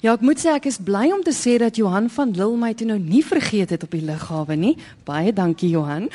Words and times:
Ja, 0.00 0.14
ek 0.16 0.22
moet 0.24 0.40
sê 0.40 0.54
ek 0.56 0.64
is 0.64 0.78
bly 0.80 1.10
om 1.12 1.20
te 1.20 1.32
sê 1.36 1.58
dat 1.60 1.76
Johan 1.76 2.06
van 2.08 2.30
Lille 2.32 2.56
my 2.56 2.70
toe 2.72 2.86
nou 2.88 2.96
nie 2.96 3.20
vergeet 3.20 3.74
het 3.74 3.82
op 3.84 3.92
die 3.92 4.00
lughawe 4.00 4.56
nie. 4.56 4.70
Baie 5.04 5.28
dankie 5.36 5.68
Johan. 5.74 6.06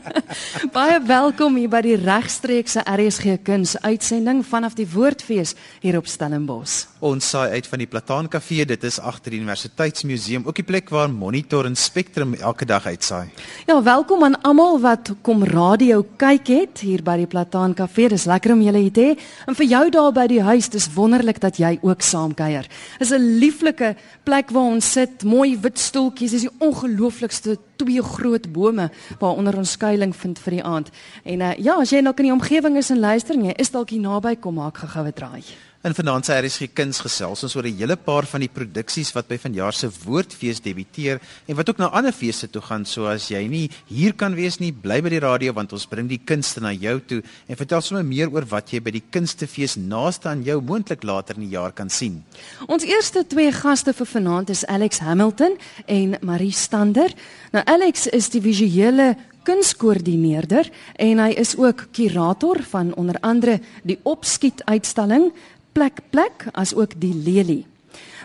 Baie 0.74 0.96
welkom 1.06 1.54
hier 1.54 1.70
by 1.70 1.84
die 1.86 1.94
regstreekse 2.02 2.82
RSG 2.82 3.36
Kuns 3.46 3.76
uitsending 3.84 4.40
vanaf 4.42 4.74
die 4.74 4.88
Woordfees 4.90 5.54
hier 5.84 6.00
op 6.00 6.10
Stellenbosch. 6.10 6.88
Ons 6.98 7.28
saai 7.30 7.54
uit 7.54 7.68
van 7.70 7.84
die 7.84 7.86
Plataan 7.90 8.30
Kafee, 8.30 8.66
dit 8.66 8.88
is 8.90 8.98
agter 8.98 9.36
die 9.36 9.38
Universiteitsmuseum, 9.38 10.42
ook 10.50 10.58
die 10.58 10.66
plek 10.66 10.90
waar 10.90 11.10
Monitor 11.10 11.70
en 11.70 11.78
Spectrum 11.78 12.34
elke 12.34 12.66
dag 12.66 12.90
uitsaai. 12.90 13.30
Ja, 13.70 13.78
welkom 13.86 14.26
aan 14.26 14.38
almal 14.42 14.82
wat 14.82 15.12
kom 15.22 15.46
radio 15.46 16.00
kyk 16.18 16.50
het 16.50 16.82
hier 16.82 17.06
by 17.06 17.20
die 17.22 17.30
Plataan 17.30 17.78
Kafee. 17.78 18.10
Dis 18.10 18.26
lekker 18.26 18.56
om 18.56 18.66
julle 18.66 18.82
hier 18.82 18.98
te 18.98 19.06
hê. 19.12 19.14
En 19.46 19.58
vir 19.62 19.70
jou 19.76 19.86
daar 19.94 20.10
by 20.18 20.26
die 20.30 20.42
huis, 20.42 20.72
dis 20.74 20.90
wonderlik 20.98 21.38
dat 21.42 21.62
jy 21.62 21.76
ook 21.86 22.02
saamkuier. 22.02 22.66
Is 22.98 23.11
'n 23.12 23.38
lieflike 23.38 23.94
plek 24.24 24.50
waar 24.50 24.70
ons 24.74 24.92
sit, 24.92 25.24
mooi 25.24 25.58
wit 25.60 25.78
stoeltjies, 25.78 26.32
is 26.32 26.46
die 26.48 26.56
ongelooflikste 26.58 27.58
twee 27.76 28.02
groot 28.02 28.52
bome 28.52 28.90
waaronder 29.18 29.56
ons 29.56 29.70
skuilings 29.70 30.16
vind 30.16 30.38
vir 30.38 30.52
die 30.52 30.64
aand. 30.64 30.90
En 31.24 31.40
uh, 31.40 31.54
ja, 31.58 31.76
as 31.80 31.90
jy 31.90 32.00
nou 32.00 32.14
in 32.16 32.24
die 32.24 32.32
omgewing 32.32 32.76
is 32.76 32.90
en 32.90 32.98
luister 32.98 33.34
en 33.34 33.44
jy 33.44 33.54
is 33.56 33.70
dalk 33.70 33.90
hier 33.90 34.00
naby, 34.00 34.36
kom 34.36 34.54
maak 34.54 34.78
gou-goue 34.78 35.12
draai. 35.12 35.42
In 35.82 35.96
vanaand 35.98 36.28
se 36.28 36.36
RSG 36.38 36.68
Kuns 36.78 37.00
gesels 37.02 37.40
ons 37.42 37.56
oor 37.56 37.66
'n 37.66 37.74
hele 37.74 37.96
paar 37.96 38.22
van 38.22 38.40
die 38.40 38.48
produksies 38.48 39.10
wat 39.16 39.26
by 39.26 39.36
vanjaar 39.36 39.74
se 39.74 39.88
Woordfees 39.90 40.60
debuteer 40.62 41.18
en 41.48 41.56
wat 41.56 41.68
ook 41.68 41.78
na 41.78 41.90
ander 41.90 42.12
feeste 42.12 42.46
toe 42.46 42.62
gaan. 42.62 42.84
So 42.86 43.06
as 43.06 43.30
jy 43.30 43.48
nie 43.48 43.68
hier 43.88 44.12
kan 44.14 44.34
wees 44.34 44.60
nie, 44.60 44.70
bly 44.70 45.02
by 45.02 45.08
die 45.08 45.18
radio 45.18 45.52
want 45.52 45.72
ons 45.72 45.86
bring 45.86 46.08
die 46.08 46.20
kunste 46.24 46.60
na 46.60 46.70
jou 46.70 47.00
toe 47.00 47.22
en 47.48 47.56
vertel 47.56 47.80
sommer 47.80 48.04
meer 48.04 48.30
oor 48.30 48.44
wat 48.46 48.70
jy 48.70 48.80
by 48.80 48.90
die 48.92 49.02
Kunstefees 49.10 49.76
naaste 49.76 50.28
aan 50.28 50.44
jou 50.44 50.60
moontlik 50.60 51.02
later 51.02 51.34
in 51.34 51.50
die 51.50 51.56
jaar 51.56 51.72
kan 51.72 51.90
sien. 51.90 52.22
Ons 52.68 52.84
eerste 52.84 53.26
twee 53.26 53.50
gaste 53.50 53.92
vir 53.92 54.06
vanaand 54.06 54.50
is 54.50 54.64
Alex 54.66 55.00
Hamilton 55.00 55.58
en 55.86 56.16
Marie 56.22 56.52
Stander. 56.52 57.12
Nou 57.52 57.64
Alex 57.66 58.06
is 58.06 58.28
die 58.28 58.40
visuele 58.40 59.16
kunskoördineerder 59.46 60.68
en 61.02 61.20
hy 61.22 61.30
is 61.40 61.56
ook 61.58 61.86
kurator 61.94 62.62
van 62.70 62.94
onder 62.94 63.18
andere 63.20 63.58
die 63.82 63.98
Opskiet 64.06 64.62
uitstalling 64.64 65.30
plek 65.72 66.00
plek 66.10 66.46
as 66.52 66.74
ook 66.74 67.00
die 67.00 67.14
lelie. 67.14 67.66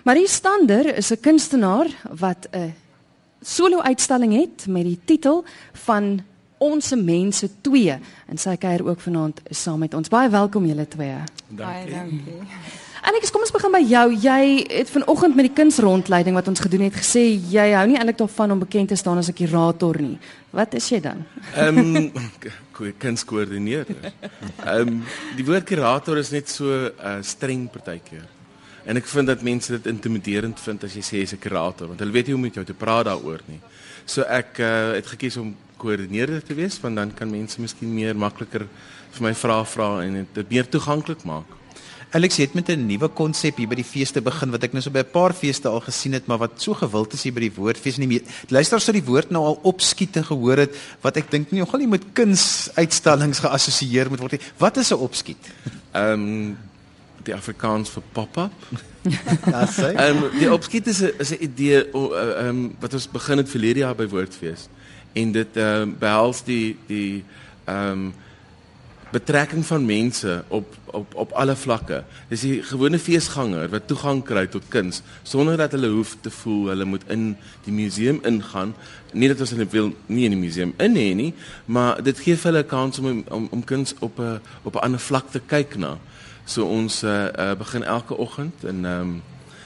Marie 0.03 0.27
Stander 0.27 0.95
is 0.95 1.11
'n 1.11 1.19
kunstenaar 1.19 1.87
wat 2.19 2.47
'n 2.51 2.73
solo 3.41 3.79
uitstalling 3.79 4.33
het 4.33 4.67
met 4.67 4.83
die 4.83 4.99
titel 5.05 5.43
van 5.73 6.21
Ons 6.57 6.89
mense 6.95 7.49
2 7.61 7.99
en 8.27 8.37
sy 8.37 8.55
kuier 8.57 8.81
ook 8.85 8.99
vanaand 8.99 9.41
saam 9.49 9.79
met 9.79 9.93
ons. 9.93 10.09
Baie 10.09 10.29
welkom 10.29 10.65
julle 10.65 10.87
twee. 10.87 11.17
Baie 11.53 11.85
dankie. 11.89 12.41
Alex, 13.07 13.29
kom 13.31 13.39
ons 13.39 13.53
begin 13.55 13.71
by 13.71 13.79
jou. 13.87 14.05
Jy 14.19 14.39
het 14.67 14.89
vanoggend 14.91 15.37
met 15.37 15.45
die 15.47 15.53
kunsrondleiding 15.55 16.35
wat 16.35 16.49
ons 16.51 16.59
gedoen 16.59 16.81
het 16.89 16.95
gesê 16.97 17.21
jy 17.53 17.67
hou 17.71 17.85
nie 17.87 17.95
eintlik 17.95 18.17
daarvan 18.19 18.51
om 18.51 18.59
bekend 18.59 18.91
te 18.91 18.97
staan 18.99 19.21
as 19.21 19.29
'n 19.29 19.37
kurator 19.37 19.95
nie. 20.01 20.17
Wat 20.51 20.73
is 20.73 20.89
jy 20.91 20.99
dan? 20.99 21.23
Ehm 21.55 21.77
um, 21.95 22.11
kunskoördineerder. 22.99 24.11
Ehm 24.65 24.87
um, 24.87 25.03
die 25.37 25.45
woord 25.45 25.63
kurator 25.63 26.17
is 26.17 26.31
net 26.31 26.49
so 26.49 26.67
uh, 26.67 27.21
streng 27.21 27.69
partykeer. 27.71 28.27
En 28.83 28.97
ek 28.97 29.07
vind 29.07 29.27
dat 29.27 29.41
mense 29.41 29.71
dit 29.71 29.87
intimiderend 29.87 30.59
vind 30.59 30.83
as 30.83 30.93
jy 30.93 31.01
sê 31.01 31.15
jy's 31.23 31.33
'n 31.33 31.39
kurator 31.39 31.87
want 31.87 31.99
hulle 31.99 32.11
weet 32.11 32.27
nie 32.27 32.35
hoe 32.35 32.43
om 32.43 32.47
met 32.47 32.55
jou 32.55 32.65
te 32.65 32.73
praat 32.73 33.05
daaroor 33.05 33.39
nie. 33.47 33.61
So 34.05 34.21
ek 34.21 34.59
uh, 34.59 34.91
het 34.99 35.07
gekies 35.07 35.37
om 35.37 35.55
koördineerder 35.77 36.43
te 36.43 36.53
wees 36.53 36.79
want 36.81 36.95
dan 36.95 37.13
kan 37.13 37.31
mense 37.31 37.61
miskien 37.61 37.95
meer 37.95 38.15
makliker 38.15 38.67
vir 39.11 39.23
my 39.23 39.33
vrae 39.33 39.65
vra 39.65 40.03
en 40.03 40.27
dit 40.33 40.49
meer 40.49 40.67
toeganklik 40.67 41.23
maak. 41.23 41.66
Alex 42.15 42.37
het 42.37 42.53
met 42.53 42.69
'n 42.69 42.85
nuwe 42.85 43.07
konsep 43.07 43.57
hier 43.57 43.67
by 43.67 43.75
die 43.75 43.83
feeste 43.83 44.21
begin 44.21 44.51
wat 44.51 44.63
ek 44.63 44.73
nou 44.73 44.81
so 44.81 44.89
by 44.89 44.99
'n 44.99 45.11
paar 45.11 45.33
feeste 45.33 45.67
al 45.67 45.81
gesien 45.81 46.13
het, 46.13 46.25
maar 46.25 46.37
wat 46.37 46.61
so 46.61 46.73
gewild 46.73 47.13
is 47.13 47.23
hier 47.23 47.33
by 47.33 47.39
die 47.39 47.51
woordfees 47.55 47.97
nie 47.97 48.07
meer. 48.07 48.21
Luister 48.47 48.79
sou 48.79 48.93
die 48.93 49.03
woord 49.03 49.29
nou 49.29 49.43
al 49.43 49.59
opskiet 49.63 50.15
en 50.15 50.23
gehoor 50.23 50.57
het 50.57 50.75
wat 51.01 51.17
ek 51.17 51.31
dink 51.31 51.51
nie 51.51 51.59
nogal 51.59 51.79
nie 51.79 51.87
met 51.87 52.03
kunsuitstallings 52.13 53.39
geassosieer 53.39 54.09
moet 54.09 54.19
word 54.19 54.31
nie. 54.31 54.41
Wat 54.57 54.77
is 54.77 54.91
'n 54.91 54.95
opskiet? 54.95 55.51
Ehm 55.91 56.13
um, 56.13 56.57
die 57.23 57.35
Afrikaans 57.35 57.89
vir 57.89 58.03
pop-up. 58.11 58.53
Ja, 59.51 59.65
sê. 59.67 59.95
Ehm 59.95 60.23
um, 60.23 60.39
die 60.39 60.51
opskiet 60.51 60.87
is 60.87 61.01
'n 61.01 61.11
is 61.19 61.31
'n 61.31 61.43
idee 61.43 61.91
ehm 61.91 62.47
um, 62.47 62.75
wat 62.79 62.93
ons 62.93 63.07
begin 63.11 63.37
het 63.37 63.49
verlede 63.49 63.79
jaar 63.79 63.95
by 63.95 64.07
woordfees 64.07 64.67
en 65.13 65.31
dit 65.31 65.57
ehm 65.57 65.81
um, 65.81 65.95
behels 65.99 66.43
die 66.43 66.77
die 66.87 67.23
ehm 67.65 67.91
um, 67.91 68.13
betrekking 69.11 69.65
van 69.65 69.85
mense 69.85 70.43
op 70.47 70.75
op 70.85 71.15
op 71.15 71.31
alle 71.31 71.55
vlakke. 71.55 72.03
Dis 72.29 72.41
die 72.41 72.63
gewone 72.63 72.99
feesganger 72.99 73.69
wat 73.69 73.87
toegang 73.87 74.23
kry 74.23 74.47
tot 74.47 74.63
kuns 74.67 75.01
sonder 75.23 75.57
dat 75.57 75.71
hulle 75.71 75.89
hoef 75.91 76.15
te 76.21 76.31
voel 76.31 76.67
hulle 76.71 76.85
moet 76.85 77.03
in 77.07 77.37
die 77.65 77.73
museum 77.73 78.19
ingaan. 78.23 78.73
Nie 79.11 79.27
dat 79.27 79.39
ons 79.39 79.53
hulle 79.55 79.67
wil 79.71 79.93
nie 80.05 80.25
in 80.25 80.35
die 80.35 80.41
museum 80.41 80.73
in 80.83 80.95
hê 80.95 81.13
nie, 81.15 81.33
maar 81.65 82.03
dit 82.03 82.19
gee 82.19 82.35
vir 82.35 82.51
hulle 82.51 82.63
'n 82.63 82.67
kans 82.67 82.99
om 82.99 83.23
om 83.29 83.47
om 83.51 83.63
kuns 83.63 83.93
op 83.99 84.19
'n 84.19 84.39
op 84.63 84.75
'n 84.75 84.83
ander 84.83 84.99
vlak 84.99 85.31
te 85.31 85.39
kyk 85.39 85.77
na. 85.77 85.97
So 86.45 86.65
ons 86.65 87.03
uh, 87.03 87.27
uh, 87.39 87.55
begin 87.55 87.83
elke 87.83 88.17
oggend 88.17 88.63
en 88.63 88.85
ehm 88.85 89.01
um, 89.01 89.21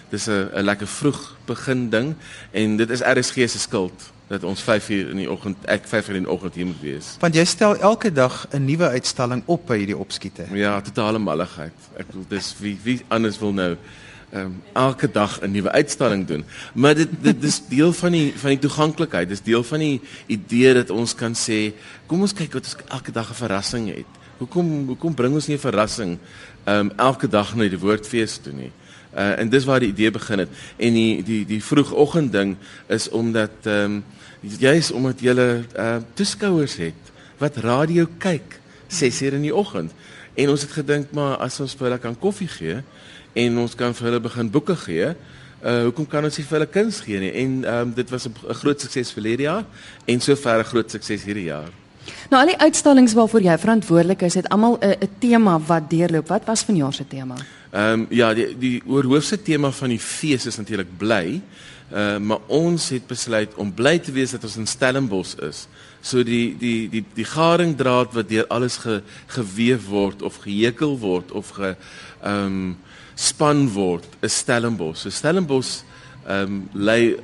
dis 0.10 0.28
'n 0.28 0.50
lekker 0.62 0.88
vroeg 0.88 1.36
begin 1.46 1.90
ding 1.90 2.16
en 2.52 2.78
dit 2.78 2.90
is 2.90 3.02
RSG 3.02 3.34
se 3.50 3.60
skuld 3.60 4.12
dat 4.32 4.44
ons 4.48 4.62
5 4.64 4.90
uur 4.90 5.10
in 5.12 5.20
die 5.20 5.30
oggend 5.32 5.66
ek 5.68 5.88
5 5.90 6.10
uur 6.10 6.20
in 6.22 6.28
die 6.28 6.32
oggend 6.32 6.56
hier 6.56 6.68
moet 6.70 6.84
wees. 6.84 7.16
Want 7.20 7.36
jy 7.36 7.44
stel 7.46 7.76
elke 7.84 8.12
dag 8.16 8.46
'n 8.52 8.64
nuwe 8.66 8.88
uitstalling 8.96 9.44
op 9.46 9.66
by 9.68 9.78
hierdie 9.82 9.98
opskiete. 9.98 10.46
Ja, 10.56 10.80
totale 10.82 11.20
malligheid. 11.20 11.76
Ek 11.98 12.08
bedoel 12.08 12.26
dis 12.30 12.56
wie 12.60 12.78
wie 12.84 13.02
anders 13.08 13.40
wil 13.40 13.54
nou 13.54 13.76
ehm 14.32 14.46
um, 14.46 14.62
elke 14.74 15.12
dag 15.12 15.42
'n 15.42 15.52
nuwe 15.52 15.72
uitstalling 15.72 16.28
doen. 16.28 16.46
Maar 16.74 16.96
dit 16.96 17.10
dit 17.22 17.42
dis 17.42 17.62
deel 17.68 17.94
van 17.94 18.12
die 18.12 18.34
van 18.36 18.50
die 18.50 18.60
toeganklikheid. 18.60 19.30
Dis 19.30 19.42
deel 19.42 19.64
van 19.64 19.80
die 19.80 20.02
idee 20.26 20.74
dat 20.74 20.90
ons 20.90 21.16
kan 21.16 21.36
sê, 21.36 21.74
kom 22.08 22.22
ons 22.22 22.34
kyk 22.34 22.54
wat 22.54 22.64
ons 22.64 22.76
elke 22.88 23.12
dag 23.12 23.30
'n 23.30 23.34
verrassing 23.44 23.96
het. 23.96 24.12
Hoekom 24.38 24.88
hoekom 24.88 25.14
bring 25.14 25.34
ons 25.34 25.48
nie 25.48 25.56
'n 25.56 25.68
verrassing 25.68 26.18
ehm 26.64 26.80
um, 26.80 26.92
elke 26.96 27.28
dag 27.28 27.56
na 27.56 27.68
die 27.68 27.80
woordfees 27.80 28.38
toe 28.38 28.54
nie? 28.54 28.72
Uh, 29.12 29.40
en 29.40 29.50
dis 29.50 29.66
waar 29.68 29.80
die 29.84 29.90
idee 29.92 30.12
begin 30.12 30.40
het. 30.40 30.50
En 30.78 30.94
die 30.94 31.24
die 31.24 31.46
die 31.46 31.64
vroegoggend 31.64 32.32
ding 32.32 32.56
is 32.88 33.10
omdat 33.10 33.52
ehm 33.64 33.84
um, 33.84 34.04
juis 34.42 34.92
omdat 34.92 35.20
jy 35.20 35.34
uh 35.36 35.98
toeskouers 36.14 36.76
het 36.76 37.12
wat 37.38 37.58
radio 37.58 38.08
kyk 38.18 38.60
6:00 38.88 39.36
in 39.36 39.42
die 39.42 39.56
oggend. 39.56 39.92
En 40.34 40.50
ons 40.50 40.62
het 40.62 40.72
gedink 40.72 41.12
maar 41.12 41.38
as 41.38 41.60
ons 41.60 41.76
vir 41.76 41.88
hulle 41.88 42.00
kan 42.00 42.16
koffie 42.20 42.48
gee 42.48 42.80
en 43.34 43.58
ons 43.58 43.76
kan 43.76 43.94
vir 43.94 44.06
hulle 44.06 44.20
begin 44.20 44.50
boeke 44.50 44.76
gee 44.76 45.12
uh 45.12 45.84
hoekom 45.84 46.08
kan 46.08 46.24
ons 46.24 46.38
nie 46.38 46.46
vir 46.46 46.60
hulle 46.60 46.72
kuns 46.72 47.00
gee 47.00 47.20
nie? 47.20 47.32
En 47.32 47.64
um 47.74 47.94
dit 47.94 48.10
was 48.10 48.28
'n 48.28 48.34
groot 48.64 48.82
sukses 48.82 49.12
vir 49.12 49.24
hierdie 49.24 49.50
jaar 49.52 49.66
en 50.06 50.22
sover 50.22 50.60
'n 50.60 50.64
groot 50.64 50.92
sukses 50.92 51.24
hierdie 51.24 51.52
jaar. 51.52 51.70
Nou 52.30 52.42
al 52.42 52.48
die 52.48 52.58
uitstallings 52.60 53.14
waarvoor 53.14 53.42
jy 53.42 53.58
verantwoordelik 53.58 54.22
is 54.22 54.34
het 54.34 54.50
almal 54.50 54.80
'n 54.80 55.10
tema 55.20 55.60
wat 55.60 55.90
deurloop. 55.90 56.28
Wat 56.28 56.46
was 56.46 56.64
vanjaar 56.64 56.94
se 56.94 57.08
tema 57.08 57.36
Ehm 57.72 58.02
um, 58.02 58.08
ja 58.10 58.34
die 58.34 58.58
die 58.58 58.82
oorhoofse 58.86 59.42
tema 59.42 59.72
van 59.72 59.90
die 59.90 60.00
fees 60.00 60.46
is 60.46 60.58
natuurlik 60.58 60.98
bly 60.98 61.42
Uh, 61.92 62.18
maar 62.18 62.40
ons 62.48 62.86
het 62.90 63.04
besluit 63.08 63.52
om 63.60 63.74
bly 63.76 63.98
te 64.00 64.14
wees 64.16 64.32
dat 64.32 64.46
ons 64.48 64.56
in 64.62 64.68
Stellenbosch 64.70 65.34
is. 65.44 65.66
So 66.00 66.24
die 66.24 66.54
die 66.56 66.88
die 66.90 67.02
die 67.18 67.26
garingdraad 67.28 68.14
wat 68.16 68.30
deur 68.30 68.48
alles 68.48 68.78
ge, 68.80 69.02
geweef 69.28 69.90
word 69.92 70.24
of 70.24 70.38
gehekel 70.46 70.96
word 71.02 71.34
of 71.36 71.52
ge 71.58 71.74
ehm 71.74 72.46
um, 72.46 72.78
span 73.20 73.66
word 73.76 74.08
is 74.24 74.40
Stellenbosch. 74.40 75.04
So 75.04 75.12
Stellenbosch 75.12 75.82
ehm 76.24 76.62
um, 76.62 76.64
lê 76.72 77.20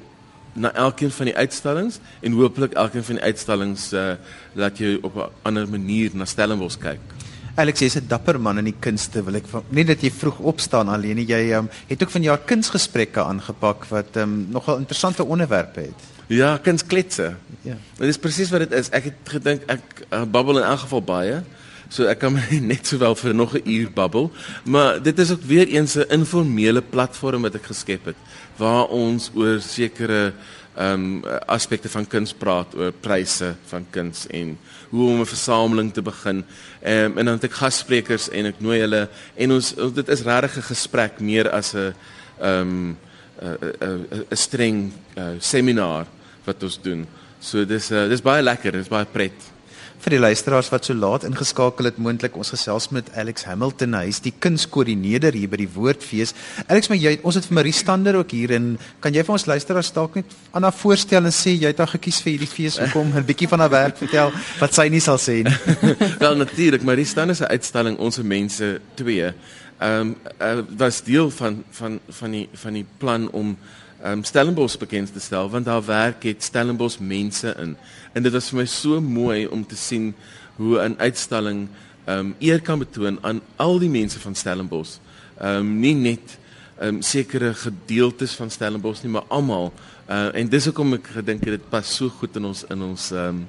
na 0.53 0.74
elkeen 0.75 1.16
van 1.16 1.31
die 1.31 1.38
uitstallings 1.38 2.02
en 2.19 2.35
hooplik 2.35 2.75
elkeen 2.75 3.08
van 3.08 3.22
die 3.22 3.24
uitstallings 3.24 3.94
uh, 3.94 4.18
laat 4.53 4.84
jy 4.84 4.97
op 5.02 5.16
'n 5.16 5.31
ander 5.47 5.69
manier 5.69 6.12
na 6.14 6.25
Stellenbosch 6.25 6.78
kyk. 6.78 7.16
Alex 7.57 7.81
jy's 7.81 7.95
'n 7.97 8.07
dapper 8.07 8.38
man 8.40 8.59
in 8.62 8.66
die 8.69 8.79
kunste 8.79 9.23
wil 9.25 9.35
ek 9.35 9.47
van 9.50 9.63
nie 9.73 9.84
dat 9.84 10.01
jy 10.01 10.12
vroeg 10.13 10.40
opstaan 10.40 10.90
alleen 10.94 11.18
jy 11.18 11.53
um, 11.57 11.69
het 11.90 12.03
ook 12.03 12.12
van 12.13 12.22
jou 12.22 12.38
kunsgesprekke 12.38 13.23
aangepak 13.23 13.88
wat 13.90 14.17
um, 14.22 14.46
nogal 14.52 14.78
interessante 14.78 15.26
onderwerpe 15.26 15.79
het. 15.90 15.99
Ja, 16.28 16.58
kunskletse. 16.58 17.35
Ja. 17.64 17.78
Dit 17.97 18.09
is 18.09 18.17
presies 18.17 18.52
wat 18.52 18.59
dit 18.59 18.72
is. 18.78 18.91
Ek 18.91 19.09
het 19.09 19.32
gedink 19.32 19.64
ek 19.67 20.05
uh, 20.11 20.23
babbel 20.26 20.59
in 20.59 20.67
elk 20.67 20.85
geval 20.85 21.02
baie. 21.02 21.41
So 21.90 22.05
ek 22.05 22.20
kan 22.20 22.37
net 22.72 22.85
sowel 22.85 23.16
vir 23.16 23.34
nog 23.34 23.55
'n 23.55 23.66
uur 23.66 23.90
babbel, 23.91 24.32
maar 24.64 25.02
dit 25.02 25.17
is 25.20 25.32
ook 25.32 25.41
weer 25.41 25.67
eens 25.67 25.97
'n 25.97 26.11
informele 26.14 26.82
platform 26.82 27.41
wat 27.41 27.55
ek 27.55 27.73
geskep 27.73 28.05
het 28.05 28.20
waar 28.58 28.87
ons 28.90 29.32
oor 29.34 29.59
sekere 29.61 30.34
ehm 30.78 30.94
um, 30.94 31.24
aspekte 31.50 31.90
van 31.90 32.06
kuns 32.06 32.34
praat 32.38 32.76
oor 32.78 32.91
pryse 32.91 33.56
van 33.70 33.85
kuns 33.90 34.28
en 34.29 34.58
hoe 34.90 35.09
om 35.09 35.22
'n 35.22 35.26
versameling 35.26 35.94
te 35.94 36.02
begin. 36.02 36.44
Ehm 36.82 37.06
um, 37.06 37.18
en 37.18 37.26
dan 37.26 37.34
het 37.34 37.44
ek 37.44 37.59
gassprekers 37.62 38.29
en 38.29 38.46
ek 38.46 38.59
nooi 38.59 38.79
hulle 38.79 39.09
en 39.35 39.52
ons 39.52 39.74
dit 39.94 40.09
is 40.09 40.22
regtig 40.22 40.58
'n 40.58 40.70
gesprek 40.74 41.20
meer 41.20 41.50
as 41.50 41.74
'n 41.74 41.94
ehm 42.41 42.96
'n 43.41 44.26
'n 44.29 44.35
streng 44.35 44.94
uh, 45.18 45.35
seminar 45.40 46.06
wat 46.46 46.64
ons 46.64 46.82
doen. 46.82 47.08
So 47.40 47.66
dis 47.66 47.91
uh, 47.91 48.08
dis 48.09 48.22
baie 48.22 48.44
lekker, 48.44 48.72
dis 48.72 48.88
baie 48.88 49.06
pret. 49.06 49.57
Vir 50.03 50.16
die 50.16 50.20
luisteraars 50.22 50.70
wat 50.72 50.88
so 50.88 50.96
laat 50.96 51.26
ingeskakel 51.28 51.90
het, 51.90 51.97
moontlik 52.02 52.35
ons 52.38 52.52
gesels 52.53 52.90
met 52.96 53.09
Alex 53.17 53.47
Hamilton. 53.47 53.96
Hy 53.97 54.11
is 54.11 54.22
die 54.23 54.34
kunskoördineerder 54.46 55.35
hier 55.35 55.49
by 55.52 55.59
die 55.64 55.70
Woordfees. 55.73 56.34
Alex, 56.67 56.90
maar 56.91 56.99
jy 57.02 57.17
ons 57.23 57.40
het 57.40 57.47
vir 57.49 57.58
Marie 57.59 57.76
Stander 57.76 58.20
ook 58.20 58.35
hier 58.35 58.53
en 58.58 58.70
kan 59.03 59.16
jy 59.16 59.26
vir 59.28 59.38
ons 59.38 59.47
luisteraars 59.49 59.91
dalk 59.96 60.20
net 60.20 60.35
aan 60.52 60.67
haar 60.67 60.76
voorstel 60.76 61.28
en 61.28 61.35
sê 61.35 61.55
jy 61.55 61.72
het 61.73 61.82
haar 61.84 61.94
gekies 61.96 62.22
vir 62.23 62.35
hierdie 62.35 62.52
fees 62.52 62.79
hoekom 62.82 63.14
'n 63.16 63.26
bietjie 63.26 63.49
van 63.49 63.66
haar 63.66 63.73
werk 63.73 63.97
vertel 63.97 64.32
wat 64.59 64.73
sy 64.73 64.88
nie 64.90 65.02
sal 65.02 65.17
sê 65.17 65.44
nie. 65.44 65.58
Wel 66.23 66.35
natuurlik, 66.35 66.84
Marie 66.84 67.05
Stander 67.05 67.35
se 67.35 67.47
uitstalling 67.47 67.97
Onze 67.97 68.23
Mense 68.23 68.79
2 68.96 69.34
ehm 69.78 70.02
um, 70.02 70.16
uh, 70.41 70.64
was 70.78 71.03
deel 71.03 71.29
van 71.29 71.64
van 71.72 71.99
van 72.09 72.32
die 72.32 72.49
van 72.53 72.73
die 72.73 72.85
plan 72.97 73.29
om 73.32 73.58
um, 74.05 74.23
Stellenbosch 74.23 74.78
bekend 74.78 75.14
te 75.14 75.20
stel 75.20 75.49
want 75.49 75.66
daar 75.66 75.85
werk 75.85 76.23
het 76.23 76.44
Stellenbosch 76.44 76.99
mense 76.99 77.55
in. 77.59 77.78
En 78.17 78.23
dit 78.25 78.34
was 78.34 78.49
vir 78.49 78.64
my 78.64 78.66
so 78.66 79.02
mooi 79.02 79.46
om 79.46 79.61
te 79.66 79.78
sien 79.78 80.14
hoe 80.58 80.79
'n 80.81 80.96
uitstalling 80.97 81.67
ehm 82.05 82.19
um, 82.19 82.35
eer 82.40 82.61
kan 82.61 82.79
betoon 82.79 83.17
aan 83.22 83.41
al 83.55 83.79
die 83.79 83.90
mense 83.90 84.19
van 84.19 84.35
Stellenbosch. 84.35 84.97
Ehm 85.37 85.55
um, 85.55 85.79
nie 85.79 85.93
net 85.93 86.37
ehm 86.79 86.96
um, 86.96 87.02
sekere 87.02 87.53
gedeeltes 87.53 88.34
van 88.34 88.49
Stellenbosch 88.49 89.03
nie, 89.03 89.11
maar 89.11 89.28
almal. 89.28 89.73
Uh, 90.09 90.35
en 90.35 90.49
dis 90.49 90.66
hoekom 90.66 90.93
ek 90.93 91.08
gedink 91.14 91.43
het 91.46 91.59
dit 91.59 91.69
pas 91.69 91.96
so 91.96 92.09
goed 92.09 92.35
in 92.35 92.46
ons 92.46 92.64
in 92.69 92.81
ons 92.81 93.11
ehm 93.11 93.28
um, 93.28 93.47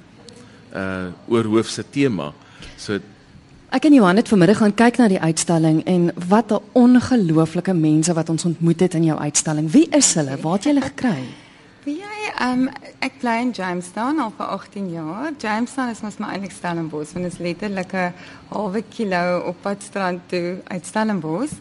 uh 0.74 1.08
oorhoofse 1.28 1.84
tema. 1.90 2.32
So 2.76 2.98
Ek 3.68 3.84
en 3.84 3.92
Johan 3.92 4.16
het 4.16 4.28
vanmiddag 4.28 4.56
gaan 4.56 4.74
kyk 4.74 4.96
na 4.96 5.08
die 5.08 5.20
uitstalling 5.20 5.84
en 5.84 6.10
wat 6.28 6.52
'n 6.52 6.60
ongelooflike 6.72 7.72
mense 7.72 8.12
wat 8.12 8.28
ons 8.28 8.44
ontmoet 8.44 8.80
het 8.80 8.94
in 8.94 9.04
jou 9.04 9.18
uitstalling. 9.18 9.70
Wie 9.70 9.88
is 9.90 10.14
hulle? 10.14 10.36
Waar 10.40 10.52
het 10.52 10.64
jy 10.64 10.70
hulle 10.72 10.86
gekry? 10.86 11.24
Wie 11.84 11.96
jy 11.96 12.18
um 12.50 12.68
ek 13.04 13.20
bly 13.22 13.36
in 13.42 13.50
Jamestown 13.54 14.18
al 14.20 14.32
vir 14.36 14.46
18 14.46 14.88
jaar. 14.90 15.32
Jamestown 15.38 15.92
is 15.92 16.00
mos 16.02 16.18
my 16.18 16.32
eintlik 16.34 16.54
Stellenbosch, 16.54 17.12
want 17.14 17.28
dit 17.28 17.32
is 17.32 17.38
letterlik 17.38 17.92
'n 17.92 18.14
halwe 18.48 18.82
kilo 18.88 19.42
op 19.50 19.56
pad 19.62 19.82
strand 19.82 20.20
toe 20.28 20.58
uit 20.64 20.86
Stellenbosch. 20.86 21.58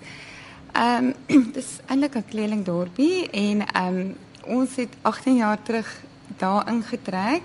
Um 0.74 1.14
dis 1.58 1.80
eintlik 1.88 2.16
'n 2.16 2.30
kleelingdorpie 2.30 3.30
en 3.30 3.66
um 3.84 4.16
ons 4.46 4.76
het 4.76 4.94
18 5.02 5.36
jaar 5.36 5.62
terug 5.64 5.90
daar 6.38 6.68
ingetrek 6.70 7.44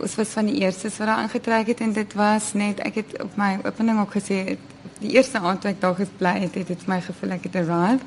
ons 0.00 0.14
was 0.14 0.28
van 0.28 0.46
die 0.48 0.60
eerstes 0.60 0.96
wat 0.98 1.06
daar 1.06 1.16
aangetrek 1.16 1.66
het 1.66 1.80
en 1.80 1.92
dit 1.92 2.14
was 2.14 2.52
net 2.52 2.80
ek 2.80 2.94
het 2.94 3.22
op 3.22 3.36
my 3.36 3.58
opening 3.64 4.00
ook 4.00 4.14
gesê 4.16 4.56
die 5.00 5.12
eerste 5.16 5.38
aand 5.38 5.60
toe 5.60 5.70
ek 5.70 5.80
daar 5.80 5.94
gebly 5.94 6.36
het 6.44 6.54
het 6.54 6.66
dit 6.72 6.86
my 6.86 7.00
gevoel 7.00 7.36
ek 7.36 7.48
het 7.48 7.56
arrived. 7.56 8.04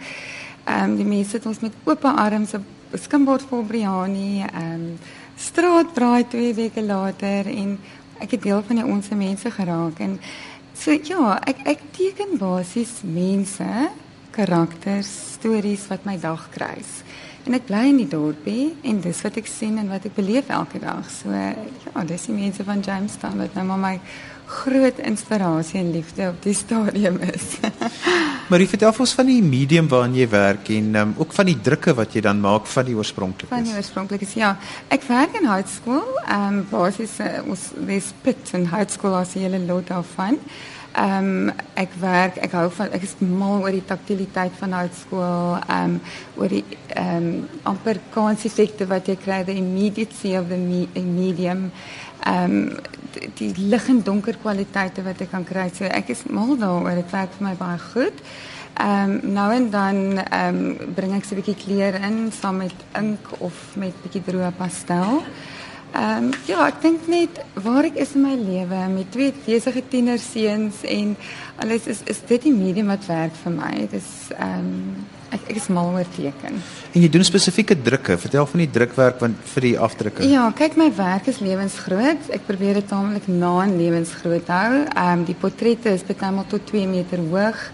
Ehm 0.64 0.92
um, 0.92 0.96
die 0.96 1.06
mense 1.06 1.38
het 1.38 1.46
ons 1.46 1.60
met 1.60 1.74
oop 1.84 2.06
arms 2.06 2.54
skimbord 3.00 3.46
vol 3.50 3.66
biryani 3.68 4.46
ehm 4.46 4.74
um, 4.74 4.88
straatbraai 5.44 6.28
twee 6.30 6.54
weke 6.54 6.82
later 6.86 7.48
en 7.50 7.78
ek 8.22 8.36
het 8.36 8.44
deel 8.44 8.62
van 8.68 8.80
die 8.80 8.86
ons 8.86 9.10
mense 9.18 9.50
geraak 9.52 10.00
en 10.00 10.20
so 10.78 10.92
ja, 10.92 11.40
ek 11.48 11.64
ek 11.74 11.82
teken 11.96 12.38
basies 12.38 13.02
mense, 13.06 13.90
karakters, 14.34 15.10
stories 15.38 15.88
wat 15.92 16.06
my 16.06 16.18
dag 16.22 16.48
kruis. 16.54 17.02
En 17.44 17.58
ek 17.58 17.66
bly 17.68 17.90
in 17.92 17.98
die 18.00 18.08
dorpie 18.08 18.70
en 18.88 19.02
dis 19.04 19.18
wat 19.26 19.38
ek 19.42 19.50
sien 19.52 19.76
en 19.82 19.90
wat 19.92 20.06
ek 20.08 20.16
beleef 20.16 20.52
elke 20.54 20.80
dag. 20.80 21.04
So 21.12 21.32
ja, 21.34 22.04
dis 22.08 22.30
die 22.30 22.36
mense 22.36 22.64
van 22.64 22.84
Jamestown 22.86 23.42
wat 23.44 23.58
nou 23.58 23.66
maar 23.68 23.82
my 23.82 23.98
groot 24.54 25.00
inspirasie 25.04 25.80
en 25.80 25.90
liefde 25.92 26.28
op 26.30 26.40
die 26.44 26.54
stadium 26.56 27.18
is. 27.26 27.58
Marie, 28.52 28.68
vertel 28.70 28.94
ons 29.06 29.16
van 29.18 29.28
die 29.28 29.42
medium 29.44 29.88
waarin 29.92 30.16
jy 30.16 30.28
werk 30.30 30.70
en 30.76 31.00
um, 31.00 31.14
ook 31.20 31.34
van 31.36 31.48
die 31.50 31.58
drukke 31.64 31.96
wat 31.98 32.16
jy 32.16 32.24
dan 32.24 32.40
maak 32.44 32.68
van 32.70 32.88
die 32.88 32.96
oorspronklikes. 32.96 33.52
Van 33.56 33.68
die 33.68 33.76
oorspronklikes, 33.76 34.36
ja. 34.40 34.54
Ek 34.94 35.08
werk 35.10 35.36
in 35.40 35.50
hoërskool, 35.50 36.06
ehm 36.28 36.62
um, 36.62 36.62
basies 36.72 37.18
uh, 37.24 37.42
ons 37.48 37.72
dis 37.88 38.12
pit 38.24 38.56
en 38.60 38.70
hoërskool 38.76 39.20
as 39.20 39.36
jy 39.36 39.48
hulle 39.48 39.64
lot 39.68 39.92
daarvan. 39.92 40.40
Ehm 40.40 40.83
um, 40.98 41.52
ek 41.80 41.94
werk, 42.00 42.38
ek 42.46 42.54
hou 42.58 42.68
van 42.78 42.94
ek 42.94 43.06
is 43.08 43.16
mal 43.20 43.64
oor 43.64 43.74
die 43.74 43.86
taktiliteit 43.88 44.56
van 44.60 44.76
houtskool, 44.78 45.58
ehm 45.66 45.98
um, 45.98 46.00
oor 46.38 46.54
die 46.54 46.64
ehm 46.94 47.28
um, 47.28 47.60
amper 47.74 48.00
kanseffekte 48.14 48.88
wat 48.90 49.10
jy 49.10 49.18
kry, 49.22 49.44
the 49.44 49.56
immediacy 49.58 50.36
of 50.38 50.50
the 50.50 50.58
me 50.58 50.88
medium. 50.96 51.70
Ehm 52.26 52.58
um, 52.58 52.82
die, 53.14 53.52
die 53.54 53.68
lig 53.70 53.88
en 53.90 54.02
donker 54.02 54.38
kwaliteite 54.42 55.06
wat 55.06 55.22
ek 55.22 55.32
kan 55.32 55.46
kry. 55.46 55.70
So 55.74 55.86
ek 55.86 56.10
is 56.14 56.26
mal 56.30 56.56
daaroor, 56.58 56.98
dit 57.02 57.14
werk 57.14 57.38
vir 57.38 57.48
my 57.50 57.56
baie 57.60 57.80
goed. 57.94 58.22
Ehm 58.82 59.18
um, 59.18 59.34
nou 59.40 59.50
en 59.54 59.70
dan 59.74 60.04
ehm 60.24 60.62
um, 60.62 60.94
bring 60.96 61.18
ek 61.18 61.26
so 61.26 61.36
'n 61.36 61.42
bietjie 61.42 61.62
kleur 61.66 62.00
in 62.02 62.32
saam 62.32 62.64
met 62.66 62.88
ink 63.00 63.34
of 63.40 63.76
met 63.76 63.94
bietjie 64.06 64.26
droë 64.30 64.54
pastel. 64.58 65.22
Ehm 65.22 65.62
um, 65.94 66.30
ja, 66.50 66.66
ek 66.68 66.82
dink 66.82 67.08
net 67.12 67.40
waar 67.62 67.86
ek 67.86 67.98
is 68.02 68.16
in 68.18 68.26
my 68.26 68.34
lewe 68.38 68.80
met 68.94 69.12
twee 69.14 69.34
besige 69.46 69.84
tienerseuns 69.92 70.82
en 70.90 71.16
alles 71.62 71.86
is 71.92 72.02
is 72.10 72.22
dit 72.30 72.48
die 72.48 72.54
medium 72.54 72.90
wat 72.90 73.06
werk 73.10 73.36
vir 73.44 73.54
my. 73.54 73.74
Dit 73.84 74.00
is 74.00 74.14
ehm 74.34 74.64
um, 74.64 75.04
ek 75.34 75.48
ek 75.50 75.58
is 75.58 75.68
mal 75.74 75.88
oor 75.94 76.10
teken. 76.14 76.60
En 76.94 77.02
jy 77.02 77.10
doen 77.10 77.26
spesifieke 77.26 77.78
drukke. 77.82 78.18
Vertel 78.22 78.46
van 78.50 78.62
die 78.62 78.70
drukwerk 78.74 79.22
want 79.22 79.48
vir 79.54 79.68
die 79.68 79.74
afdrukke. 79.88 80.28
Ja, 80.30 80.44
kyk 80.54 80.78
my 80.78 80.92
werk 80.98 81.30
is 81.32 81.42
lewensgroot. 81.42 82.30
Ek 82.34 82.46
probeer 82.50 82.82
dit 82.82 82.90
taamlik 82.90 83.30
na 83.30 83.56
in 83.66 83.78
lewensgroot 83.82 84.54
hou. 84.54 84.84
Ehm 84.84 85.20
um, 85.20 85.26
die 85.30 85.38
portrette 85.38 85.94
is 85.94 86.06
bytelmal 86.10 86.50
tot 86.50 86.66
2 86.74 86.88
meter 86.90 87.22
hoog. 87.22 87.68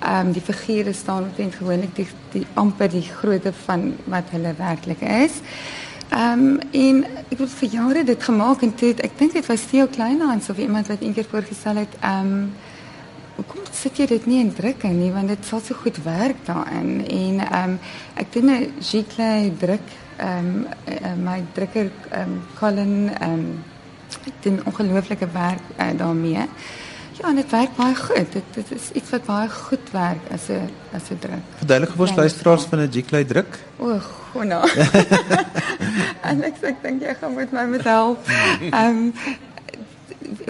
Ehm 0.00 0.28
um, 0.28 0.36
die 0.36 0.44
figure 0.44 0.92
staan 0.92 1.28
omtrent 1.28 1.60
gewoonlik 1.60 1.96
die, 1.96 2.08
die 2.32 2.46
amper 2.54 2.88
die 2.92 3.04
grootte 3.08 3.52
van 3.64 3.92
wat 4.12 4.32
hulle 4.32 4.56
werklik 4.56 5.04
is. 5.04 5.40
Ehm 5.40 5.84
um, 6.12 6.58
en 6.72 7.04
ek 7.30 7.38
het 7.38 7.58
vir 7.60 7.68
jare 7.68 8.04
dit 8.04 8.22
gemaak 8.22 8.62
en 8.62 8.74
toe 8.74 8.94
ek 8.94 9.18
dink 9.18 9.32
dit 9.32 9.46
was 9.46 9.66
Theo 9.70 9.86
Kleinhans 9.86 10.50
of 10.50 10.58
iemand 10.58 10.86
wat 10.92 11.00
eendag 11.00 11.28
voorgestel 11.30 11.82
het 11.84 11.98
ehm 12.00 12.32
um, 12.32 12.50
hoekom 13.36 13.66
sit 13.72 13.98
jy 14.00 14.06
dit 14.08 14.26
nie 14.26 14.40
in 14.40 14.52
druk 14.54 14.82
nie 14.88 15.12
want 15.12 15.28
dit 15.28 15.44
sal 15.44 15.60
so 15.60 15.74
goed 15.74 15.98
werk 16.04 16.38
daarin 16.46 17.04
en 17.04 17.40
ehm 17.40 17.70
um, 17.70 17.78
ek 18.14 18.32
doen 18.32 18.50
'n 18.50 18.72
Giclay 18.80 19.52
druk 19.58 19.88
ehm 20.16 20.66
um, 21.04 21.22
my 21.24 21.42
drukker 21.52 21.90
ehm 22.10 22.22
um, 22.22 22.42
Colin 22.58 23.10
ehm 23.20 23.32
um, 23.32 23.64
doen 24.40 24.60
ongelooflike 24.64 25.28
werk 25.32 25.62
uh, 25.78 25.86
daarmee. 25.96 26.44
Ja, 27.16 27.28
en 27.28 27.34
dit 27.34 27.50
werk 27.50 27.76
baie 27.76 27.94
goed. 27.94 28.32
Dit 28.32 28.44
dit 28.54 28.70
is 28.76 28.90
iets 28.92 29.10
wat 29.10 29.24
baie 29.24 29.48
goed 29.48 29.90
werk 29.92 30.30
as 30.32 30.48
'n 30.48 30.68
as 30.92 31.08
'n 31.10 31.18
druk. 31.18 31.44
Verduidelik 31.56 31.94
vir 31.94 32.06
ons 32.06 32.14
luisteraars 32.14 32.64
van 32.64 32.78
'n 32.80 32.92
Giclay 32.92 33.24
druk. 33.24 33.58
O, 33.78 33.98
gonna. 34.32 34.60
en 36.30 36.42
ek 36.42 36.54
sê 36.60 36.66
ek 36.74 36.82
dink 36.82 37.02
jy 37.02 37.14
gaan 37.14 37.34
met 37.34 37.52
my 37.52 37.64
met 37.64 37.84
help. 37.84 38.28
Ehm 38.70 38.86
um, 38.86 39.12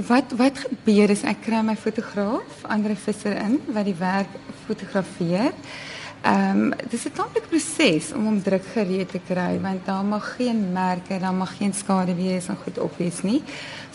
wat 0.06 0.32
wat 0.36 0.58
gebeur 0.58 1.10
is 1.10 1.22
ek 1.22 1.40
kry 1.40 1.60
my 1.62 1.76
fotograaf, 1.76 2.62
Andre 2.62 2.96
Visser 2.96 3.36
in 3.36 3.60
wat 3.66 3.84
die 3.84 3.98
werk 3.98 4.32
fotografeer. 4.66 5.52
Ehm 6.22 6.72
um, 6.72 6.72
dis 6.90 7.04
'n 7.06 7.12
tamelike 7.12 7.48
proses 7.48 8.12
om 8.12 8.24
hom 8.24 8.42
druk 8.42 8.64
gereed 8.72 9.10
te 9.10 9.20
kry 9.26 9.60
want 9.60 9.86
daar 9.86 10.04
mag 10.04 10.34
geen 10.36 10.72
merke, 10.72 11.18
daar 11.18 11.34
mag 11.34 11.56
geen 11.56 11.72
skade 11.72 12.14
wees 12.14 12.48
en 12.48 12.56
goed 12.64 12.78
opwees 12.78 13.22
nie. 13.22 13.42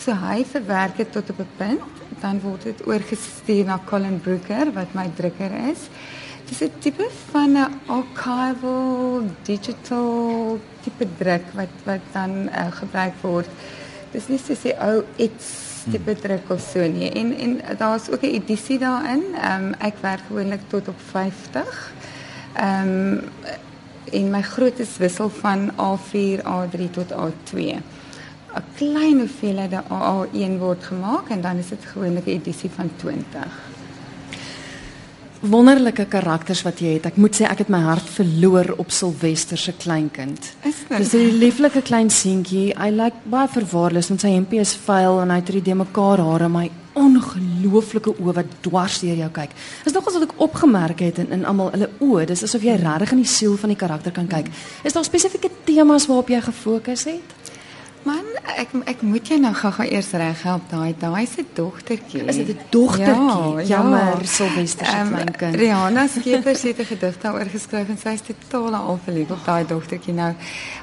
So 0.02 0.10
hy 0.18 0.40
verwerk 0.50 0.96
dit 0.98 1.12
tot 1.14 1.28
op 1.30 1.38
'n 1.38 1.50
punt, 1.56 1.98
dan 2.20 2.40
word 2.42 2.62
dit 2.62 2.86
oorgestuur 2.86 3.64
na 3.64 3.78
Colin 3.86 4.18
Brooker 4.20 4.72
wat 4.74 4.94
my 4.98 5.06
drukker 5.14 5.52
is. 5.70 5.86
Dis 6.48 6.62
'n 6.62 6.72
tipe 6.78 7.06
van 7.30 7.52
'n 7.56 7.70
archival 7.86 9.22
digital 9.42 10.58
tipe 10.82 11.06
druk 11.18 11.44
wat 11.54 11.74
wat 11.84 12.00
dan 12.12 12.30
uh, 12.48 12.66
gebruik 12.70 13.14
word. 13.20 13.48
Dis 14.10 14.28
nie 14.28 14.38
soos 14.38 14.62
die 14.62 14.74
ou 14.74 15.04
iets 15.16 15.46
tipe 15.90 16.14
druk 16.14 16.50
of 16.50 16.60
so 16.60 16.80
nie. 16.80 17.10
En 17.10 17.36
en 17.38 17.60
daar's 17.78 18.10
ook 18.10 18.22
'n 18.22 18.34
edisie 18.34 18.78
daarin. 18.78 19.22
Ehm 19.34 19.64
um, 19.64 19.74
ek 19.78 19.94
werk 20.00 20.20
gewoonlik 20.26 20.60
tot 20.68 20.88
op 20.88 21.00
50. 21.10 21.92
Ehm 22.54 22.88
um, 22.88 23.20
en 24.12 24.30
my 24.30 24.42
grootes 24.42 24.96
wissel 24.96 25.28
van 25.28 25.70
A4, 25.70 26.42
A3 26.42 26.90
tot 26.90 27.12
A2. 27.12 27.78
'n 28.54 28.64
Klein 28.76 29.18
hoeveelheid 29.18 29.72
A1 29.72 30.58
word 30.58 30.84
gemaak 30.84 31.28
en 31.28 31.40
dan 31.40 31.56
is 31.56 31.68
dit 31.68 31.84
gewoonlik 31.84 32.26
'n 32.26 32.30
edisie 32.30 32.70
van 32.70 32.90
20 32.96 33.72
wonderlike 35.42 36.04
karakters 36.06 36.62
wat 36.62 36.80
jy 36.82 36.96
het. 36.96 37.08
Ek 37.10 37.18
moet 37.20 37.34
sê 37.34 37.48
ek 37.48 37.64
het 37.64 37.70
my 37.72 37.80
hart 37.82 38.06
verloor 38.14 38.72
op 38.82 38.92
Silwester 38.94 39.58
se 39.58 39.74
kleinkind. 39.74 40.52
Is? 40.62 40.84
Dis 40.88 41.14
'n 41.14 41.38
lieflike 41.38 41.82
klein 41.82 42.10
seentjie. 42.10 42.74
I 42.78 42.90
like 42.90 43.16
baie 43.24 43.48
verwaarloos 43.48 44.10
met 44.10 44.20
sy 44.20 44.28
hempie 44.28 44.60
is 44.60 44.74
vuil 44.74 45.20
en 45.20 45.30
hy 45.30 45.36
het 45.36 45.48
hierdie 45.48 45.74
mekaar 45.74 46.18
hare, 46.18 46.48
my 46.48 46.70
ongelooflike 46.94 48.14
oë 48.20 48.34
wat 48.34 48.46
dwars 48.60 49.00
deur 49.00 49.16
jou 49.16 49.30
kyk. 49.30 49.50
Dis 49.84 49.92
nogals 49.92 50.14
wat 50.14 50.22
ek 50.22 50.40
opgemerk 50.40 51.00
het 51.00 51.18
in 51.18 51.32
in 51.32 51.44
almal 51.44 51.70
hulle 51.70 51.88
oë. 52.00 52.26
Dis 52.26 52.42
asof 52.42 52.62
jy 52.62 52.76
regtig 52.76 53.12
in 53.12 53.22
die 53.22 53.26
siel 53.26 53.56
van 53.56 53.68
die 53.68 53.78
karakter 53.78 54.12
kan 54.12 54.26
kyk. 54.26 54.46
Is 54.84 54.92
daar 54.92 55.04
spesifieke 55.04 55.50
temas 55.64 56.06
waarop 56.06 56.28
jy 56.28 56.40
gefokus 56.40 57.04
het? 57.04 57.41
Man, 58.02 58.24
ek 58.58 58.72
ek 58.90 59.02
moet 59.06 59.28
jou 59.30 59.36
nou 59.38 59.52
gou-gou 59.54 59.84
eers 59.86 60.08
reg 60.18 60.40
help. 60.42 60.64
Daai 60.70 60.94
daai 60.98 61.26
se 61.26 61.44
dogtertjie. 61.54 62.24
Is 62.26 62.36
dit 62.36 62.48
'n 62.48 62.58
dogtertjie? 62.70 63.54
Ja, 63.54 63.62
Jammer, 63.62 64.18
ja. 64.18 64.26
Sylvester 64.26 64.86
se 64.86 64.96
Ehm, 64.96 65.08
kleinkind. 65.08 65.54
Rihanna 65.54 66.06
Skeepers 66.06 66.62
het 66.68 66.78
'n 66.78 66.84
gedig 66.84 67.18
daaroor 67.20 67.46
geskryf 67.46 67.88
en 67.88 67.98
sy 67.98 68.08
is 68.08 68.20
totaal 68.20 68.74
al 68.74 68.98
verlief 69.04 69.30
op 69.30 69.44
daai 69.44 69.66
dogtertjie 69.66 70.14
nou. 70.14 70.32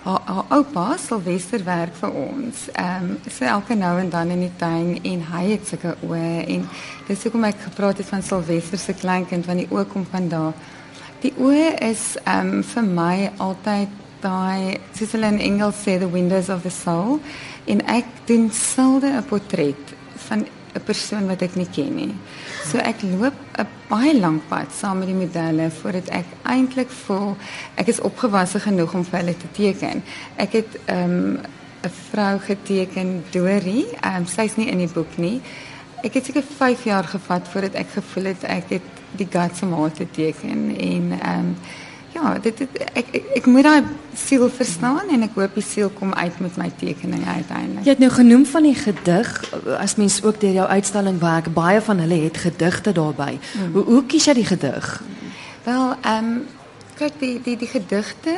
Haar, 0.04 0.22
haar 0.26 0.46
oupa, 0.50 0.98
Sylvester 0.98 1.64
werk 1.64 1.96
vir 1.96 2.12
ons. 2.12 2.56
Ehm 2.74 3.04
um, 3.04 3.18
sy 3.30 3.44
elke 3.46 3.76
nou 3.76 4.00
en 4.00 4.10
dan 4.10 4.30
in 4.30 4.40
die 4.40 4.56
tuin 4.58 5.00
en 5.04 5.24
hy 5.32 5.52
het 5.52 5.68
sulke 5.68 5.96
oë 6.08 6.48
en 6.48 6.70
dis 7.08 7.24
hoekom 7.24 7.44
ek 7.44 7.56
gepraat 7.64 7.98
het 7.98 8.08
van 8.08 8.24
Sylvester 8.24 8.78
se 8.78 8.94
kleinkind 8.94 9.46
want 9.46 9.60
die 9.60 9.70
oë 9.72 9.86
kom 9.88 10.06
van 10.12 10.30
daar. 10.30 10.54
Die 11.22 11.34
oë 11.38 11.76
is 11.90 12.16
ehm 12.24 12.48
um, 12.48 12.64
vir 12.64 12.84
my 12.84 13.32
altyd 13.38 13.88
daai 14.22 14.80
soos 14.94 15.12
hulle 15.16 15.32
in 15.34 15.40
Engels 15.40 15.84
sê 15.86 15.98
the 16.00 16.10
windows 16.10 16.50
of 16.50 16.64
the 16.64 16.74
soul 16.74 17.20
en 17.68 17.84
ek 17.88 18.06
doen 18.26 18.50
selde 18.52 19.12
'n 19.12 19.26
portret 19.30 19.96
van 20.28 20.46
'n 20.76 20.84
persoon 20.86 21.28
wat 21.28 21.42
ek 21.42 21.56
nie 21.56 21.68
ken 21.72 21.96
nie. 21.96 22.14
So 22.70 22.78
ek 22.78 23.02
loop 23.02 23.34
'n 23.58 23.68
baie 23.90 24.14
lank 24.20 24.48
pad 24.50 24.72
saam 24.72 25.00
met 25.00 25.08
die 25.08 25.16
modelle 25.16 25.72
voordat 25.72 26.10
ek 26.10 26.26
eintlik 26.44 26.90
voel 26.90 27.38
ek 27.76 27.88
is 27.88 28.00
opgewasse 28.00 28.60
genoeg 28.60 28.94
om 28.94 29.06
vir 29.06 29.20
hulle 29.20 29.38
te 29.38 29.52
teken. 29.52 30.04
Ek 30.36 30.52
het 30.54 30.80
ehm, 30.86 31.10
'n 31.10 31.40
um, 31.86 31.92
vrou 32.12 32.40
geteken, 32.40 33.24
Dorie. 33.32 33.88
Um, 34.06 34.26
Sy's 34.26 34.56
nie 34.56 34.68
in 34.68 34.78
die 34.78 34.94
boek 34.94 35.18
nie. 35.18 35.42
Ek 36.04 36.14
het 36.14 36.26
seker 36.26 36.44
5 36.44 36.84
jaar 36.84 37.04
gevat 37.04 37.48
voordat 37.48 37.74
ek 37.74 37.90
gevoel 37.90 38.24
het 38.24 38.44
ek 38.44 38.70
het 38.70 38.88
die 39.12 39.28
guts 39.30 39.62
om 39.62 39.74
haar 39.74 39.92
te 39.92 40.08
teken 40.12 40.76
en 40.78 41.12
ehm 41.22 41.40
um, 41.40 41.56
ja, 42.22 42.34
dit, 42.44 42.58
dit 42.58 42.78
ek, 42.94 43.08
ek 43.12 43.24
ek 43.40 43.46
moet 43.46 43.64
daai 43.64 43.84
siel 44.18 44.50
verstaan 44.52 45.12
en 45.14 45.24
ek 45.28 45.38
hoop 45.40 45.56
die 45.56 45.64
siel 45.64 45.90
kom 45.96 46.14
uit 46.14 46.40
met 46.44 46.58
my 46.60 46.70
tekeninge 46.82 47.26
uiteindelik. 47.26 47.86
Jy 47.86 47.96
het 47.96 48.04
nou 48.04 48.12
genoem 48.12 48.46
van 48.46 48.68
die 48.68 48.76
gedig 48.76 49.32
as 49.80 49.96
mens 49.96 50.20
ook 50.24 50.40
deur 50.42 50.58
jou 50.62 50.68
uitstalling 50.68 51.20
werk, 51.24 51.52
baie 51.54 51.82
van 51.82 52.04
hulle 52.04 52.22
het 52.26 52.38
gedigte 52.38 52.92
daarbey. 52.92 53.40
Mm. 53.40 53.74
Hoe 53.74 53.84
hoe 53.84 54.06
kies 54.06 54.28
jy 54.30 54.40
die 54.42 54.50
gedig? 54.52 54.94
Wel, 55.64 55.94
ehm 56.02 56.32
um, 56.32 56.40
kyk 57.00 57.20
die 57.20 57.36
die 57.44 57.56
die 57.60 57.68
gedigte 57.70 58.34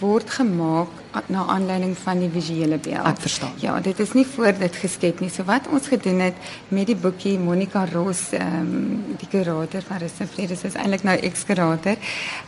word 0.00 0.30
gemaak 0.34 0.96
na 1.30 1.44
aanleiding 1.54 1.92
van 1.98 2.20
die 2.22 2.30
visuele 2.30 2.78
beeld. 2.82 3.06
Ek 3.06 3.20
verstaan. 3.22 3.54
Ja, 3.62 3.76
dit 3.82 3.98
is 4.02 4.14
nie 4.14 4.24
voor 4.26 4.54
dit 4.58 4.78
geskep 4.82 5.20
nie. 5.22 5.30
So 5.30 5.46
wat 5.46 5.68
ons 5.70 5.86
gedoen 5.90 6.22
het 6.24 6.50
met 6.74 6.88
die 6.90 6.96
boekie 6.98 7.36
Monica 7.38 7.84
Ross, 7.92 8.32
ehm 8.34 8.72
um, 8.72 9.14
die 9.20 9.28
kurator 9.30 9.86
van 9.86 10.02
Rus 10.02 10.18
en 10.22 10.30
Vrede, 10.30 10.58
is 10.58 10.74
eintlik 10.74 11.06
nou 11.06 11.16
ex-kurator. 11.30 11.98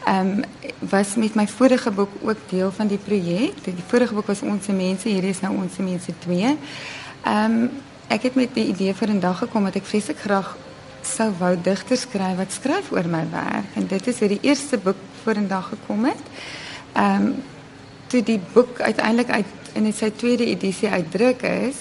Ehm 0.06 0.32
um, 0.42 0.90
was 0.90 1.14
met 1.16 1.38
my 1.38 1.46
vorige 1.46 1.94
boek 1.94 2.18
ook 2.22 2.42
deel 2.50 2.72
van 2.72 2.90
die 2.90 2.98
projek. 2.98 3.62
Die 3.64 3.86
vorige 3.86 4.14
boek 4.18 4.26
was 4.26 4.42
Ons 4.42 4.66
mense, 4.66 5.08
hierdie 5.08 5.30
is 5.30 5.40
nou 5.46 5.54
Ons 5.62 5.78
mense 5.78 6.18
2. 6.26 6.56
Ehm 7.22 7.62
um, 7.62 7.70
ek 8.12 8.26
het 8.28 8.34
met 8.34 8.54
die 8.54 8.66
idee 8.74 8.94
vir 8.94 9.14
'n 9.14 9.20
dag 9.20 9.38
gekom 9.38 9.64
dat 9.64 9.76
ek 9.78 9.86
vreeslik 9.86 10.18
graag 10.18 10.56
sou 11.02 11.30
wou 11.38 11.56
digters 11.62 12.00
skryf 12.06 12.36
wat 12.36 12.52
skryf 12.52 12.90
oor 12.92 13.08
my 13.10 13.24
werk 13.30 13.74
en 13.74 13.86
dit 13.86 14.06
is 14.06 14.18
hoe 14.18 14.28
die 14.28 14.42
eerste 14.42 14.78
boek 14.78 14.96
vorendag 15.22 15.68
gekom 15.68 16.04
het. 16.04 16.22
Ehm 16.92 17.26
um, 17.26 17.34
toe 18.06 18.22
die 18.22 18.40
boek 18.52 18.80
uiteindelik 18.80 19.30
uit 19.30 19.46
in 19.72 19.92
sy 19.92 20.10
tweede 20.10 20.44
edisie 20.44 20.88
uitdruk 20.88 21.42
is, 21.42 21.76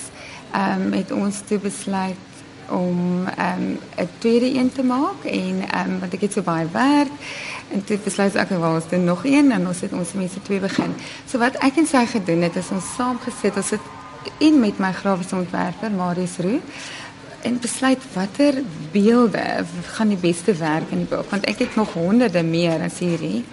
ehm 0.52 0.82
um, 0.82 0.92
het 0.94 1.12
ons 1.12 1.42
toe 1.48 1.60
besluit 1.60 2.30
om 2.70 3.28
ehm 3.28 3.62
um, 3.62 3.80
'n 3.98 4.10
tweede 4.18 4.54
een 4.56 4.72
te 4.72 4.84
maak 4.84 5.24
en 5.24 5.56
ehm 5.72 5.92
um, 5.92 6.00
want 6.00 6.14
ek 6.14 6.22
het 6.22 6.34
so 6.34 6.42
baie 6.42 6.68
werk 6.72 7.12
en 7.72 7.84
toe 7.84 7.98
besluit 7.98 8.36
ek 8.36 8.50
wel 8.50 8.74
ons 8.74 8.90
doen 8.90 9.04
nog 9.04 9.26
een 9.26 9.52
en 9.52 9.68
ons 9.68 9.82
het 9.82 9.94
ons 9.94 10.14
mense 10.14 10.42
twee 10.42 10.60
begin. 10.60 10.96
So 11.26 11.38
wat 11.38 11.56
ek 11.56 11.78
en 11.78 11.88
sy 11.88 12.06
gedoen 12.06 12.42
het 12.42 12.56
is 12.56 12.70
ons 12.72 12.94
saam 12.96 13.20
gesit, 13.20 13.56
ons 13.56 13.70
het 13.70 13.86
in 14.38 14.60
met 14.60 14.78
my 14.78 14.92
grafiese 14.92 15.36
ontwerper 15.36 15.92
Marius 15.92 16.38
Roo 16.38 16.60
en 17.44 17.60
besluit 17.60 18.04
watter 18.14 18.62
beelde 18.92 19.66
gaan 19.96 20.08
die 20.14 20.20
beste 20.22 20.54
werk 20.54 20.92
in 20.92 21.04
die 21.04 21.10
boek 21.10 21.30
want 21.30 21.46
ek 21.50 21.66
het 21.66 21.76
nog 21.80 21.94
honderde 21.94 22.44
meer 22.44 22.82
as 22.86 23.02
hierdie. 23.04 23.44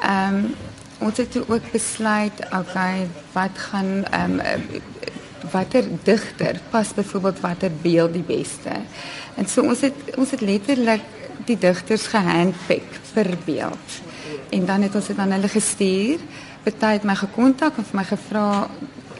Ehm 0.00 0.34
um, 0.34 0.50
ons 0.98 1.14
het 1.16 1.36
ook 1.38 1.66
besluit 1.70 2.40
okay 2.50 3.06
wat 3.32 3.58
gaan 3.70 4.04
ehm 4.10 4.40
um, 4.40 4.82
watter 5.52 5.84
digter 6.02 6.60
pas 6.70 6.94
byvoorbeeld 6.94 7.40
watter 7.40 7.70
beeld 7.82 8.12
die 8.12 8.26
beste. 8.26 8.74
En 9.34 9.46
so 9.46 9.62
ons 9.62 9.80
het 9.80 9.94
ons 10.16 10.30
het 10.30 10.40
letterlik 10.40 11.04
die 11.46 11.58
digters 11.58 12.06
gehandpick 12.06 13.00
per 13.12 13.30
beeld. 13.44 14.00
En 14.50 14.66
dan 14.66 14.82
het 14.82 14.94
ons 14.94 15.06
dit 15.06 15.18
aan 15.18 15.30
hulle 15.30 15.48
gestuur. 15.48 16.18
Party 16.62 16.92
het 16.98 17.06
my 17.06 17.14
gekontak 17.14 17.78
en 17.78 17.86
vir 17.86 18.00
my 18.00 18.04
gevra 18.04 18.48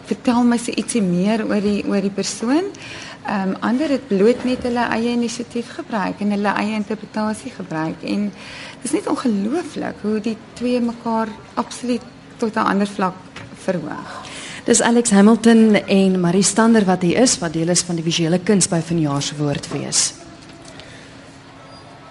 vertel 0.09 0.43
my 0.45 0.57
se 0.59 0.73
ietsie 0.75 1.03
meer 1.05 1.45
oor 1.47 1.63
die 1.63 1.85
oor 1.87 2.03
die 2.03 2.15
persoon. 2.15 2.67
Ehm 2.75 3.08
um, 3.29 3.55
ander 3.61 3.89
het 3.89 4.09
bloot 4.09 4.45
net 4.45 4.63
hulle 4.67 4.85
eie 4.95 5.13
inisiatief 5.13 5.75
gebruik 5.77 6.21
en 6.21 6.31
hulle 6.37 6.55
eie 6.63 6.75
interpretasie 6.77 7.53
gebruik 7.55 8.03
en 8.03 8.29
dit 8.31 8.89
is 8.89 8.97
net 8.97 9.07
ongelooflik 9.07 10.03
hoe 10.03 10.21
die 10.21 10.37
twee 10.59 10.81
mekaar 10.81 11.29
absoluut 11.55 12.03
tot 12.39 12.55
'n 12.55 12.69
ander 12.73 12.87
vlak 12.87 13.15
verhoog. 13.65 14.23
Dis 14.65 14.81
Alex 14.83 15.11
Hamilton 15.11 15.75
en 15.75 16.21
Marie 16.21 16.43
Stander 16.43 16.85
wat 16.85 17.03
hier 17.03 17.17
is 17.17 17.39
wat 17.39 17.53
deel 17.53 17.69
is 17.69 17.83
van 17.83 17.97
die 17.97 18.05
visuele 18.05 18.39
kuns 18.39 18.69
by 18.69 18.81
vanjaar 18.81 19.23
se 19.23 19.37
woordfees. 19.37 20.13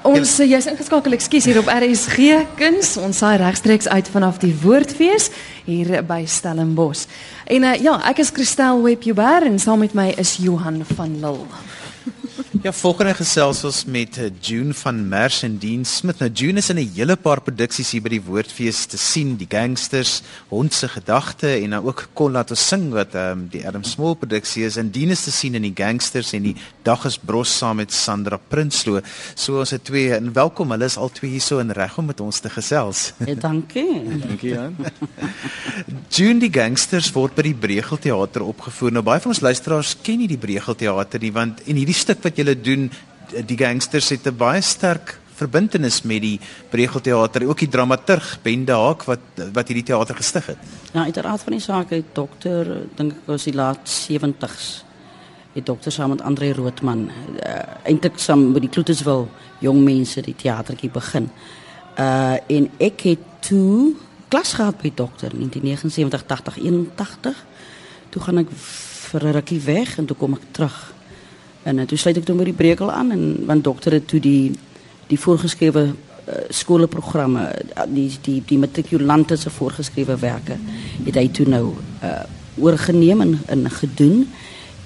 Ons 0.08 0.38
jy's 0.40 0.70
ingeskakel, 0.72 1.18
ekskuus 1.18 1.46
hier 1.50 1.58
op 1.60 1.68
RSG 1.68 2.46
Kuns. 2.56 2.94
Ons 3.02 3.20
saai 3.20 3.36
regstreeks 3.42 3.90
uit 3.92 4.08
vanaf 4.08 4.38
die 4.40 4.54
Woordfees 4.62 5.28
hier 5.66 6.00
by 6.08 6.22
Stellenbosch. 6.24 7.10
En 7.48 7.64
uh, 7.64 7.76
ja, 7.80 7.94
ek 8.10 8.20
is 8.20 8.34
Christel 8.36 8.82
Webjuber 8.84 9.46
en 9.48 9.54
saam 9.60 9.80
met 9.80 9.94
my 9.96 10.10
is 10.20 10.36
Johan 10.44 10.82
van 10.84 11.14
Lille. 11.22 11.48
Ja, 12.48 12.72
volgende 12.72 13.12
gesels 13.12 13.60
ons 13.68 13.82
met 13.92 14.16
eh, 14.18 14.30
June 14.40 14.72
van 14.80 15.02
Merch 15.10 15.42
en 15.44 15.58
Dean 15.60 15.84
Smith. 15.86 16.22
Nou 16.24 16.30
June 16.32 16.62
is 16.62 16.70
in 16.70 16.80
'n 16.80 16.92
hele 16.96 17.16
paar 17.16 17.42
produksies 17.42 17.92
hier 17.92 18.02
by 18.02 18.10
die 18.10 18.22
Woordfees 18.24 18.86
te 18.86 18.98
sien, 18.98 19.36
die 19.36 19.48
Gangsters, 19.50 20.22
Hond 20.48 20.74
se 20.74 20.88
gedagte 20.88 21.48
en 21.48 21.70
dan 21.70 21.84
ook 21.84 22.08
Kon 22.14 22.32
laat 22.32 22.50
ons 22.50 22.68
sing 22.68 22.92
wat 22.92 23.16
ehm 23.16 23.32
um, 23.32 23.48
die 23.52 23.68
Adam 23.68 23.84
Small 23.84 24.16
produksie 24.16 24.64
is. 24.64 24.78
En 24.78 24.92
Dean 24.92 25.10
is 25.10 25.24
te 25.24 25.32
sien 25.32 25.56
in 25.56 25.62
die 25.62 25.74
Gangsters 25.76 26.34
en 26.34 26.44
die 26.44 26.56
Dag 26.84 27.06
is 27.06 27.18
Bros 27.18 27.58
saam 27.58 27.76
met 27.76 27.92
Sandra 27.92 28.38
Prinsloo. 28.38 29.02
So 29.36 29.60
ons 29.60 29.72
het 29.72 29.84
twee 29.84 30.14
en 30.14 30.34
welkom. 30.34 30.72
Hulle 30.72 30.86
is 30.86 30.98
al 30.98 31.10
twee 31.10 31.32
hier 31.32 31.42
so 31.42 31.60
in 31.60 31.72
reg 31.72 31.98
om 31.98 32.06
met 32.06 32.20
ons 32.20 32.40
te 32.40 32.50
gesels. 32.50 33.14
Ja, 33.26 33.36
dankie. 33.36 34.04
Dankie 34.28 34.54
Jan. 34.54 34.76
June 36.16 36.40
die 36.40 36.52
Gangsters 36.54 37.12
word 37.12 37.36
by 37.36 37.42
die 37.42 37.54
Bregel 37.54 37.98
Theater 37.98 38.42
opgevoer. 38.44 38.92
Nou 38.92 39.04
baie 39.04 39.20
van 39.20 39.32
ons 39.32 39.42
luisteraars 39.42 39.98
ken 40.02 40.18
nie 40.18 40.28
die 40.28 40.40
Bregel 40.40 40.76
Theater 40.76 41.20
nie 41.20 41.34
want 41.34 41.62
en 41.68 41.76
hierdie 41.76 41.94
stuk 41.98 42.24
wat 42.24 42.38
doen, 42.56 42.92
die 43.46 43.58
Gangsters 43.58 44.10
het 44.10 44.28
'n 44.28 44.62
sterk 44.62 45.20
verbintenis 45.38 46.02
met 46.02 46.22
die 46.22 46.40
Bregel 46.70 47.02
Theater, 47.02 47.46
ook 47.48 47.62
die 47.62 47.70
dramaturg 47.70 48.38
Ben 48.42 48.66
Haak 48.70 49.06
wat 49.08 49.20
wat 49.54 49.70
hierdie 49.70 49.86
teater 49.86 50.18
gestig 50.18 50.46
het. 50.46 50.58
Ja, 50.94 51.04
uiteraard 51.04 51.42
van 51.42 51.58
die 51.58 51.62
het 51.90 52.12
dokter, 52.14 52.88
dink 52.96 53.12
ek 53.12 53.30
was 53.30 53.44
die 53.44 53.54
laat 53.54 53.86
70s. 53.86 54.84
Die 55.54 55.64
dokter 55.64 55.92
saam 55.92 56.10
met 56.10 56.22
Andre 56.22 56.54
Roodman 56.54 57.10
uh, 57.10 57.62
eintlik 57.84 58.20
saam 58.22 58.52
met 58.52 58.62
die 58.62 58.70
Kloeterswil 58.70 59.28
jong 59.60 59.84
mense 59.84 60.22
die 60.22 60.36
teatertjie 60.36 60.90
begin. 60.90 61.30
Uh 61.98 62.38
en 62.48 62.70
ek 62.78 63.02
het 63.02 63.24
toe 63.42 63.96
klas 64.30 64.54
gehad 64.54 64.78
by 64.82 64.92
dokter 64.94 65.32
in 65.34 65.50
1979 65.50 66.26
80 66.28 66.58
81. 66.58 67.46
Toe 68.10 68.22
gaan 68.22 68.38
ek 68.38 68.52
vir 69.08 69.24
'n 69.24 69.34
rukkie 69.34 69.62
weg 69.62 69.98
en 69.98 70.06
toe 70.06 70.18
kom 70.18 70.34
ek 70.34 70.46
terug. 70.52 70.94
En 71.68 71.82
uh, 71.82 71.86
toe 71.90 72.00
sluit 72.00 72.18
ek 72.18 72.28
toe 72.28 72.38
by 72.40 72.48
die 72.48 72.58
Brekel 72.58 72.92
aan 72.94 73.12
en 73.16 73.24
want 73.50 73.66
dokter 73.68 74.00
het 74.00 74.08
toe 74.08 74.22
die 74.24 74.54
die 75.08 75.20
voorgeskrewe 75.20 75.84
uh, 75.88 76.40
skoolprogramme 76.52 77.44
die 77.92 78.10
die 78.24 78.42
die 78.48 78.60
matrikulante 78.60 79.38
se 79.40 79.52
voorgeskrewe 79.54 80.18
werke 80.20 80.58
het 81.06 81.20
hy 81.20 81.30
toe 81.32 81.48
nou 81.48 81.66
uh 82.04 82.18
oorgeneem 82.58 83.22
en, 83.22 83.36
en 83.54 83.68
gedoen 83.70 84.24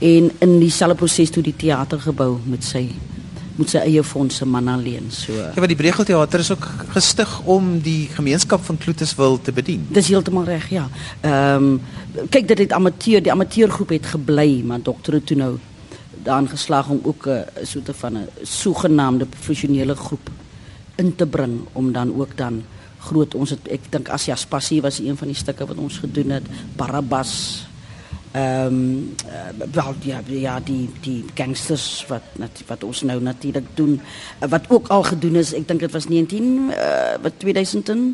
en 0.04 0.26
in 0.44 0.58
dieselfde 0.60 0.98
proses 1.00 1.30
toe 1.32 1.44
die 1.46 1.56
teatergebou 1.56 2.34
met 2.44 2.66
sy 2.68 2.82
met 3.56 3.72
sy 3.72 3.80
eie 3.86 4.04
fondse 4.04 4.46
man 4.46 4.68
alleen 4.72 5.08
so 5.16 5.38
Ja, 5.38 5.56
want 5.56 5.72
die 5.72 5.80
Bregel 5.80 6.08
Theater 6.08 6.44
is 6.44 6.52
ook 6.52 6.68
gestig 6.92 7.32
om 7.48 7.78
die 7.80 8.10
gemeenskap 8.12 8.64
van 8.68 8.78
Kloeterswil 8.78 9.40
te 9.42 9.52
bedien. 9.56 9.86
Dis 9.92 10.12
heeltemal 10.12 10.50
reg, 10.52 10.70
ja. 10.74 10.88
Ehm 11.22 11.72
um, 11.72 11.82
kyk 12.30 12.48
dit 12.48 12.66
het 12.66 12.74
amateur, 12.76 13.22
die 13.24 13.32
amateurgroep 13.32 13.94
het 13.96 14.06
gebly, 14.12 14.62
maar 14.68 14.82
dokter 14.84 15.14
het 15.14 15.26
toe 15.32 15.38
nou 15.38 15.54
daarin 16.24 16.50
geslaag 16.50 16.90
om 16.90 17.00
ook 17.04 17.28
'n 17.28 17.46
soort 17.64 17.90
van 17.94 18.18
'n 18.18 18.30
sogenaamde 18.42 19.26
professionele 19.26 19.96
groep 19.96 20.30
in 20.96 21.16
te 21.16 21.26
bring 21.26 21.62
om 21.72 21.92
dan 21.92 22.16
ook 22.16 22.38
dan 22.38 22.64
groot 23.00 23.36
ons 23.36 23.50
het 23.50 23.68
ek 23.68 23.90
dink 23.90 24.10
Asias 24.10 24.46
Passie 24.46 24.82
was 24.82 25.00
een 25.00 25.18
van 25.18 25.28
die 25.28 25.38
stukke 25.38 25.66
wat 25.66 25.78
ons 25.78 25.98
gedoen 25.98 26.30
het, 26.30 26.44
Barabbas 26.78 27.66
ehm 28.32 28.66
um, 28.66 29.16
uh, 29.28 29.66
wel 29.72 29.96
ja 30.08 30.22
ja 30.28 30.60
die 30.60 30.90
die 31.04 31.26
gangsters 31.36 32.06
wat 32.08 32.24
nat, 32.40 32.64
wat 32.68 32.84
ons 32.84 33.02
nou 33.02 33.20
natuurlik 33.22 33.66
doen 33.76 33.98
uh, 34.00 34.50
wat 34.50 34.70
ook 34.70 34.88
al 34.88 35.04
gedoen 35.04 35.36
is 35.36 35.52
ek 35.54 35.68
dink 35.68 35.84
dit 35.84 35.92
was 35.92 36.08
19 36.08 36.72
uh, 36.72 37.20
wat 37.22 37.34
2000 37.44 37.90
en 37.90 38.06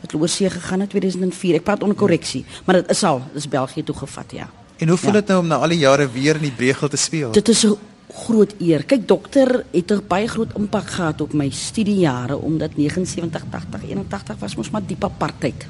wat 0.00 0.14
oor 0.14 0.28
see 0.28 0.50
gegaan 0.50 0.82
het 0.82 0.90
2004 0.90 1.60
ek 1.60 1.68
praat 1.68 1.86
onder 1.86 1.96
korreksie 1.96 2.42
maar 2.64 2.82
dit 2.82 2.90
is 2.90 3.04
al 3.06 3.22
dis 3.32 3.46
België 3.48 3.86
toe 3.86 3.94
gevat 4.02 4.34
ja 4.34 4.50
En 4.80 4.88
hoe 4.88 4.96
voel 4.96 5.12
Ja. 5.12 5.18
dit 5.20 5.28
nou 5.28 5.40
om 5.40 5.46
na 5.46 5.56
al 5.56 5.68
die 5.68 5.78
jare 5.78 6.08
weer 6.10 6.34
in 6.36 6.46
die 6.48 6.56
Bregel 6.56 6.88
te 6.88 6.96
speel? 6.96 7.32
Dit 7.32 7.48
is 7.48 7.64
'n 7.66 7.76
groot 8.12 8.54
eer. 8.58 8.84
Kyk, 8.84 9.08
dokter 9.08 9.64
het 9.70 9.90
'n 9.92 10.02
baie 10.08 10.26
groot 10.28 10.52
impak 10.56 10.90
gehad 10.90 11.20
op 11.20 11.32
my 11.32 11.50
studiejare 11.50 12.36
omdat 12.38 12.76
79, 12.76 13.42
80, 13.50 13.82
81 13.88 14.36
was 14.38 14.56
mos 14.56 14.70
maar 14.70 14.82
diep 14.86 15.04
apartheid. 15.04 15.66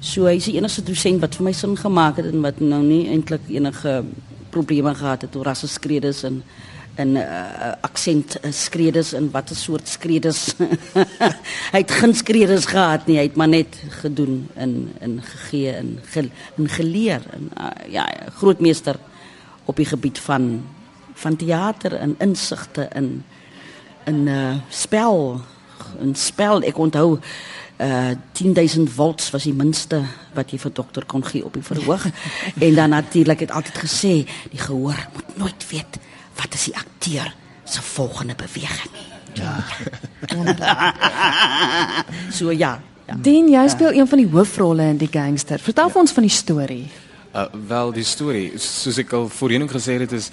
So 0.00 0.24
hy 0.24 0.34
is 0.36 0.44
die 0.44 0.56
enigste 0.56 0.82
dosent 0.82 1.20
wat 1.20 1.34
vir 1.34 1.44
my 1.44 1.52
sin 1.52 1.76
gemaak 1.76 2.16
het 2.16 2.26
en 2.26 2.40
wat 2.40 2.60
nou 2.60 2.82
nie 2.82 3.08
eintlik 3.08 3.40
enige 3.48 4.04
probleme 4.50 4.94
gehad 4.94 5.22
het 5.22 5.36
oor 5.36 5.44
rasse 5.44 5.66
skredes 5.68 6.22
en 6.24 6.42
en 6.94 7.16
uh, 7.16 7.72
aksent 7.80 8.36
uh, 8.42 8.50
skredes 8.52 9.12
en 9.16 9.30
watter 9.32 9.56
soort 9.56 9.88
skredes. 9.88 10.52
hy 11.74 11.80
het 11.80 11.94
geen 12.00 12.14
skredes 12.14 12.68
gehad 12.72 13.06
nie, 13.08 13.16
hy 13.20 13.28
het 13.30 13.38
maar 13.40 13.48
net 13.48 13.78
gedoen 14.02 14.44
en 14.54 14.92
en 15.00 15.16
gegee 15.24 15.72
en 15.72 15.94
ge, 16.12 16.28
en 16.56 16.68
geleer 16.68 17.24
en 17.32 17.48
uh, 17.56 17.72
ja, 17.92 18.06
grootmeester 18.36 19.00
op 19.64 19.76
die 19.76 19.88
gebied 19.88 20.18
van 20.18 20.66
van 21.14 21.36
teater 21.36 21.96
en 21.96 22.14
insigte 22.18 22.88
in 22.94 23.24
in 24.04 24.26
uh, 24.26 24.54
spel 24.68 25.40
in 26.00 26.14
spel 26.14 26.62
ek 26.66 26.78
onthou 26.78 27.18
uh 27.82 28.12
10000 28.32 28.90
volts 28.90 29.30
was 29.30 29.46
die 29.48 29.54
minste 29.54 30.02
wat 30.36 30.52
jy 30.52 30.58
vir 30.58 30.72
dokter 30.72 31.04
kon 31.08 31.24
gee 31.24 31.44
op 31.44 31.56
die 31.56 31.64
verhoog 31.66 32.04
en 32.66 32.74
dan 32.74 32.94
natuurlik 32.94 33.40
het 33.40 33.50
altyd 33.50 33.78
gesê 33.84 34.14
die 34.50 34.60
gehoor 34.60 34.98
moet 35.14 35.38
nooit 35.38 35.66
weet 35.70 35.98
wat 36.36 36.54
is 36.54 36.70
die 36.70 36.76
akteur 36.76 37.34
se 37.64 37.82
volgende 37.82 38.34
beweging 38.34 38.92
nie 38.92 39.12
ja 39.34 39.64
so 42.38 42.50
ja 42.50 42.80
ja 43.06 43.16
Dien, 43.16 43.48
jy 43.50 43.68
speel 43.68 43.92
een 43.92 44.08
van 44.08 44.18
die 44.18 44.28
hoofrolle 44.30 44.84
in 44.92 44.96
die 44.96 45.08
gangster. 45.10 45.58
Vertel 45.58 45.90
vir 45.90 46.00
ons 46.00 46.12
van 46.14 46.22
die 46.22 46.32
storie. 46.32 46.84
Uh, 47.34 47.48
wel 47.68 47.90
die 47.92 48.04
storie, 48.06 48.52
soos 48.62 49.00
ek 49.02 49.12
al 49.16 49.26
voorheen 49.28 49.66
ook 49.66 49.74
gesê 49.74 49.98
het 50.00 50.14
is 50.16 50.30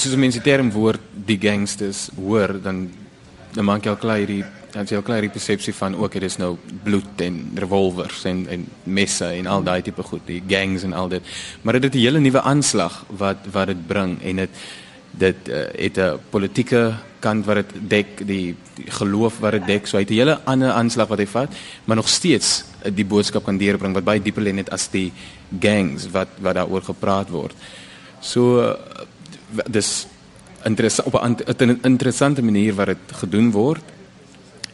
soos 0.00 0.14
mense 0.16 0.40
die 0.40 0.46
term 0.46 0.70
woord 0.72 1.02
die 1.26 1.36
gangsters 1.40 2.08
hoor 2.16 2.54
dan 2.62 2.86
dan 3.50 3.66
maak 3.66 3.84
jy 3.84 3.90
al 3.90 4.00
klaar 4.00 4.20
hierdie 4.22 4.44
dan 4.70 4.86
jy 4.86 5.00
al 5.00 5.04
klaar 5.04 5.26
die 5.26 5.32
persepsie 5.34 5.74
van 5.74 5.96
ook 5.98 6.14
dit 6.14 6.28
is 6.28 6.38
nou 6.38 6.52
bloed 6.84 7.24
en 7.24 7.40
revolvers 7.58 8.22
en 8.30 8.44
en 8.54 8.68
messe 8.84 9.26
en 9.26 9.48
al 9.50 9.66
daai 9.66 9.82
tipe 9.82 10.04
goed, 10.06 10.22
die 10.26 10.42
gangs 10.46 10.86
en 10.86 10.94
al 10.94 11.10
dit. 11.10 11.32
Maar 11.62 11.80
dit 11.80 11.88
het 11.88 11.94
'n 11.94 12.04
hele 12.04 12.20
nuwe 12.20 12.42
aanslag 12.42 13.04
wat 13.08 13.50
wat 13.50 13.66
dit 13.66 13.86
bring 13.86 14.22
en 14.22 14.36
dit 14.36 14.50
dit 15.10 15.48
uh, 15.48 15.64
het 15.74 15.98
'n 15.98 16.18
politieke 16.30 16.94
kant 17.18 17.44
wat 17.46 17.56
dit 17.56 17.90
dek, 17.90 18.26
die, 18.26 18.56
die 18.74 18.90
geloof 18.90 19.38
wat 19.38 19.52
dit 19.52 19.66
dek. 19.66 19.86
So 19.86 19.96
hy 19.96 20.02
het 20.02 20.10
'n 20.10 20.14
hele 20.14 20.40
ander 20.44 20.70
aanslag 20.70 21.08
wat 21.08 21.18
hy 21.18 21.26
vat, 21.26 21.50
maar 21.84 21.96
nog 21.96 22.08
steeds 22.08 22.64
uh, 22.84 22.90
die 22.94 23.04
boodskap 23.04 23.44
kan 23.44 23.58
deurbring 23.58 23.94
wat 23.94 24.04
baie 24.04 24.22
dieper 24.22 24.42
lê 24.42 24.52
net 24.52 24.70
as 24.70 24.88
die 24.88 25.12
gangs 25.60 26.10
wat 26.10 26.28
wat 26.38 26.54
daaroor 26.54 26.82
gepraat 26.82 27.28
word. 27.28 27.54
So 28.20 28.60
uh, 28.60 28.74
dis 29.66 30.06
interessant 30.64 31.08
op 31.08 31.14
'n 31.14 31.24
ant- 31.24 31.60
'n 31.60 31.80
interessante 31.82 32.42
manier 32.42 32.74
wat 32.74 32.86
dit 32.86 33.12
gedoen 33.12 33.50
word 33.50 33.82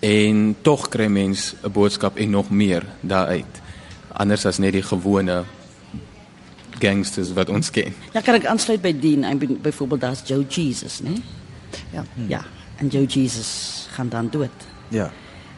en 0.01 0.57
tog 0.63 0.89
kry 0.89 1.07
mens 1.07 1.55
'n 1.63 1.73
boodskap 1.73 2.17
en 2.17 2.31
nog 2.31 2.51
meer 2.51 2.83
daaruit. 3.01 3.63
Anders 4.13 4.47
as 4.47 4.59
net 4.59 4.73
die 4.73 4.83
gewone 4.83 5.45
gangsters 6.79 7.33
wat 7.33 7.49
ons 7.49 7.71
ken. 7.71 7.93
ja 8.13 8.21
kan 8.21 8.35
ek 8.35 8.47
aansluit 8.47 8.81
by 8.83 8.93
Dean 8.99 9.25
en 9.25 9.39
by- 9.39 9.59
byvoorbeeld 9.63 10.01
daar's 10.01 10.23
Joe 10.27 10.45
Jesus 10.49 11.01
né 11.03 11.21
Ja. 11.93 12.05
ja 12.29 12.45
en 12.77 12.89
Joe 12.89 13.05
Jesus 13.07 13.87
gaan 13.93 14.09
dan 14.09 14.29
dood 14.31 14.51
Ja. 14.89 15.11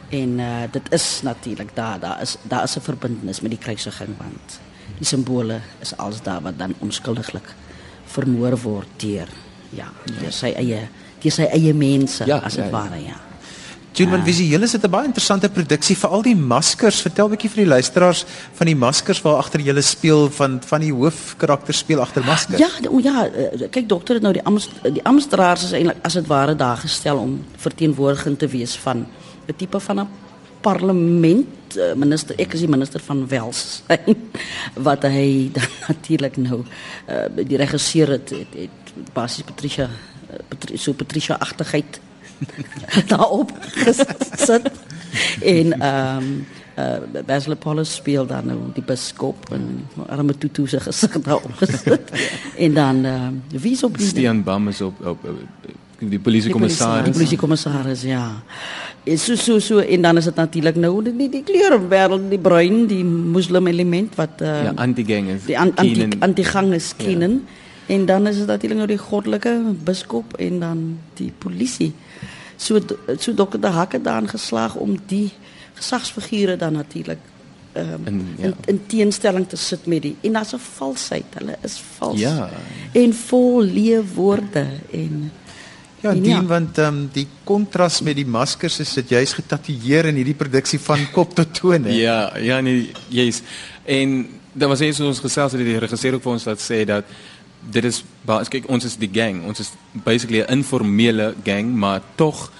En 0.09 0.39
uh, 0.39 0.63
dit 0.71 0.81
is 0.93 1.19
natuurlik 1.23 1.75
daar 1.75 1.99
daar 1.99 2.21
is 2.21 2.37
daar 2.43 2.63
is 2.63 2.75
'n 2.77 2.81
verbintenis 2.81 3.41
met 3.41 3.51
die 3.51 3.59
kruisiging 3.59 4.17
want 4.17 4.59
die 4.97 5.05
simbole 5.05 5.59
is 5.79 5.97
alles 5.97 6.21
daar 6.21 6.41
wat 6.41 6.57
dan 6.57 6.73
onskuldiglik 6.79 7.53
vermoor 8.05 8.57
word 8.61 8.87
deur 8.97 9.27
ja 9.69 9.91
deur 10.21 10.31
sy 10.31 10.53
eie 10.55 10.87
deur 11.21 11.31
sy 11.31 11.43
eie 11.43 11.73
mense 11.73 12.25
Ja, 12.25 12.37
as 12.37 12.55
ja, 12.55 12.61
dit 12.63 12.71
ja. 12.71 12.77
ware 12.79 13.01
ja. 13.03 13.15
June, 13.91 14.11
want 14.13 14.23
visueel 14.23 14.63
is 14.63 14.71
dit 14.71 14.83
'n 14.85 14.89
baie 14.89 15.05
interessante 15.05 15.49
produksie 15.49 15.95
vir 15.97 16.09
al 16.09 16.21
die 16.21 16.35
maskers. 16.35 17.01
Vertel 17.01 17.25
'n 17.25 17.31
bietjie 17.31 17.49
vir 17.49 17.63
die 17.63 17.71
luisteraars 17.73 18.25
van 18.53 18.65
die 18.67 18.75
maskers 18.75 19.21
waar 19.21 19.37
agter 19.37 19.59
jy 19.59 19.81
speel 19.81 20.29
van 20.29 20.61
van 20.61 20.81
die 20.81 20.93
hoofkarakter 20.93 21.73
speel 21.73 22.01
agter 22.01 22.23
maskers. 22.23 22.59
Ja, 22.59 22.69
o 22.89 22.99
ja, 22.99 23.27
eh, 23.27 23.69
kyk 23.69 23.89
dokter 23.89 24.13
het 24.15 24.23
nou 24.23 24.33
die 24.33 24.43
Amst, 24.43 24.69
die 24.83 25.03
Amsterdamers 25.03 25.63
is 25.63 25.71
eintlik 25.71 25.97
as 26.03 26.13
dit 26.13 26.27
ware 26.27 26.55
daar 26.55 26.77
gestel 26.77 27.17
om 27.17 27.45
verteenwoordigend 27.57 28.39
te 28.39 28.47
wees 28.47 28.75
van 28.77 29.07
'n 29.47 29.53
tipe 29.55 29.79
van 29.79 29.99
'n 29.99 30.07
parlement 30.61 31.47
eh, 31.77 31.93
minister 31.95 32.35
ek 32.39 32.53
is 32.53 32.59
die 32.59 32.69
minister 32.69 32.99
van 32.99 33.27
welsyn 33.27 34.15
wat 34.87 35.03
hy 35.03 35.49
dan 35.55 35.67
natuurlik 35.87 36.37
nou 36.37 36.63
uh, 37.09 37.45
die 37.45 37.57
regisseur 37.57 38.07
het, 38.07 38.29
het, 38.29 38.53
het 38.53 39.13
basies 39.13 39.43
Patricia 39.43 39.89
Patri, 40.47 40.77
so 40.77 40.93
Patricia 40.93 41.37
agtigheid 41.39 41.99
daarop 43.11 43.51
gesit 43.85 44.71
en 45.41 45.79
ehm 45.81 46.17
um, 46.17 46.45
uh, 46.79 47.23
Basil 47.25 47.51
Apollos 47.51 47.95
speel 47.95 48.25
dan 48.27 48.45
nou 48.47 48.57
die 48.73 48.83
biskop 48.83 49.49
en 49.55 49.85
arme 50.07 50.37
Tutu 50.37 50.67
se 50.67 50.79
gesig 50.79 51.19
daarop 51.25 51.51
gesit 51.59 52.11
en 52.65 52.73
dan 52.73 53.05
uh, 53.05 53.27
wie 53.49 53.71
is 53.71 53.83
op 53.83 53.97
die 53.97 54.07
Stean 54.07 54.43
Bam 54.43 54.67
is 54.67 54.81
op 54.81 55.05
op, 55.05 55.25
op 55.25 56.09
die 56.09 56.19
polisiekommissaris. 56.19 57.03
die 57.03 57.13
polisiekommissaris 57.13 58.01
ja. 58.07 58.43
En 59.03 59.17
so 59.17 59.35
so 59.35 59.59
so 59.59 59.79
en 59.79 60.01
dan 60.01 60.17
is 60.17 60.23
dit 60.23 60.35
natuurlik 60.35 60.75
nou 60.75 61.03
die 61.03 61.15
die, 61.15 61.29
die 61.29 61.43
kleurwêreld 61.43 62.29
die 62.29 62.39
bruin 62.39 62.85
die 62.87 63.03
moslim 63.03 63.67
element 63.67 64.15
wat 64.15 64.41
uh, 64.41 64.63
Ja, 64.63 64.73
anti-gang 64.75 65.27
is 65.35 65.47
die 65.47 65.59
an, 65.59 65.75
anti 65.75 66.07
anti-gang 66.19 66.73
is 66.73 66.93
kennen. 66.95 67.41
Ja. 67.43 67.67
En 67.89 68.05
dan 68.05 68.27
is 68.27 68.37
dit 68.37 68.45
natuurlik 68.45 68.77
nou 68.77 68.87
die 68.87 69.01
goddelike 69.01 69.61
biskop 69.83 70.33
en 70.37 70.59
dan 70.59 70.81
die 71.17 71.31
polisie. 71.37 71.93
So 72.59 72.79
so 73.17 73.33
dokter 73.33 73.61
De 73.63 73.67
Hak 73.71 73.95
het 73.95 74.03
daarin 74.03 74.29
geslaag 74.29 74.75
om 74.75 74.97
die 75.07 75.31
gesagsfigure 75.79 76.57
dan 76.59 76.73
natuurlik 76.73 77.19
um, 77.77 78.01
In- 78.05 78.35
ja. 78.37 78.45
in, 78.45 78.55
in 78.65 78.81
teenstelling 78.87 79.47
te 79.47 79.55
sit 79.55 79.85
met 79.87 80.01
die 80.01 80.15
en 80.21 80.33
daar's 80.33 80.53
'n 80.53 80.59
valsheid. 80.75 81.25
Hulle 81.37 81.55
is 81.63 81.81
vals. 81.97 82.19
Ja. 82.19 82.49
En 82.91 83.13
vol 83.13 83.61
leewoorde 83.61 84.67
en 84.91 85.31
Ja, 86.01 86.09
En 86.09 86.21
dien 86.21 86.31
ja. 86.31 86.43
want 86.45 86.77
ehm 86.77 86.87
um, 86.87 87.09
die 87.11 87.27
kontras 87.43 88.01
met 88.01 88.15
die 88.15 88.25
maskers 88.25 88.79
is 88.79 88.93
dit 88.93 89.09
juist 89.09 89.33
getatoeëer 89.33 90.05
in 90.05 90.15
hierdie 90.15 90.35
produksie 90.37 90.79
van 90.79 91.11
kop 91.11 91.33
tot 91.35 91.53
tone. 91.53 91.91
Ja, 91.91 92.37
ja 92.37 92.59
nee, 92.61 92.91
jy's 93.07 93.41
en 93.83 94.27
dan 94.53 94.69
was 94.69 94.79
eens 94.79 94.99
ons 94.99 95.19
gesels 95.19 95.51
het 95.51 95.61
die 95.61 95.77
regisseur 95.77 96.13
ook 96.13 96.23
vir 96.23 96.31
ons 96.31 96.43
dat 96.47 96.61
sê 96.63 96.85
dat 96.87 97.03
dit 97.71 97.83
is 97.83 98.03
ba- 98.25 98.43
kyk 98.43 98.69
ons 98.69 98.85
is 98.85 98.97
die 98.97 99.09
gang, 99.11 99.43
ons 99.45 99.59
is 99.59 99.71
basically 99.91 100.41
'n 100.41 100.51
informele 100.59 101.35
gang, 101.43 101.75
maar 101.75 102.01
tog 102.15 102.51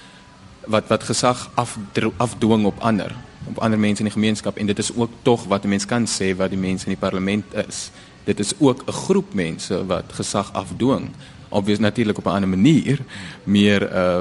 wat 0.66 0.88
wat 0.88 1.02
gesag 1.02 1.50
af 1.54 1.78
afdwing 2.16 2.64
op 2.64 2.78
ander, 2.78 3.14
op 3.48 3.58
ander 3.58 3.78
mense 3.78 4.02
in 4.02 4.08
die 4.08 4.18
gemeenskap 4.18 4.56
en 4.56 4.66
dit 4.66 4.78
is 4.78 4.94
ook 4.94 5.10
tog 5.22 5.44
wat 5.44 5.64
'n 5.64 5.68
mens 5.68 5.86
kan 5.86 6.06
sê 6.06 6.36
wat 6.36 6.50
die 6.50 6.58
mense 6.58 6.86
in 6.86 6.92
die 6.92 7.00
parlement 7.08 7.44
is. 7.54 7.90
Dit 8.24 8.38
is 8.38 8.52
ook 8.58 8.82
'n 8.86 8.92
groep 8.92 9.34
mense 9.34 9.86
wat 9.86 10.12
gesag 10.12 10.52
afdwing. 10.52 11.10
Obvious 11.48 11.78
natuurlik 11.78 12.18
op 12.18 12.26
'n 12.26 12.28
ander 12.28 12.48
manier, 12.48 12.98
meer 13.44 13.82
uh 13.92 14.20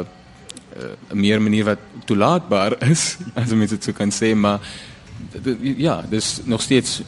uh, 0.78 1.14
meer 1.14 1.42
manier 1.42 1.64
wat 1.64 1.80
toelaatbaar 2.06 2.78
is 2.94 3.18
as 3.34 3.54
mense 3.54 3.76
dit 3.76 3.84
so 3.84 3.96
kan 3.96 4.12
sê 4.14 4.34
maar 4.36 4.60
ja 5.78 6.00
dis 6.10 6.40
nog 6.44 6.62
steeds 6.62 7.02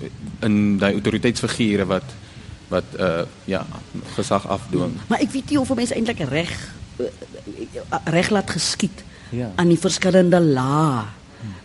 in 0.45 0.77
daai 0.77 0.93
autoriteitsfigure 0.93 1.85
wat 1.85 2.15
wat 2.71 2.87
uh 2.99 3.23
ja 3.45 3.65
gesag 4.15 4.47
afdwing 4.47 4.95
Maar 5.07 5.19
ek 5.19 5.31
weet 5.35 5.49
nie 5.49 5.59
of 5.59 5.69
'n 5.69 5.75
mens 5.75 5.91
eintlik 5.91 6.23
reg 6.29 6.51
eh, 6.97 8.03
reg 8.05 8.29
laat 8.29 8.49
geskied 8.49 9.03
Ja. 9.31 9.47
aan 9.55 9.69
die 9.71 9.79
verskillende 9.79 10.39
lae 10.43 11.03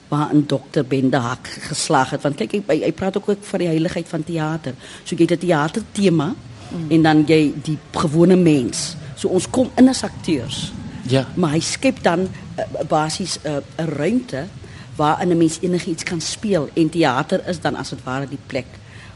waarin 0.09 0.45
dokter 0.47 0.85
Bende 0.87 1.19
Hak 1.19 1.49
geslag 1.69 2.11
het 2.15 2.23
want 2.23 2.39
kyk 2.39 2.53
hy, 2.53 2.79
hy, 2.87 2.93
praat 2.95 3.17
ook, 3.19 3.29
ook 3.29 3.45
van 3.51 3.63
die 3.63 3.71
heiligheid 3.71 4.09
van 4.09 4.25
teater. 4.25 4.75
So 5.05 5.17
jy 5.17 5.27
het 5.27 5.43
'n 5.43 5.47
teatertema 5.47 6.35
mm. 6.35 6.91
en 6.91 7.03
dan 7.03 7.25
jy 7.27 7.53
die 7.63 7.79
gewone 7.93 8.37
mens. 8.37 8.97
So 9.17 9.29
ons 9.29 9.51
kom 9.51 9.71
in 9.77 9.89
as 9.89 10.03
akteurs. 10.03 10.73
Ja. 11.09 11.27
Maar 11.35 11.51
hy 11.51 11.61
skep 11.61 12.03
dan 12.03 12.29
uh, 12.29 12.65
basies 12.89 13.39
'n 13.43 13.49
uh, 13.49 13.85
'n 13.85 13.89
ruimte 13.89 14.47
waarin 14.97 15.31
'n 15.31 15.37
mens 15.37 15.59
enigiets 15.61 16.03
kan 16.03 16.21
speel 16.21 16.69
en 16.75 16.89
teater 16.89 17.49
is 17.49 17.61
dan 17.61 17.77
as 17.77 17.91
dit 17.91 18.05
ware 18.05 18.29
die 18.29 18.43
plek 18.47 18.67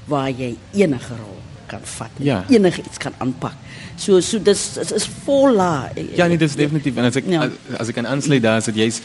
waar 0.05 0.31
jy 0.31 0.57
enige 0.73 1.15
rol 1.15 1.39
kan 1.71 1.83
vat. 1.97 2.17
Ja. 2.19 2.41
Enige 2.51 2.83
iets 2.83 2.99
kan 3.03 3.15
aanpak. 3.23 3.55
So 3.97 4.21
so 4.25 4.39
dis 4.43 4.65
is, 4.83 4.93
is 4.97 5.07
vol 5.25 5.55
la. 5.57 5.91
ja 6.17 6.27
nee 6.27 6.39
dis 6.41 6.57
definitief 6.59 6.97
en 6.97 7.05
as 7.11 7.17
ek 7.21 7.29
Ja. 7.31 7.45
as, 7.47 7.79
as 7.85 7.89
ek 7.93 8.01
kan 8.01 8.07
aansluit 8.11 8.43
daar 8.43 8.59
is 8.63 8.69
dit 8.73 8.83
jy's 8.85 9.01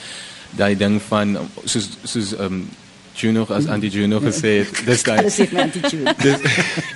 daai 0.58 0.74
ding 0.80 0.98
van 1.10 1.38
soos 1.66 1.90
soos 2.04 2.34
ehm 2.34 2.46
um, 2.62 2.66
Juno 3.16 3.46
as 3.56 3.68
anti 3.72 3.88
Juno 3.88 4.18
gesê 4.20 4.50
het 4.66 4.82
dis 4.86 5.04
daai 5.08 5.20
Alles 5.22 5.38
heeft 5.40 5.52
mijn 5.56 5.70
attitude. 5.72 6.16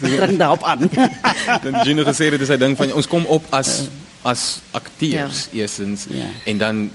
Drang 0.04 0.38
daarop 0.38 0.64
aan. 0.68 0.90
dan 1.64 1.78
Juno 1.88 2.04
gesê 2.04 2.28
het 2.32 2.40
dis 2.44 2.52
hy 2.52 2.58
ding 2.60 2.76
van 2.78 2.92
ons 2.94 3.08
kom 3.08 3.24
op 3.26 3.46
as 3.56 3.88
as 4.28 4.60
akteurs 4.76 5.48
ja. 5.52 5.62
eersins 5.62 6.08
Ja. 6.12 6.26
en 6.46 6.58
dan 6.58 6.90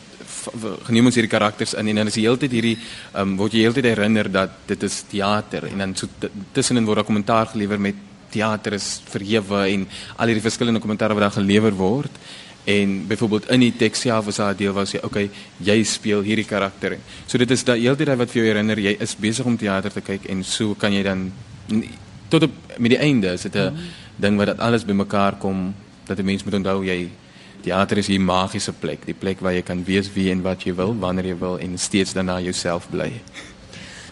geneem 0.85 1.07
ons 1.09 1.17
hierdie 1.17 1.31
karakters 1.33 1.73
in 1.81 1.89
en 1.89 1.97
dan 2.03 2.11
is 2.11 2.19
die 2.19 2.25
hele 2.27 2.37
tyd 2.37 2.53
hierdie 2.53 2.75
um, 3.17 3.37
word 3.41 3.55
jy 3.57 3.63
heeltyd 3.65 3.87
herinner 3.89 4.29
dat 4.33 4.51
dit 4.69 4.83
is 4.85 4.99
teater 5.09 5.65
en 5.71 5.79
dan 5.81 5.95
so 5.97 6.09
tussenin 6.53 6.85
word 6.85 7.01
daar 7.01 7.09
kommentaar 7.09 7.47
gelewer 7.55 7.81
met 7.81 7.97
teater 8.35 8.77
is 8.77 8.89
verhewe 9.13 9.63
en 9.71 9.87
al 10.17 10.33
hierdie 10.33 10.45
verskillende 10.45 10.83
kommentaar 10.83 11.15
wat 11.15 11.29
daar 11.29 11.39
gelewer 11.39 11.77
word. 11.79 12.23
En 12.65 12.95
byvoorbeeld 13.07 13.51
in 13.53 13.61
die 13.61 13.75
teks 13.77 14.07
self 14.07 14.25
was 14.25 14.41
daar 14.41 14.55
'n 14.55 14.57
deel 14.57 14.73
waar 14.73 14.87
sy 14.87 14.99
okay, 15.03 15.31
jy 15.59 15.83
speel 15.85 16.23
hierdie 16.23 16.49
karakter. 16.49 16.99
So 17.27 17.39
dit 17.39 17.51
is 17.51 17.65
daai 17.65 17.81
heeltyd 17.81 18.17
wat 18.17 18.31
vir 18.31 18.43
jou 18.43 18.47
herinner 18.47 18.79
jy 18.79 18.97
is 19.01 19.15
besig 19.17 19.45
om 19.45 19.57
teater 19.57 19.93
te 19.93 20.01
kyk 20.01 20.25
en 20.29 20.45
so 20.45 20.75
kan 20.75 20.93
jy 20.93 21.03
dan 21.03 21.33
tot 22.29 22.43
op 22.43 22.53
met 22.79 22.91
die 22.91 22.99
einde 22.99 23.33
is 23.33 23.43
dit 23.43 23.55
'n 23.55 23.73
mm. 23.73 23.79
ding 24.17 24.37
wat 24.37 24.47
dit 24.47 24.59
alles 24.59 24.85
bymekaar 24.85 25.39
kom 25.39 25.75
dat 26.07 26.19
'n 26.19 26.25
mens 26.25 26.45
moet 26.45 26.55
onthou 26.55 26.85
jy 26.85 27.11
teater 27.63 27.99
is 27.99 28.09
'n 28.09 28.25
magiese 28.25 28.73
plek, 28.73 29.07
die 29.07 29.15
plek 29.15 29.41
waar 29.41 29.53
jy 29.53 29.63
kan 29.63 29.85
wees 29.85 30.13
wie 30.13 30.31
en 30.31 30.43
wat 30.43 30.63
jy 30.63 30.75
wil 30.75 30.95
wanneer 30.99 31.27
jy 31.27 31.39
wil 31.39 31.59
en 31.59 31.79
steeds 31.79 32.13
daarna 32.13 32.41
jouself 32.41 32.89
bly. 32.91 33.13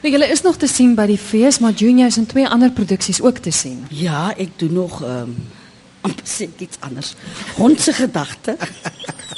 Nou, 0.02 0.14
julle 0.14 0.26
is 0.26 0.40
nog 0.42 0.56
te 0.58 0.66
sien 0.66 0.96
by 0.98 1.04
die 1.06 1.18
fees, 1.18 1.60
maar 1.62 1.76
Juniors 1.78 2.16
en 2.18 2.24
twee 2.26 2.48
ander 2.48 2.72
produksies 2.74 3.20
ook 3.22 3.36
te 3.38 3.52
sien. 3.54 3.84
Ja, 3.94 4.32
ek 4.34 4.58
doen 4.58 4.72
nog 4.74 4.96
ehm 5.02 5.30
um, 5.30 6.16
iets 6.58 6.80
anders. 6.80 7.14
Hondse 7.54 7.92
gedagte. 7.92 8.56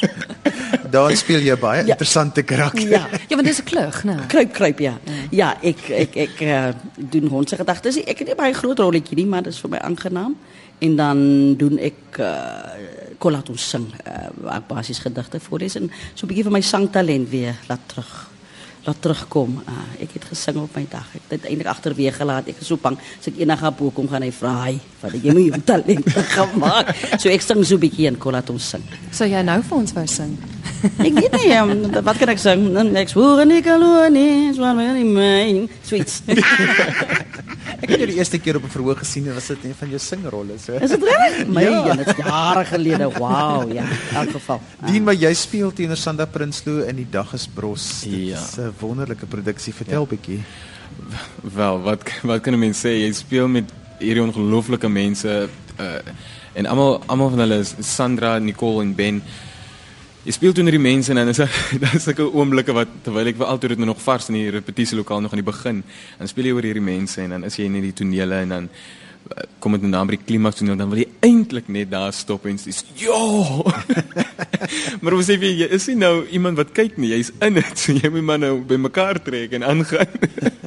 Daar 0.95 1.13
speel 1.17 1.45
jy 1.45 1.59
baie 1.61 1.83
ja. 1.83 1.93
interessante 1.93 2.43
karakter. 2.43 2.89
Ja. 2.89 3.09
Ja, 3.29 3.37
want 3.37 3.45
dis 3.45 3.61
'n 3.61 3.65
klug, 3.65 4.05
né? 4.05 4.17
Kruip 4.27 4.53
kruip 4.53 4.79
ja. 4.79 4.97
Ja, 5.31 5.57
ek 5.61 5.89
ek 5.89 6.17
ek 6.17 6.41
uh, 6.41 6.69
doen 6.97 7.29
hondse 7.29 7.57
gedagte. 7.57 7.93
Ek 8.05 8.19
het 8.19 8.27
nie 8.27 8.41
baie 8.41 8.55
groot 8.55 8.79
rolletjie 8.79 9.17
nie, 9.17 9.27
maar 9.27 9.43
dit 9.43 9.53
is 9.53 9.61
vir 9.61 9.71
my 9.71 9.79
aangenaam. 9.79 10.37
En 10.79 10.97
dan 10.97 11.19
doen 11.57 11.79
ek 11.79 12.19
uh, 12.19 12.73
kolat 13.19 13.49
ons 13.49 13.69
sing, 13.69 13.85
uh, 14.09 14.57
ek 14.57 14.67
basies 14.67 14.99
gedigte 14.99 15.41
voorlees 15.41 15.77
en 15.77 15.91
so 16.15 16.25
'n 16.25 16.29
bietjie 16.29 16.49
van 16.49 16.53
my 16.53 16.61
sangtalent 16.61 17.29
weer 17.29 17.55
laat 17.69 17.85
terug 17.87 18.33
laat 18.85 19.01
terugkom. 19.01 19.57
Uh, 19.65 19.85
ek 20.05 20.17
het 20.19 20.27
gesing 20.29 20.59
op 20.61 20.75
my 20.77 20.85
dag. 20.91 21.07
Ek 21.17 21.31
het 21.31 21.47
eintlik 21.49 21.71
agterweeg 21.73 22.17
gelaat. 22.21 22.49
Ek 22.53 22.61
is 22.61 22.69
so 22.69 22.81
bang 22.81 22.99
as 23.01 23.31
ek 23.31 23.41
eendag 23.41 23.65
op 23.71 23.83
kom 23.95 24.09
gaan 24.09 24.23
hy 24.23 24.33
vra, 24.33 24.55
"Hy, 24.65 24.79
wat 25.01 25.17
jy 25.23 25.33
moet 25.33 25.47
jou 25.49 25.63
talent 25.65 26.11
gemaak." 26.37 26.93
So 27.19 27.29
ek 27.29 27.41
sing 27.41 27.65
so 27.65 27.77
'n 27.77 27.81
bietjie 27.81 28.09
en 28.09 28.19
kolat 28.19 28.51
ons 28.51 28.71
sing. 28.75 28.85
So 29.11 29.25
jy 29.25 29.43
nou 29.43 29.63
vir 29.63 29.79
ons 29.79 29.93
wou 29.93 30.07
sing. 30.07 30.37
ek 30.85 31.15
weet 31.17 31.33
nie 31.41 31.53
um, 31.57 31.71
wat 32.05 32.19
kan 32.21 32.29
ek 32.29 32.41
sing? 32.41 32.69
Ek 32.97 33.09
swoer 33.09 33.45
en 33.45 33.53
ek 33.57 33.65
glo 33.65 34.09
nie, 34.13 34.53
swaar 34.57 34.75
my 34.77 34.93
nie 34.93 35.05
my 35.09 35.69
sweets. 35.87 36.21
ek 37.85 37.89
het 37.89 38.01
jou 38.01 38.09
die 38.09 38.19
eerste 38.19 38.41
keer 38.41 38.59
op 38.59 38.67
'n 38.69 38.73
verhoog 38.73 38.99
gesien 39.01 39.29
en 39.29 39.35
was 39.37 39.49
dit 39.53 39.65
een 39.65 39.75
van 39.79 39.89
jou 39.89 40.01
singrolle 40.01 40.59
so. 40.61 40.77
Is 40.77 40.91
dit 40.91 41.05
reg? 41.09 41.47
My, 41.55 41.63
ja, 41.63 41.97
dit 41.97 42.07
is 42.07 42.21
jare 42.21 42.65
gelede. 42.65 43.09
Wow, 43.17 43.73
ja, 43.73 43.85
in 43.85 44.17
elk 44.21 44.31
geval. 44.37 44.61
Dien 44.87 45.05
maar 45.05 45.17
jy 45.17 45.33
speel 45.35 45.73
teenoor 45.73 46.01
Sanda 46.01 46.27
Prinsloo 46.27 46.85
in 46.89 46.97
die 46.97 47.09
dag 47.11 47.33
is 47.35 47.47
bros. 47.47 48.05
Dit 48.05 48.35
ja. 48.35 48.41
is 48.41 48.57
'n 48.59 48.74
wonderlike 48.79 49.27
produksie. 49.27 49.75
Vertel 49.75 50.01
ja. 50.01 50.09
bietjie. 50.09 50.41
Wel, 51.55 51.81
wat 51.83 52.03
wat 52.23 52.41
kan 52.41 52.55
'n 52.55 52.59
mens 52.59 52.81
sê? 52.85 52.91
Jy 53.01 53.13
speel 53.13 53.49
met 53.49 53.73
hierdie 53.99 54.23
ongelooflike 54.23 54.89
mense 54.89 55.49
uh 55.79 55.99
en 56.55 56.67
almal 56.67 57.03
almal 57.07 57.31
van 57.31 57.39
hulle 57.39 57.59
is 57.59 57.75
Sandra, 57.81 58.39
Nicole 58.39 58.83
en 58.83 58.95
Ben. 58.95 59.23
Jy 60.23 60.33
speel 60.33 60.53
toe 60.53 60.65
met 60.65 60.73
die 60.73 60.81
mense 60.81 61.11
en 61.11 61.17
dan 61.17 61.29
is 61.29 61.37
daar 61.37 62.01
sulke 62.07 62.33
oomblikke 62.33 62.73
wat 62.73 62.89
terwyl 63.03 63.27
ek 63.27 63.37
wel 63.37 63.47
altyd 63.47 63.75
dit 63.75 63.79
nog 63.79 64.03
vars 64.03 64.29
in 64.29 64.35
die 64.35 64.51
repetisielokaal 64.51 65.21
nog 65.21 65.33
aan 65.33 65.43
die 65.43 65.53
begin. 65.53 65.83
Dan 66.19 66.29
speel 66.29 66.45
jy 66.45 66.53
oor 66.53 66.63
hierdie 66.63 66.83
mense 66.85 67.21
en 67.21 67.31
dan 67.31 67.45
is 67.45 67.57
jy 67.57 67.65
in 67.65 67.81
die 67.83 67.93
tonele 67.93 68.35
en 68.35 68.49
dan 68.49 68.69
kom 69.59 69.73
dit 69.77 69.87
nou 69.89 70.03
by 70.05 70.19
die 70.19 70.25
klimaks 70.27 70.61
en 70.63 70.75
dan 70.77 70.91
wil 70.91 71.01
jy 71.01 71.09
eintlik 71.25 71.69
net 71.73 71.91
daar 71.93 72.13
stop 72.13 72.45
en 72.51 72.59
sê 72.61 72.75
ja. 73.01 73.21
maar 75.03 75.17
ons 75.17 75.27
sê 75.29 75.37
jy 75.39 75.69
is 75.71 75.89
nie 75.91 75.99
nou 76.01 76.27
iemand 76.31 76.59
wat 76.61 76.73
kyk 76.77 76.97
nie, 76.97 77.13
jy's 77.15 77.33
in 77.45 77.59
dit. 77.61 77.75
So 77.79 77.93
jy 77.93 78.11
moet 78.13 78.27
maar 78.31 78.41
nou 78.43 78.55
by 78.69 78.79
mekaar 78.81 79.21
trek 79.25 79.53
en 79.59 79.67
aangaan. 79.67 80.11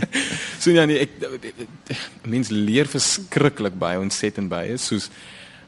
so 0.62 0.72
ja 0.72 0.86
nee, 0.90 1.08
ek 1.08 2.26
mens 2.28 2.50
leer 2.54 2.90
verskriklik 2.90 3.78
baie 3.80 4.00
ontsettend 4.02 4.50
baie 4.52 4.78
soos 4.82 5.10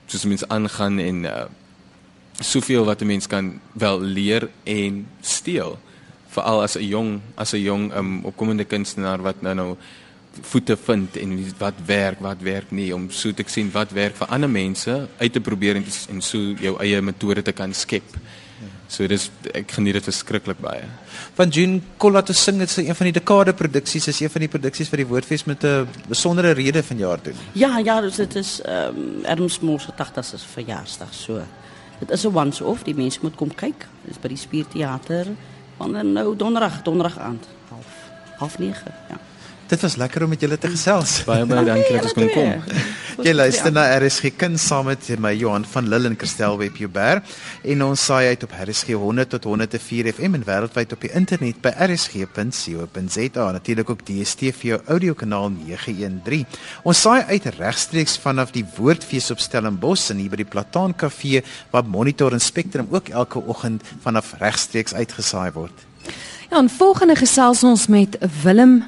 soos 0.09 0.25
mens 0.25 0.45
aangaan 0.49 0.97
en 0.99 1.25
uh, 1.29 1.45
soveel 2.39 2.85
wat 2.85 3.01
'n 3.01 3.07
mens 3.07 3.27
kan 3.27 3.59
wel 3.73 4.01
leer 4.01 4.49
en 4.63 5.07
steel 5.21 5.77
veral 6.29 6.61
as 6.61 6.75
'n 6.75 6.87
jong 6.87 7.21
as 7.35 7.53
'n 7.53 7.61
jong 7.61 7.93
um, 7.93 8.25
opkomende 8.25 8.65
kunstenaar 8.65 9.21
wat 9.21 9.41
nou 9.41 9.53
nou 9.53 9.77
voete 10.41 10.77
vind 10.77 11.17
en 11.17 11.53
wat 11.57 11.73
werk, 11.85 12.19
wat 12.19 12.41
werk 12.41 12.71
nie 12.71 12.93
om 12.95 13.09
so 13.11 13.31
te 13.33 13.43
sien 13.47 13.71
wat 13.71 13.91
werk 13.91 14.15
vir 14.15 14.27
ander 14.27 14.49
mense 14.49 15.07
uit 15.17 15.33
te 15.33 15.41
probeer 15.41 15.75
en, 15.75 15.85
en 16.09 16.21
so 16.21 16.37
jou 16.37 16.75
eie 16.79 17.01
metode 17.01 17.41
te 17.41 17.51
kan 17.51 17.73
skep. 17.73 18.17
So 18.89 19.05
dis 19.05 19.27
ek 19.53 19.69
geniet 19.77 19.99
dit 19.99 20.07
verskriklik 20.09 20.57
baie. 20.63 20.87
Van 21.37 21.51
June 21.53 21.77
Kolla 22.01 22.23
te 22.25 22.33
sing 22.33 22.57
dit 22.57 22.71
is 22.71 22.79
een 22.81 22.97
van 22.97 23.09
die 23.11 23.13
dekade 23.19 23.53
produksies 23.53 24.09
is 24.09 24.21
een 24.23 24.31
van 24.33 24.41
die 24.41 24.49
produksies 24.49 24.89
vir 24.89 25.03
die 25.03 25.07
Woordfees 25.11 25.45
met 25.45 25.63
'n 25.63 25.87
besondere 26.07 26.55
rede 26.57 26.83
van 26.83 26.97
jaar 26.97 27.21
doen. 27.21 27.37
Ja, 27.53 27.77
ja, 27.77 28.01
dus 28.01 28.15
dit 28.15 28.35
is 28.35 28.61
ehm 28.61 28.97
um, 28.97 29.25
Erms 29.25 29.59
Moore 29.59 29.79
se 29.79 29.93
80ste 29.93 30.41
verjaarsdag 30.53 31.13
so. 31.13 31.41
Dit 31.99 32.09
is 32.09 32.25
'n 32.25 32.35
once 32.35 32.63
off, 32.63 32.83
die 32.83 32.95
mense 32.95 33.19
moet 33.21 33.35
kom 33.35 33.55
kyk. 33.55 33.87
Dit 34.03 34.11
is 34.11 34.19
by 34.19 34.27
die 34.27 34.37
Spierteater 34.37 35.27
van 35.77 36.13
nou 36.13 36.35
donderdag, 36.35 36.81
donderdag 36.81 37.17
aand 37.17 37.47
half 37.69 37.87
half 38.37 38.57
9, 38.57 38.93
ja. 39.09 39.28
Dit 39.69 39.81
was 39.85 39.99
lekker 40.01 40.23
om 40.25 40.31
met 40.33 40.41
julle 40.41 40.57
te 40.57 40.69
gesels. 40.71 41.19
Baie 41.27 41.45
baie 41.45 41.61
dankie 41.61 41.93
dat 41.93 42.07
ons 42.07 42.15
kon 42.17 42.29
kom. 42.33 42.63
Jy 43.21 43.33
luister 43.35 43.69
na 43.69 43.83
RSG 43.99 44.31
Kind 44.39 44.57
saam 44.57 44.87
met 44.89 45.05
my 45.21 45.29
Johan 45.37 45.65
van 45.69 45.85
Lille 45.91 46.09
en 46.09 46.15
Christel 46.17 46.55
Webber 46.57 47.19
en 47.73 47.83
ons 47.85 48.05
saai 48.09 48.31
uit 48.31 48.45
op 48.47 48.55
RSG 48.63 48.95
100 48.97 49.29
tot 49.35 49.43
104 49.45 50.09
FM 50.15 50.39
en 50.39 50.45
wêreldwyd 50.47 50.95
op 50.95 51.05
die 51.05 51.11
internet 51.19 51.59
by 51.61 51.73
rsg.co.za 51.85 53.45
natuurlik 53.59 53.91
ook 53.93 54.01
DStv 54.07 54.79
audiokanaal 54.87 55.51
913. 55.59 56.47
Ons 56.89 57.03
saai 57.05 57.21
uit 57.29 57.45
regstreeks 57.59 58.17
vanaf 58.23 58.55
die 58.55 58.65
Woordfees 58.79 59.29
op 59.35 59.43
Stellenbosch 59.43 60.09
en 60.09 60.23
hier 60.23 60.33
by 60.33 60.41
die 60.41 60.49
Plataan 60.49 60.95
Kafee 60.97 61.43
waar 61.69 61.85
Monitor 61.85 62.33
en 62.33 62.41
Spectrum 62.41 62.89
ook 62.89 63.13
elke 63.13 63.43
oggend 63.45 63.85
vanaf 64.01 64.33
regstreeks 64.41 64.97
uitgesaai 64.97 65.51
word. 65.53 65.85
Ja, 66.49 66.57
en 66.57 66.73
volgende 66.73 67.19
gesels 67.19 67.61
ons 67.63 67.85
met 67.87 68.17
Willem 68.41 68.79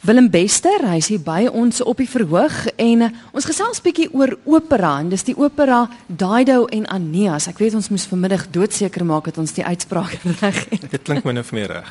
Willem 0.00 0.28
Bester, 0.30 0.84
hy 0.86 1.00
is 1.00 1.08
hier 1.10 1.18
by 1.26 1.48
ons 1.50 1.80
op 1.82 1.98
die 1.98 2.06
verhoog 2.06 2.68
en 2.78 3.00
uh, 3.02 3.06
ons 3.34 3.46
gesels 3.48 3.80
bietjie 3.82 4.06
oor 4.14 4.30
opera 4.46 4.92
en 5.02 5.08
dis 5.10 5.24
die 5.26 5.34
opera 5.34 5.80
Dido 6.06 6.68
en 6.70 6.84
Aeneas. 6.94 7.48
Ek 7.50 7.58
weet 7.58 7.74
ons 7.74 7.88
moes 7.90 8.04
vanmiddag 8.06 8.44
doodseker 8.54 9.02
maak 9.02 9.26
dat 9.26 9.40
ons 9.42 9.56
die 9.56 9.64
uitspraak 9.66 10.14
reg 10.44 10.60
het. 10.70 10.84
Dit 10.92 11.02
klink 11.02 11.26
nou 11.26 11.42
vir 11.42 11.56
my 11.58 11.64
reg. 11.72 11.90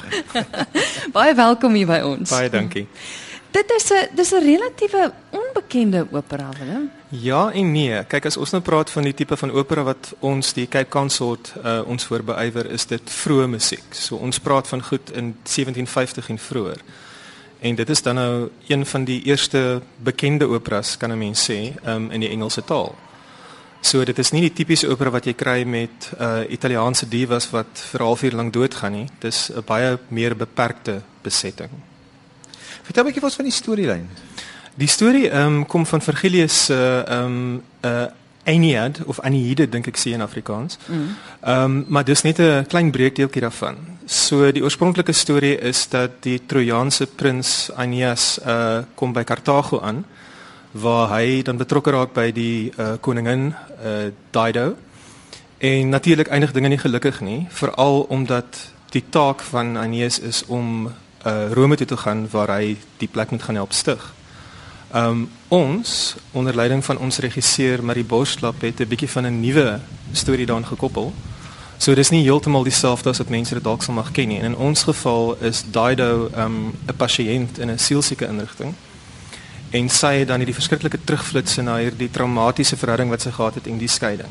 Baie 1.18 1.34
welkom 1.36 1.76
hier 1.76 1.90
by 1.90 1.98
ons. 2.08 2.32
Baie 2.32 2.48
dankie. 2.54 2.86
Dit 3.58 3.74
is 3.76 3.90
'n 3.92 4.16
dis 4.16 4.32
'n 4.32 4.44
relatiewe 4.44 5.12
onbekende 5.32 6.08
opera, 6.12 6.50
Willem. 6.60 6.92
Ja 7.10 7.52
en 7.52 7.72
nee. 7.72 8.04
Kyk 8.08 8.26
as 8.26 8.38
ons 8.38 8.52
nou 8.52 8.62
praat 8.62 8.90
van 8.90 9.04
die 9.04 9.14
tipe 9.14 9.38
van 9.38 9.52
opera 9.52 9.84
wat 9.84 10.14
ons 10.20 10.54
die 10.54 10.68
Cape 10.68 10.90
Consort 10.90 11.54
uh, 11.64 11.82
ons 11.88 12.06
voorbeywer 12.06 12.72
is 12.72 12.86
dit 12.86 13.02
vroeë 13.04 13.48
musiek. 13.48 13.84
So 13.92 14.16
ons 14.16 14.40
praat 14.40 14.68
van 14.68 14.84
goed 14.84 15.12
in 15.12 15.36
1750 15.44 16.30
en 16.30 16.40
vroeër. 16.40 16.82
En 17.60 17.76
dit 17.76 17.90
is 17.90 18.02
dan 18.02 18.16
nou 18.16 18.50
een 18.68 18.86
van 18.86 19.04
die 19.04 19.24
eerste 19.24 19.82
bekende 19.98 20.46
operas 20.46 20.98
kan 20.98 21.12
'n 21.12 21.18
mens 21.18 21.50
sê 21.50 21.74
um, 21.86 22.12
in 22.12 22.20
die 22.20 22.30
Engelse 22.30 22.64
taal. 22.64 22.96
So 23.82 24.04
dit 24.04 24.18
is 24.18 24.32
nie 24.32 24.42
die 24.42 24.54
tipiese 24.54 24.88
opera 24.88 25.10
wat 25.10 25.26
jy 25.26 25.34
kry 25.34 25.64
met 25.64 26.12
uh 26.20 26.42
Italiaanse 26.50 27.08
divas 27.08 27.50
wat 27.50 27.68
vir 27.92 28.02
'n 28.02 28.06
halfuur 28.06 28.36
lank 28.36 28.54
doodgaan 28.54 28.92
nie. 28.92 29.08
Dis 29.20 29.50
'n 29.50 29.64
baie 29.66 29.98
meer 30.08 30.36
beperkte 30.36 31.02
besetting. 31.22 31.70
Vertel 32.84 33.04
'n 33.04 33.08
bietjie 33.08 33.22
wat 33.22 33.36
van 33.36 33.46
die 33.46 33.54
storielyn. 33.54 34.10
Die 34.76 34.88
storie 34.88 35.30
ehm 35.30 35.46
um, 35.46 35.66
kom 35.66 35.86
van 35.86 36.02
Virgilius 36.02 36.66
se 36.66 36.74
uh, 36.74 37.14
ehm 37.14 37.26
um, 37.26 37.64
uh 37.82 38.06
Aeneid 38.48 39.04
of 39.06 39.20
Aeneide 39.20 39.68
dink 39.70 39.88
ek 39.88 40.00
sê 40.00 40.14
in 40.16 40.24
Afrikaans. 40.24 40.78
Mm. 40.88 41.16
Ehm 41.42 41.72
mm. 41.72 41.78
um, 41.78 41.86
maar 41.88 42.06
dis 42.06 42.22
net 42.24 42.40
'n 42.40 42.66
klein 42.68 42.92
breekdeeltjie 42.92 43.42
daarvan. 43.42 43.76
So 44.06 44.52
die 44.52 44.64
oorspronklike 44.64 45.12
storie 45.12 45.58
is 45.60 45.88
dat 45.92 46.24
die 46.24 46.40
Trojaanse 46.46 47.08
prins 47.08 47.70
Aeneas 47.76 48.40
uh 48.46 48.84
kom 48.96 49.14
by 49.14 49.24
Karthago 49.24 49.82
aan 49.82 50.06
waar 50.72 51.10
hy 51.10 51.42
dan 51.42 51.58
betrokke 51.58 51.92
raak 51.92 52.14
by 52.14 52.32
die 52.32 52.72
uh 52.78 52.96
koningin 53.02 53.54
uh 53.84 54.12
Dido. 54.32 54.76
En 55.58 55.90
natuurlik 55.90 56.28
eindig 56.28 56.52
dinge 56.52 56.68
nie 56.68 56.78
gelukkig 56.78 57.22
nie, 57.22 57.48
veral 57.50 58.02
omdat 58.10 58.72
die 58.90 59.04
taak 59.10 59.42
van 59.42 59.78
Aeneas 59.78 60.20
is 60.20 60.46
om 60.46 60.88
uh 61.26 61.52
Rome 61.52 61.76
toe 61.76 61.88
te 61.88 61.98
gaan 61.98 62.28
waar 62.32 62.48
hy 62.48 62.78
die 62.98 63.08
plek 63.12 63.32
moet 63.32 63.44
gaan 63.44 63.56
help 63.56 63.74
stig. 63.74 64.14
Um 64.96 65.30
ons 65.48 66.16
onder 66.32 66.56
leiding 66.56 66.86
van 66.86 66.98
ons 66.98 67.18
regisseur 67.18 67.84
Marie 67.84 68.06
Boslap 68.06 68.62
het 68.62 68.80
'n 68.80 68.88
bietjie 68.88 69.10
van 69.10 69.26
'n 69.26 69.40
nuwe 69.40 69.80
storie 70.12 70.46
daaraan 70.46 70.66
gekoppel. 70.66 71.14
So 71.78 71.94
dis 71.94 72.10
nie 72.10 72.24
heeltemal 72.24 72.64
dieselfde 72.64 73.10
as 73.10 73.18
wat 73.18 73.30
mense 73.30 73.54
dit 73.54 73.64
dalk 73.64 73.84
sal 73.84 73.94
mag 73.94 74.12
ken 74.12 74.28
nie. 74.28 74.40
En 74.40 74.46
in 74.46 74.56
ons 74.56 74.84
geval 74.84 75.38
is 75.42 75.64
Dido 75.72 76.30
um 76.36 76.74
'n 76.88 76.96
pasiënt 76.98 77.60
in 77.60 77.70
'n 77.72 77.80
sielsieke 77.80 78.28
inrigting. 78.28 78.74
En 79.70 79.90
sy 79.90 80.14
het 80.18 80.28
dan 80.28 80.38
hierdie 80.38 80.56
verskriklike 80.56 81.00
terugflits 81.04 81.56
na 81.56 81.78
hierdie 81.78 82.12
traumatiese 82.12 82.78
verhouding 82.78 83.10
wat 83.10 83.22
sy 83.22 83.32
gehad 83.32 83.56
het 83.56 83.68
en 83.68 83.78
die 83.78 83.88
skeiding. 83.88 84.30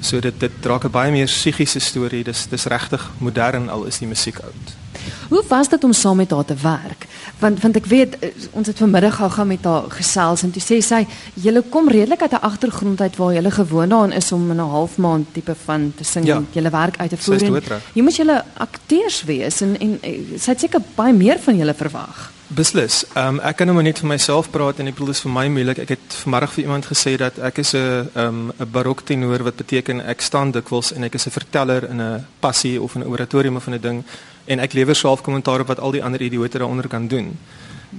So 0.00 0.20
dit 0.20 0.40
dit 0.40 0.52
dra 0.60 0.78
'n 0.82 0.90
baie 0.90 1.10
meer 1.10 1.26
psigiese 1.26 1.78
storie. 1.78 2.24
Dis 2.24 2.46
dis 2.48 2.64
regtig 2.64 3.10
modern 3.18 3.68
al 3.68 3.84
is 3.84 3.98
die 3.98 4.08
musiek 4.08 4.38
oud. 4.38 4.81
Hoe 5.28 5.42
was 5.48 5.68
dit 5.68 5.84
om 5.84 5.92
saam 5.92 6.16
met 6.16 6.30
haar 6.30 6.44
te 6.44 6.54
werk? 6.54 7.06
Want 7.38 7.60
want 7.62 7.76
ek 7.76 7.86
weet 7.86 8.18
eh, 8.18 8.28
ons 8.50 8.66
het 8.66 8.78
vanmiddag 8.78 9.16
gou-gou 9.16 9.46
met 9.46 9.64
haar 9.64 9.82
gesels 9.88 10.42
en 10.42 10.50
toe 10.50 10.62
sê 10.62 10.80
sy 10.82 11.06
julle 11.34 11.62
kom 11.70 11.88
redelik 11.88 12.22
uit 12.22 12.32
'n 12.32 12.44
agtergrond 12.50 13.00
uit 13.00 13.16
waar 13.16 13.34
julle 13.34 13.50
gewoon 13.50 13.88
daarin 13.88 14.12
is 14.12 14.32
om 14.32 14.50
in 14.50 14.56
'n 14.56 14.70
half 14.76 14.96
maand 14.96 15.26
tipe 15.32 15.54
van 15.64 15.92
te 15.96 16.04
sing 16.04 16.26
Ja. 16.26 16.42
julle 16.52 16.70
werk 16.70 16.98
uit 16.98 17.10
te 17.10 17.16
voer. 17.16 17.80
Jy 17.92 18.02
moet 18.02 18.16
julle 18.16 18.44
akteurs 18.56 19.24
wees 19.24 19.60
en 19.60 19.78
en 19.80 19.98
eh, 20.02 20.38
sy 20.38 20.50
het 20.50 20.60
seker 20.60 20.80
baie 20.94 21.12
meer 21.12 21.38
van 21.38 21.56
julle 21.56 21.74
verwag. 21.74 22.30
Beslis. 22.52 23.04
Ehm 23.14 23.28
um, 23.28 23.40
ek 23.40 23.56
kan 23.56 23.66
nou 23.66 23.74
maar 23.74 23.84
net 23.86 23.98
vir 23.98 24.08
myself 24.08 24.50
praat 24.50 24.78
en 24.78 24.86
ek 24.86 24.92
bedoel 24.94 25.12
dis 25.14 25.20
vir 25.24 25.32
my 25.32 25.46
moeilik. 25.48 25.78
Ek 25.78 25.88
het 25.88 26.16
vanmiddag 26.22 26.52
vir 26.52 26.64
iemand 26.64 26.86
gesê 26.86 27.16
dat 27.16 27.38
ek 27.38 27.58
is 27.58 27.72
'n 27.72 27.78
ehm 28.14 28.26
um, 28.26 28.52
'n 28.60 28.70
baroktenor 28.70 29.42
wat 29.42 29.56
beteken 29.56 30.00
ek 30.06 30.20
staan 30.20 30.50
dikwels 30.50 30.92
en 30.92 31.04
ek 31.04 31.14
is 31.14 31.26
'n 31.26 31.30
verteller 31.30 31.88
in 31.90 32.00
'n 32.00 32.26
passie 32.40 32.82
of 32.82 32.94
'n 32.96 33.04
oratorium 33.04 33.56
of 33.56 33.66
'n 33.68 33.78
ding 33.80 34.04
en 34.44 34.58
ek 34.58 34.72
lewer 34.72 34.96
self 34.96 35.22
kommentaar 35.22 35.60
op 35.60 35.66
wat 35.66 35.80
al 35.80 35.90
die 35.90 36.04
ander 36.04 36.22
idiote 36.22 36.58
daaronder 36.58 36.88
kan 36.88 37.08
doen. 37.08 37.38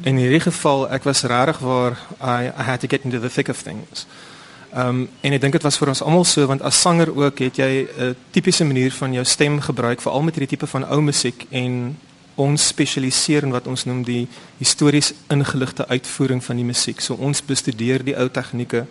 In 0.02 0.18
hierdie 0.18 0.40
geval 0.40 0.90
ek 0.90 1.04
was 1.04 1.24
regtig 1.24 1.60
waar 1.60 1.98
I 2.22 2.50
I 2.50 2.64
had 2.64 2.80
to 2.80 2.88
get 2.88 3.04
into 3.04 3.20
the 3.20 3.30
thick 3.30 3.50
of 3.50 3.62
things. 3.62 4.08
Ehm 4.74 4.88
um, 4.88 5.10
en 5.22 5.34
ek 5.34 5.42
dink 5.42 5.54
dit 5.54 5.64
was 5.64 5.78
vir 5.78 5.88
ons 5.88 6.02
almal 6.02 6.24
so 6.26 6.46
want 6.50 6.62
as 6.62 6.82
sanger 6.82 7.14
ook 7.16 7.40
het 7.40 7.58
jy 7.58 7.88
'n 7.98 8.16
tipiese 8.32 8.66
manier 8.66 8.92
van 8.92 9.14
jou 9.14 9.26
stem 9.26 9.62
gebruik 9.62 10.02
veral 10.02 10.22
met 10.22 10.36
hierdie 10.36 10.58
tipe 10.58 10.68
van 10.68 10.84
ou 10.90 11.02
musiek 11.02 11.46
en 11.50 11.98
ons 12.36 12.68
spesialiseer 12.68 13.44
in 13.44 13.54
wat 13.54 13.68
ons 13.68 13.86
noem 13.86 14.04
die 14.04 14.28
histories 14.58 15.14
ingeligte 15.30 15.88
uitvoering 15.88 16.44
van 16.44 16.56
die 16.56 16.66
musiek. 16.66 17.02
So 17.02 17.14
ons 17.14 17.44
bestudeer 17.46 18.04
die 18.04 18.18
ou 18.18 18.30
tegnieke, 18.30 18.86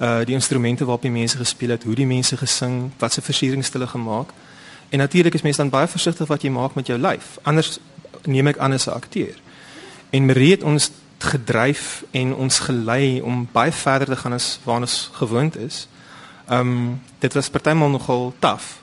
uh 0.00 0.24
die 0.24 0.34
instrumente 0.34 0.84
waarop 0.84 1.02
die 1.02 1.12
mense 1.12 1.36
gespeel 1.36 1.70
het, 1.76 1.84
hoe 1.84 1.94
die 1.94 2.06
mense 2.06 2.36
gesing, 2.36 2.90
wat 2.98 3.12
se 3.12 3.20
versierings 3.20 3.72
hulle 3.72 3.86
gemaak. 3.86 4.32
En 4.88 4.98
natuurlik 4.98 5.34
is 5.34 5.42
mense 5.42 5.60
dan 5.60 5.70
baie 5.70 5.86
versigtig 5.86 6.26
wat 6.26 6.42
jy 6.42 6.50
maak 6.50 6.74
met 6.74 6.86
jou 6.86 6.98
lyf. 6.98 7.38
Anders 7.42 7.78
neem 8.24 8.46
ek 8.46 8.58
aan 8.58 8.72
as 8.72 8.86
'n 8.86 8.96
akteur. 8.96 9.36
En 10.10 10.26
Marie 10.26 10.50
het 10.50 10.62
ons 10.62 10.90
gedryf 11.18 12.04
en 12.10 12.34
ons 12.34 12.58
gelei 12.58 13.20
om 13.20 13.48
baie 13.52 13.72
verder 13.72 14.06
te 14.06 14.16
gaan 14.16 14.32
as 14.32 14.58
waar 14.64 14.80
ons 14.80 15.10
gewoond 15.12 15.56
is. 15.56 15.88
Ehm 16.48 16.60
um, 16.60 17.00
dit 17.18 17.34
was 17.34 17.50
partymal 17.50 17.90
nogal 17.90 18.34
taaf. 18.38 18.80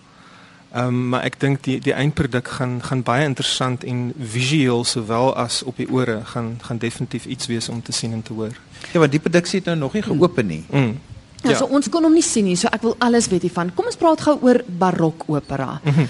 Ehm 0.74 0.88
um, 0.88 1.10
maar 1.10 1.24
ek 1.24 1.40
dink 1.40 1.64
die 1.64 1.80
die 1.80 1.94
eindproduk 1.94 2.48
gaan 2.48 2.84
gaan 2.84 3.04
baie 3.04 3.26
interessant 3.26 3.84
en 3.84 4.14
visueel 4.20 4.84
sowel 4.84 5.36
as 5.36 5.64
op 5.64 5.78
die 5.78 5.90
ore 5.90 6.22
gaan 6.26 6.60
gaan 6.62 6.78
definitief 6.78 7.26
iets 7.26 7.48
wees 7.48 7.70
om 7.70 7.82
te 7.82 7.92
sien 7.92 8.14
en 8.14 8.22
te 8.22 8.34
hoor. 8.34 8.54
Ja, 8.92 9.00
want 9.00 9.12
die 9.12 9.20
produksie 9.20 9.60
het 9.60 9.66
nou 9.66 9.78
nog 9.78 9.94
nie 9.94 10.04
geopen 10.04 10.46
nie. 10.46 10.64
Mm. 10.70 11.00
Ja, 11.46 11.52
ja, 11.52 11.58
so 11.58 11.66
ons 11.66 11.90
kon 11.90 12.04
hom 12.04 12.14
nie 12.14 12.26
sien 12.26 12.46
nie, 12.46 12.56
so 12.56 12.68
ek 12.72 12.82
wil 12.82 12.96
alles 13.00 13.30
weet 13.32 13.42
hiervan. 13.48 13.72
Kom 13.76 13.86
ons 13.86 14.00
praat 14.00 14.22
gou 14.22 14.38
oor 14.42 14.64
barokopera. 14.68 15.80
Mm 15.84 15.92
-hmm. 15.92 16.08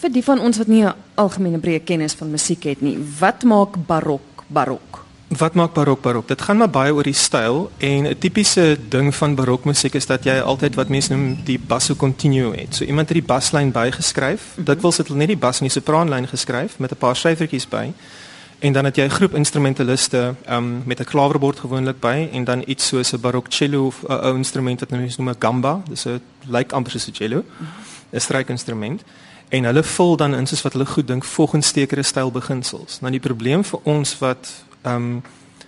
Vir 0.00 0.12
die 0.12 0.24
van 0.24 0.40
ons 0.40 0.58
wat 0.58 0.66
nie 0.66 0.84
'n 0.84 0.94
algemene 1.14 1.58
breë 1.58 1.84
kennis 1.84 2.14
van 2.14 2.30
musiek 2.30 2.64
het 2.64 2.82
nie, 2.82 2.98
wat 3.20 3.42
maak 3.42 3.76
barok 3.86 4.44
barok? 4.48 5.04
Wat 5.38 5.54
maak 5.54 5.72
barok 5.72 6.00
barok? 6.00 6.28
Dit 6.28 6.42
gaan 6.42 6.56
maar 6.56 6.70
baie 6.70 6.92
oor 6.94 7.02
die 7.02 7.16
styl 7.16 7.70
en 7.78 8.06
'n 8.06 8.18
tipiese 8.18 8.76
ding 8.88 9.14
van 9.14 9.34
barokmusiek 9.34 9.94
is 9.94 10.06
dat 10.06 10.24
jy 10.24 10.40
altyd 10.40 10.74
wat 10.74 10.88
mense 10.88 11.14
noem 11.14 11.38
die 11.44 11.58
basso 11.58 11.94
continuo 11.94 12.52
het. 12.52 12.74
So 12.74 12.84
iemand 12.84 13.08
het 13.08 13.16
die 13.16 13.26
baslyn 13.26 13.72
bygeskryf. 13.72 14.42
Mm 14.42 14.54
-hmm. 14.54 14.64
Dit 14.64 14.80
wil 14.80 14.92
sit 14.92 15.06
hulle 15.06 15.18
net 15.18 15.28
die 15.28 15.36
bas 15.36 15.60
en 15.60 15.66
die 15.66 15.72
sopraanlyn 15.80 16.28
geskryf 16.28 16.78
met 16.78 16.90
'n 16.90 16.96
paar 16.96 17.16
syfertjies 17.16 17.68
by. 17.68 17.92
En 18.62 18.72
dan 18.72 18.84
het 18.84 18.96
jy 18.96 19.04
'n 19.04 19.10
groep 19.10 19.34
instrumentaliste 19.34 20.34
um, 20.50 20.82
met 20.86 21.00
'n 21.00 21.04
klawerbord 21.04 21.58
gewoonlik 21.58 22.00
by 22.00 22.28
en 22.32 22.44
dan 22.44 22.62
iets 22.66 22.86
soos 22.86 23.12
'n 23.12 23.20
barok 23.20 23.46
cello 23.48 23.86
of 23.86 24.02
'n 24.02 24.12
ou 24.12 24.36
instrument 24.36 24.80
wat 24.80 24.90
mense 24.90 25.20
noem 25.20 25.30
'n 25.30 25.36
gamba. 25.38 25.82
Dis 25.88 26.04
'n 26.04 26.20
lyk 26.46 26.72
amper 26.72 26.92
soos 26.92 27.06
'n 27.06 27.12
cello. 27.12 27.44
'n 28.10 28.20
Strykinstrument. 28.20 29.02
En 29.48 29.64
hulle 29.64 29.82
vul 29.82 30.16
dan 30.16 30.34
in 30.34 30.46
soos 30.46 30.62
wat 30.62 30.72
hulle 30.72 30.86
goed 30.86 31.06
dink 31.06 31.24
volgens 31.24 31.68
sekere 31.68 32.02
stylbeginsels. 32.02 33.00
Nou 33.00 33.10
die 33.10 33.20
probleem 33.20 33.64
vir 33.64 33.80
ons 33.82 34.18
wat 34.18 34.64
ehm 34.82 34.94
um, 34.94 35.22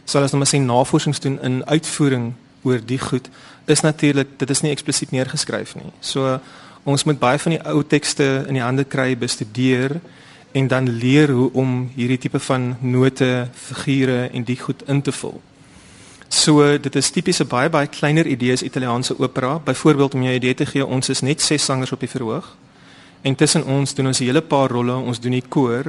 sal 0.04 0.22
ons 0.22 0.32
nou 0.32 0.42
maar 0.42 0.60
sê 0.60 0.64
navorsings 0.64 1.20
doen 1.20 1.42
in 1.42 1.66
uitvoering 1.66 2.32
oor 2.62 2.80
die 2.84 2.98
goed 2.98 3.28
is 3.64 3.80
natuurlik 3.80 4.28
dit 4.36 4.50
is 4.50 4.60
nie 4.60 4.70
eksplisiet 4.70 5.10
neergeskryf 5.10 5.74
nie. 5.74 5.92
So 6.00 6.40
ons 6.82 7.04
moet 7.04 7.18
baie 7.18 7.38
van 7.38 7.52
die 7.52 7.66
ou 7.66 7.84
tekste 7.86 8.44
in 8.46 8.54
die 8.54 8.62
hande 8.62 8.84
kry, 8.84 9.18
bestudeer 9.18 10.00
en 10.54 10.68
dan 10.70 10.88
leer 10.88 11.30
hoe 11.30 11.48
om 11.52 11.90
hierdie 11.94 12.18
tipe 12.18 12.38
van 12.38 12.76
note, 12.80 13.48
figure 13.52 14.28
en 14.30 14.44
die 14.46 14.58
goed 14.60 14.82
in 14.86 15.02
te 15.02 15.12
vul. 15.12 15.40
So 16.28 16.62
dit 16.78 16.94
is 16.96 17.10
tipiese 17.10 17.44
baie 17.44 17.70
baie 17.70 17.90
kleiner 17.90 18.26
idees 18.26 18.62
Italiaanse 18.62 19.18
opera. 19.18 19.58
Byvoorbeeld 19.58 20.14
om 20.14 20.22
jou 20.22 20.32
'n 20.32 20.36
idee 20.36 20.54
te 20.54 20.66
gee, 20.66 20.86
ons 20.86 21.08
is 21.08 21.20
net 21.20 21.42
6 21.42 21.64
sangers 21.64 21.92
op 21.92 22.00
die 22.00 22.08
verhoog. 22.08 22.56
En 23.22 23.34
tussen 23.34 23.64
ons 23.66 23.94
doen 23.94 24.06
ons 24.06 24.20
'n 24.20 24.24
hele 24.24 24.42
paar 24.42 24.70
rolle, 24.70 24.94
ons 24.94 25.20
doen 25.20 25.32
die 25.32 25.48
koor, 25.48 25.84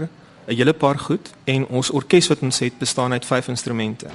'n 0.47 0.55
hele 0.55 0.73
paar 0.73 0.99
goed 0.99 1.29
en 1.43 1.67
ons 1.67 1.89
orkes 1.89 2.27
wat 2.27 2.39
ons 2.41 2.59
het 2.59 2.77
bestaan 2.77 3.11
uit 3.11 3.25
5 3.25 3.47
instrumente. 3.47 4.07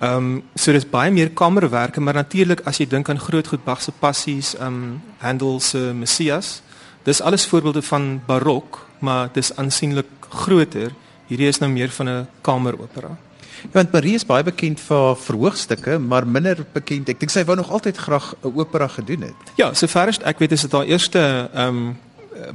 Ehm 0.00 0.16
um, 0.16 0.42
so 0.54 0.72
dis 0.72 0.88
baie 0.88 1.10
meer 1.10 1.30
kamerwerke, 1.30 2.00
maar 2.00 2.14
natuurlik 2.14 2.60
as 2.64 2.78
jy 2.78 2.86
dink 2.86 3.08
aan 3.08 3.18
groot 3.18 3.46
goed 3.46 3.64
Bach 3.64 3.82
se 3.82 3.92
passies, 3.92 4.54
ehm 4.56 4.66
um, 4.66 5.02
Handel 5.18 5.60
se 5.60 5.78
Messias, 5.94 6.62
dis 7.02 7.20
alles 7.20 7.46
voorbeelde 7.46 7.82
van 7.82 8.20
barok, 8.26 8.89
maar 9.00 9.28
dis 9.32 9.56
aansienlik 9.56 10.08
groter. 10.28 10.92
Hierdie 11.26 11.48
is 11.48 11.58
nou 11.58 11.70
meer 11.70 11.90
van 11.90 12.08
'n 12.08 12.28
kameropera. 12.40 13.16
Ja, 13.62 13.68
want 13.72 13.92
Marie 13.92 14.14
is 14.14 14.26
baie 14.26 14.42
bekend 14.42 14.80
vir 14.80 15.16
verhoogstukke, 15.16 15.98
maar 15.98 16.26
minder 16.26 16.66
bekend. 16.72 17.08
Ek 17.08 17.20
dink 17.20 17.30
sy 17.30 17.44
wou 17.44 17.56
nog 17.56 17.70
altyd 17.70 17.96
graag 17.96 18.34
'n 18.42 18.52
opera 18.54 18.88
gedoen 18.88 19.20
het. 19.20 19.52
Ja, 19.56 19.74
sover 19.74 20.08
as 20.08 20.18
ek 20.18 20.38
weet 20.38 20.52
is 20.52 20.60
dit 20.60 20.72
haar 20.72 20.84
eerste 20.84 21.50
ehm 21.54 21.76
um, 21.76 21.98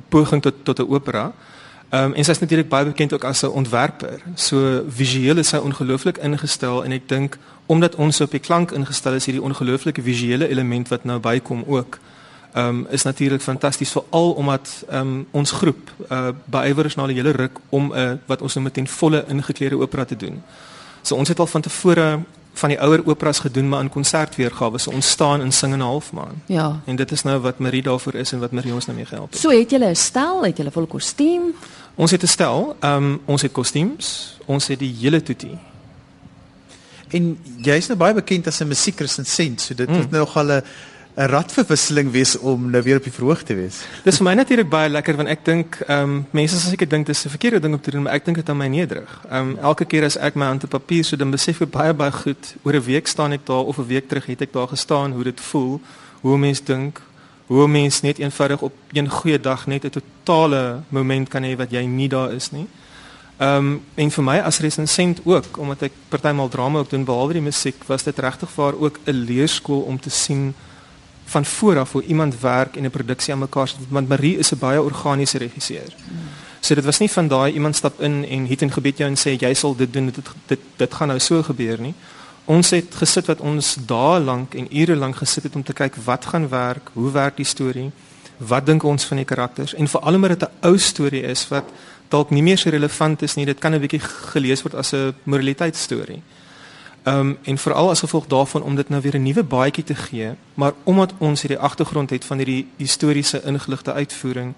poging 0.09 0.41
tot 0.41 0.53
tot 0.63 0.79
'n 0.79 0.89
opera. 0.89 1.33
Ehm 1.89 2.03
um, 2.03 2.13
en 2.13 2.23
sy 2.23 2.31
is 2.31 2.39
natuurlik 2.39 2.69
baie 2.69 2.85
bekend 2.85 3.13
ook 3.13 3.23
as 3.23 3.43
'n 3.43 3.47
ontwerper. 3.47 4.19
So 4.35 4.83
visueel 4.87 5.37
is 5.37 5.47
sy 5.47 5.57
ongelooflik 5.57 6.17
ingestel 6.17 6.83
en 6.83 6.91
ek 6.91 7.07
dink 7.07 7.37
omdat 7.65 7.95
ons 7.95 8.21
op 8.21 8.31
die 8.31 8.39
klank 8.39 8.71
ingestel 8.71 9.13
is, 9.13 9.25
hierdie 9.25 9.43
ongelooflike 9.43 10.01
visuele 10.01 10.47
element 10.47 10.87
wat 10.87 11.03
nou 11.03 11.19
bykom 11.19 11.63
ook. 11.67 11.95
Ehm 11.95 12.14
um, 12.57 12.87
is 12.89 13.03
natuurlik 13.03 13.41
fantasties 13.41 13.91
veral 13.91 14.31
omdat 14.31 14.83
ehm 14.89 14.99
um, 14.99 15.27
ons 15.31 15.51
groep 15.51 15.91
uh 16.09 16.27
beywer 16.45 16.85
is 16.85 16.95
na 16.95 17.07
die 17.07 17.15
hele 17.15 17.31
ruk 17.31 17.59
om 17.69 17.91
'n 17.93 17.97
uh, 17.97 18.11
wat 18.25 18.41
ons 18.41 18.53
noem 18.53 18.65
'n 18.65 18.71
ten 18.71 18.87
volle 18.87 19.25
ingeklede 19.27 19.77
opera 19.77 20.05
te 20.05 20.15
doen. 20.15 20.43
So 21.01 21.15
ons 21.15 21.27
het 21.29 21.39
al 21.39 21.47
van 21.47 21.61
tevore 21.61 22.19
van 22.53 22.69
die 22.69 22.79
ouer 22.81 23.01
operas 23.05 23.39
gedoen 23.39 23.69
maar 23.69 23.81
in 23.81 23.89
konsertweergawe. 23.89 24.77
So 24.77 24.91
ons 24.91 25.09
staan 25.09 25.41
en 25.41 25.51
sing 25.51 25.73
in 25.73 25.79
'n 25.79 25.81
halfmaan. 25.81 26.41
Ja. 26.45 26.81
En 26.85 26.95
dit 26.95 27.11
is 27.11 27.23
nou 27.23 27.39
wat 27.39 27.59
Marie 27.59 27.81
daarvoor 27.81 28.13
is 28.13 28.31
en 28.31 28.39
wat 28.39 28.51
Marie 28.51 28.73
ons 28.73 28.85
nou 28.85 28.97
mee 28.97 29.05
gehelp 29.05 29.31
het. 29.31 29.39
So 29.39 29.49
het 29.49 29.69
julle 29.69 29.89
'n 29.89 29.95
stel, 29.95 30.45
het 30.45 30.57
julle 30.57 30.71
vol 30.71 30.85
kostuum. 30.85 31.41
Ons 31.95 32.11
het 32.11 32.23
'n 32.23 32.27
stel, 32.27 32.75
ehm 32.79 33.03
um, 33.03 33.21
ons 33.25 33.41
het 33.41 33.51
kostuums, 33.51 34.37
ons 34.45 34.67
het 34.67 34.79
die 34.79 34.95
hele 34.99 35.23
toetie. 35.23 35.57
En 37.07 37.39
jy's 37.61 37.87
nou 37.87 37.97
baie 37.97 38.13
bekend 38.13 38.47
as 38.47 38.59
'n 38.59 38.67
musiekresensent, 38.67 39.61
so 39.61 39.73
dit 39.73 39.89
mm. 39.89 39.93
nou 39.95 40.07
nogal 40.09 40.51
'n 40.51 40.63
'n 41.15 41.29
radverwisseling 41.31 42.11
wees 42.11 42.37
om 42.37 42.69
nou 42.69 42.81
weer 42.83 42.97
op 42.97 43.03
die 43.03 43.11
verhoog 43.11 43.43
te 43.43 43.55
wees. 43.55 43.77
Dis 44.03 44.17
vir 44.19 44.25
my 44.27 44.33
natuurlik 44.35 44.67
baie 44.69 44.89
lekker 44.89 45.15
want 45.15 45.29
ek 45.31 45.45
dink 45.45 45.77
ehm 45.87 46.01
um, 46.03 46.25
mense 46.31 46.59
sal 46.59 46.73
seker 46.73 46.89
dink 46.89 47.07
dis 47.07 47.25
'n 47.25 47.29
verkeerde 47.29 47.59
ding 47.59 47.73
om 47.73 47.81
te 47.81 47.91
doen, 47.91 48.03
maar 48.03 48.13
ek 48.13 48.25
dink 48.25 48.37
dit 48.37 48.49
aan 48.49 48.57
my 48.57 48.67
nederig. 48.67 49.21
Ehm 49.29 49.49
um, 49.49 49.57
elke 49.57 49.85
keer 49.85 50.03
as 50.03 50.17
ek 50.17 50.35
my 50.35 50.45
hand 50.45 50.63
op 50.63 50.69
papier 50.69 51.03
so 51.03 51.15
dan 51.15 51.31
besef 51.31 51.61
ek 51.61 51.71
baie 51.71 51.93
baie 51.93 52.11
goed 52.11 52.55
oor 52.63 52.73
'n 52.73 52.83
week 52.83 53.07
staan 53.07 53.31
ek 53.31 53.45
daar 53.45 53.63
of 53.63 53.77
'n 53.77 53.87
week 53.87 54.09
terug 54.09 54.25
het 54.25 54.41
ek 54.41 54.53
daar 54.53 54.67
gestaan 54.67 55.11
hoe 55.11 55.23
dit 55.23 55.41
voel, 55.41 55.79
hoe 56.21 56.37
mense 56.37 56.63
dink, 56.63 57.01
hoe 57.47 57.67
mense 57.67 58.05
net 58.05 58.19
eenvoudig 58.19 58.61
op 58.61 58.73
een 58.91 59.09
goeie 59.09 59.39
dag 59.39 59.67
net 59.67 59.85
'n 59.85 59.89
totale 59.89 60.81
moment 60.89 61.29
kan 61.29 61.43
hê 61.43 61.55
wat 61.55 61.71
jy 61.71 61.85
nie 61.85 62.09
daar 62.09 62.33
is 62.33 62.51
nie. 62.51 62.67
Ehm 63.37 63.57
um, 63.57 63.81
en 63.95 64.11
vir 64.11 64.23
my 64.23 64.39
as 64.39 64.59
resensent 64.59 65.21
ook 65.23 65.57
omdat 65.57 65.81
ek 65.81 65.91
partymal 66.09 66.49
drama 66.49 66.79
ook 66.79 66.89
doen 66.89 67.05
behalwe 67.05 67.33
die 67.33 67.41
musiek 67.41 67.83
was 67.87 68.03
dit 68.03 68.19
regtig 68.19 68.49
vir 68.49 68.79
ook 68.79 68.99
'n 69.05 69.11
leerskool 69.11 69.81
om 69.81 69.99
te 69.99 70.09
sien 70.09 70.53
van 71.25 71.45
vooraf 71.45 71.91
hoe 71.91 72.03
iemand 72.03 72.39
werk 72.39 72.75
en 72.75 72.83
'n 72.83 72.89
produksie 72.89 73.33
aan 73.33 73.39
mekaar 73.39 73.67
sit 73.67 73.77
want 73.89 74.07
Marie 74.07 74.37
is 74.37 74.51
'n 74.51 74.59
baie 74.59 74.81
organiese 74.81 75.37
regisseur. 75.37 75.93
So 76.59 76.75
dit 76.75 76.85
was 76.85 76.97
nie 76.97 77.11
van 77.11 77.27
daai 77.27 77.53
iemand 77.53 77.75
stap 77.75 78.01
in 78.01 78.25
en 78.25 78.47
het 78.47 78.61
en 78.61 78.71
gebed 78.71 78.97
jou 78.97 79.09
en 79.09 79.17
sê 79.17 79.39
jy 79.39 79.53
sal 79.53 79.75
dit 79.75 79.93
doen 79.93 80.05
dit 80.05 80.29
dit 80.47 80.59
dit 80.75 80.93
gaan 80.93 81.07
nou 81.07 81.19
so 81.19 81.43
gebeur 81.43 81.79
nie. 81.79 81.93
Ons 82.45 82.69
het 82.69 82.95
gesit 82.95 83.25
wat 83.25 83.39
ons 83.39 83.75
dae 83.85 84.19
lank 84.19 84.53
en 84.53 84.67
ure 84.77 84.95
lank 84.95 85.15
gesit 85.15 85.43
het 85.43 85.55
om 85.55 85.63
te 85.63 85.73
kyk 85.73 85.95
wat 86.05 86.25
gaan 86.25 86.49
werk, 86.49 86.89
hoe 86.93 87.11
werk 87.11 87.37
die 87.37 87.45
storie, 87.45 87.91
wat 88.37 88.65
dink 88.65 88.83
ons 88.83 89.05
van 89.05 89.17
die 89.17 89.25
karakters 89.25 89.73
en 89.73 89.87
veral 89.87 90.13
omdat 90.13 90.39
dit 90.39 90.49
'n 90.49 90.67
ou 90.67 90.77
storie 90.77 91.23
is 91.23 91.47
wat 91.47 91.65
dalk 92.09 92.29
nie 92.29 92.43
meer 92.43 92.57
so 92.57 92.69
relevant 92.69 93.21
is 93.21 93.35
nie, 93.35 93.45
dit 93.45 93.59
kan 93.59 93.73
'n 93.73 93.79
bietjie 93.79 94.01
gelees 94.33 94.61
word 94.61 94.75
as 94.75 94.93
'n 94.93 95.13
moraliteitsstorie. 95.23 96.21
Ehm 97.05 97.19
um, 97.19 97.37
en 97.43 97.57
veral 97.57 97.89
as 97.89 97.99
gevolg 97.99 98.25
daarvan 98.27 98.63
om 98.63 98.75
dit 98.75 98.89
nou 98.89 99.01
weer 99.01 99.15
'n 99.15 99.23
nuwe 99.23 99.43
baadjie 99.43 99.83
te 99.83 99.95
gee, 99.95 100.31
maar 100.53 100.73
omdat 100.83 101.13
ons 101.17 101.41
hierdie 101.41 101.59
agtergrond 101.59 102.09
het 102.09 102.25
van 102.25 102.37
hierdie 102.37 102.67
historiese 102.77 103.41
ingeligte 103.45 103.93
uitvoering, 103.93 104.53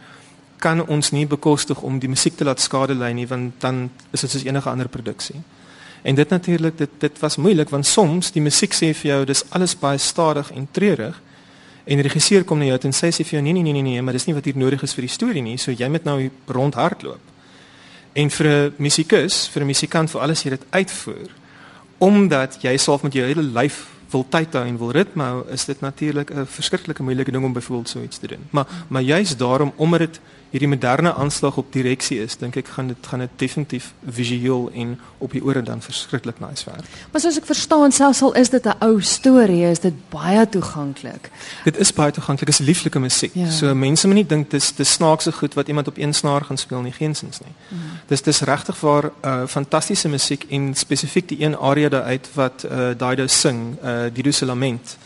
kan 0.58 0.88
ons 0.88 1.12
nie 1.12 1.28
bekostig 1.28 1.82
om 1.82 2.00
die 2.00 2.10
musiek 2.10 2.36
te 2.38 2.44
laat 2.44 2.62
skade 2.62 2.96
ly 2.96 3.12
nie, 3.12 3.28
want 3.28 3.62
dan 3.62 3.90
is 4.12 4.22
dit 4.22 4.32
soos 4.32 4.44
enige 4.44 4.70
ander 4.70 4.88
produksie. 4.88 5.42
En 6.02 6.16
dit 6.16 6.30
natuurlik 6.30 6.78
dit 6.78 6.90
dit 6.98 7.20
was 7.20 7.36
moeilik 7.36 7.70
want 7.70 7.86
soms 7.86 8.32
die 8.32 8.42
musiek 8.42 8.74
sê 8.74 8.94
vir 8.94 9.12
jou 9.12 9.26
dis 9.26 9.44
alles 9.50 9.80
baie 9.80 9.98
stadig 9.98 10.52
en 10.52 10.68
treurig 10.72 11.22
en 11.84 11.96
die 11.96 12.04
regisseur 12.04 12.44
kom 12.44 12.60
na 12.60 12.66
jou 12.66 12.78
en 12.84 12.94
sê 12.94 13.12
sy 13.12 13.24
vir 13.24 13.40
jou 13.40 13.42
nee 13.42 13.54
nee 13.54 13.64
nee 13.64 13.74
nee 13.74 13.82
nee, 13.82 14.02
maar 14.02 14.14
dis 14.14 14.26
nie 14.26 14.36
wat 14.36 14.46
hier 14.46 14.58
nodig 14.58 14.84
is 14.84 14.94
vir 14.94 15.02
die 15.02 15.14
storie 15.14 15.42
nie, 15.42 15.58
so 15.58 15.72
jy 15.72 15.90
moet 15.90 16.04
nou 16.04 16.30
rondhardloop. 16.48 17.20
En 18.14 18.30
vir 18.30 18.48
'n 18.48 18.74
musikus, 18.78 19.48
vir 19.48 19.62
'n 19.64 19.68
musikant 19.68 20.12
vir 20.12 20.22
alles 20.22 20.44
jy 20.44 20.50
dit 20.50 20.66
uitvoer, 20.70 21.30
omdat 21.98 22.58
jy 22.62 22.78
self 22.78 23.02
met 23.02 23.14
jou 23.14 23.26
hele 23.26 23.42
lyf 23.42 23.86
wil 24.10 24.26
tyd 24.30 24.54
hou 24.54 24.65
en 24.65 24.78
wil 24.78 24.91
ritme 24.91 25.24
hou, 25.24 25.43
is 25.52 25.65
dit 25.65 25.80
natuurlik 25.82 26.32
'n 26.34 26.46
verskriklike 26.46 27.04
moeilike 27.04 27.32
ding 27.32 27.43
om 27.43 27.54
byvoorbeeld 27.54 27.89
so 27.89 28.02
iets 28.02 28.17
te 28.17 28.28
doen. 28.28 28.43
Maar 28.50 28.67
maar 28.88 29.02
juist 29.02 29.39
daarom 29.39 29.74
omdat 29.76 30.00
dit 30.00 30.20
hierdie 30.50 30.70
moderne 30.70 31.13
aanslag 31.13 31.58
op 31.58 31.72
direksie 31.76 32.22
is, 32.24 32.38
dink 32.39 32.56
ek 32.60 32.70
gaan 32.78 32.88
dit 32.88 33.08
gaan 33.12 33.20
dit 33.20 33.34
definitief 33.41 33.89
visueel 34.06 34.70
en 34.74 34.93
op 35.24 35.34
die 35.36 35.41
ore 35.43 35.62
dan 35.65 35.82
verskriklik 35.84 36.39
nice 36.39 36.63
werk. 36.70 36.88
Maar 37.12 37.24
soos 37.24 37.39
ek 37.41 37.48
verstaan, 37.50 37.91
selfs 37.91 38.22
al 38.24 38.34
is 38.39 38.50
dit 38.54 38.65
'n 38.65 38.78
ou 38.80 39.02
storie, 39.02 39.65
is 39.67 39.80
dit 39.80 39.93
baie 40.10 40.48
toeganklik. 40.50 41.30
Dit 41.63 41.78
is 41.78 41.93
baie 41.93 42.12
toeganklik, 42.12 42.50
is 42.50 42.58
lieflike 42.63 43.00
musiek. 43.00 43.32
Ja. 43.34 43.50
So 43.52 43.76
mense 43.76 44.08
moet 44.08 44.15
nie 44.15 44.26
dink 44.26 44.52
dis 44.52 44.72
dis 44.76 44.91
snaakse 44.91 45.32
goed 45.32 45.54
wat 45.54 45.67
iemand 45.67 45.88
op 45.88 45.98
een 45.98 46.13
snaar 46.13 46.41
gaan 46.41 46.58
speel 46.58 46.82
nie, 46.82 46.91
geensins 46.91 47.39
nie. 47.39 47.54
Mm. 47.70 47.80
Dis 48.08 48.22
dis 48.22 48.41
regtig 48.41 48.80
waar 48.80 49.12
uh, 49.26 49.48
fantastiese 49.48 50.10
musiek 50.10 50.46
en 50.50 50.76
spesifiek 50.76 51.28
die 51.28 51.43
een 51.43 51.58
aria 51.58 51.89
daaruit 51.89 52.28
wat 52.34 52.63
uh, 52.63 52.89
Dido 52.98 53.28
sing, 53.28 53.76
uh, 53.84 53.97
Dido 54.14 54.32
se 54.32 54.46
lament. 54.46 54.98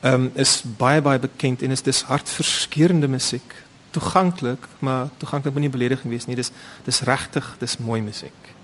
Ehm 0.00 0.14
um, 0.14 0.30
is 0.34 0.62
baie 0.76 1.02
baie 1.02 1.18
bekend 1.18 1.62
en 1.62 1.70
is 1.70 1.82
dis 1.82 2.02
hartverskeurende 2.02 3.08
musiek 3.08 3.54
toeganklik, 3.90 4.66
maar 4.78 5.08
toeganklik 5.16 5.52
moet 5.52 5.62
nie 5.62 5.70
belediging 5.70 6.12
wees 6.12 6.26
nie. 6.26 6.36
Dis 6.36 6.50
dis 6.84 7.00
regtig, 7.00 7.56
dis 7.58 7.78
mooi 7.78 8.00
musiek. 8.00 8.54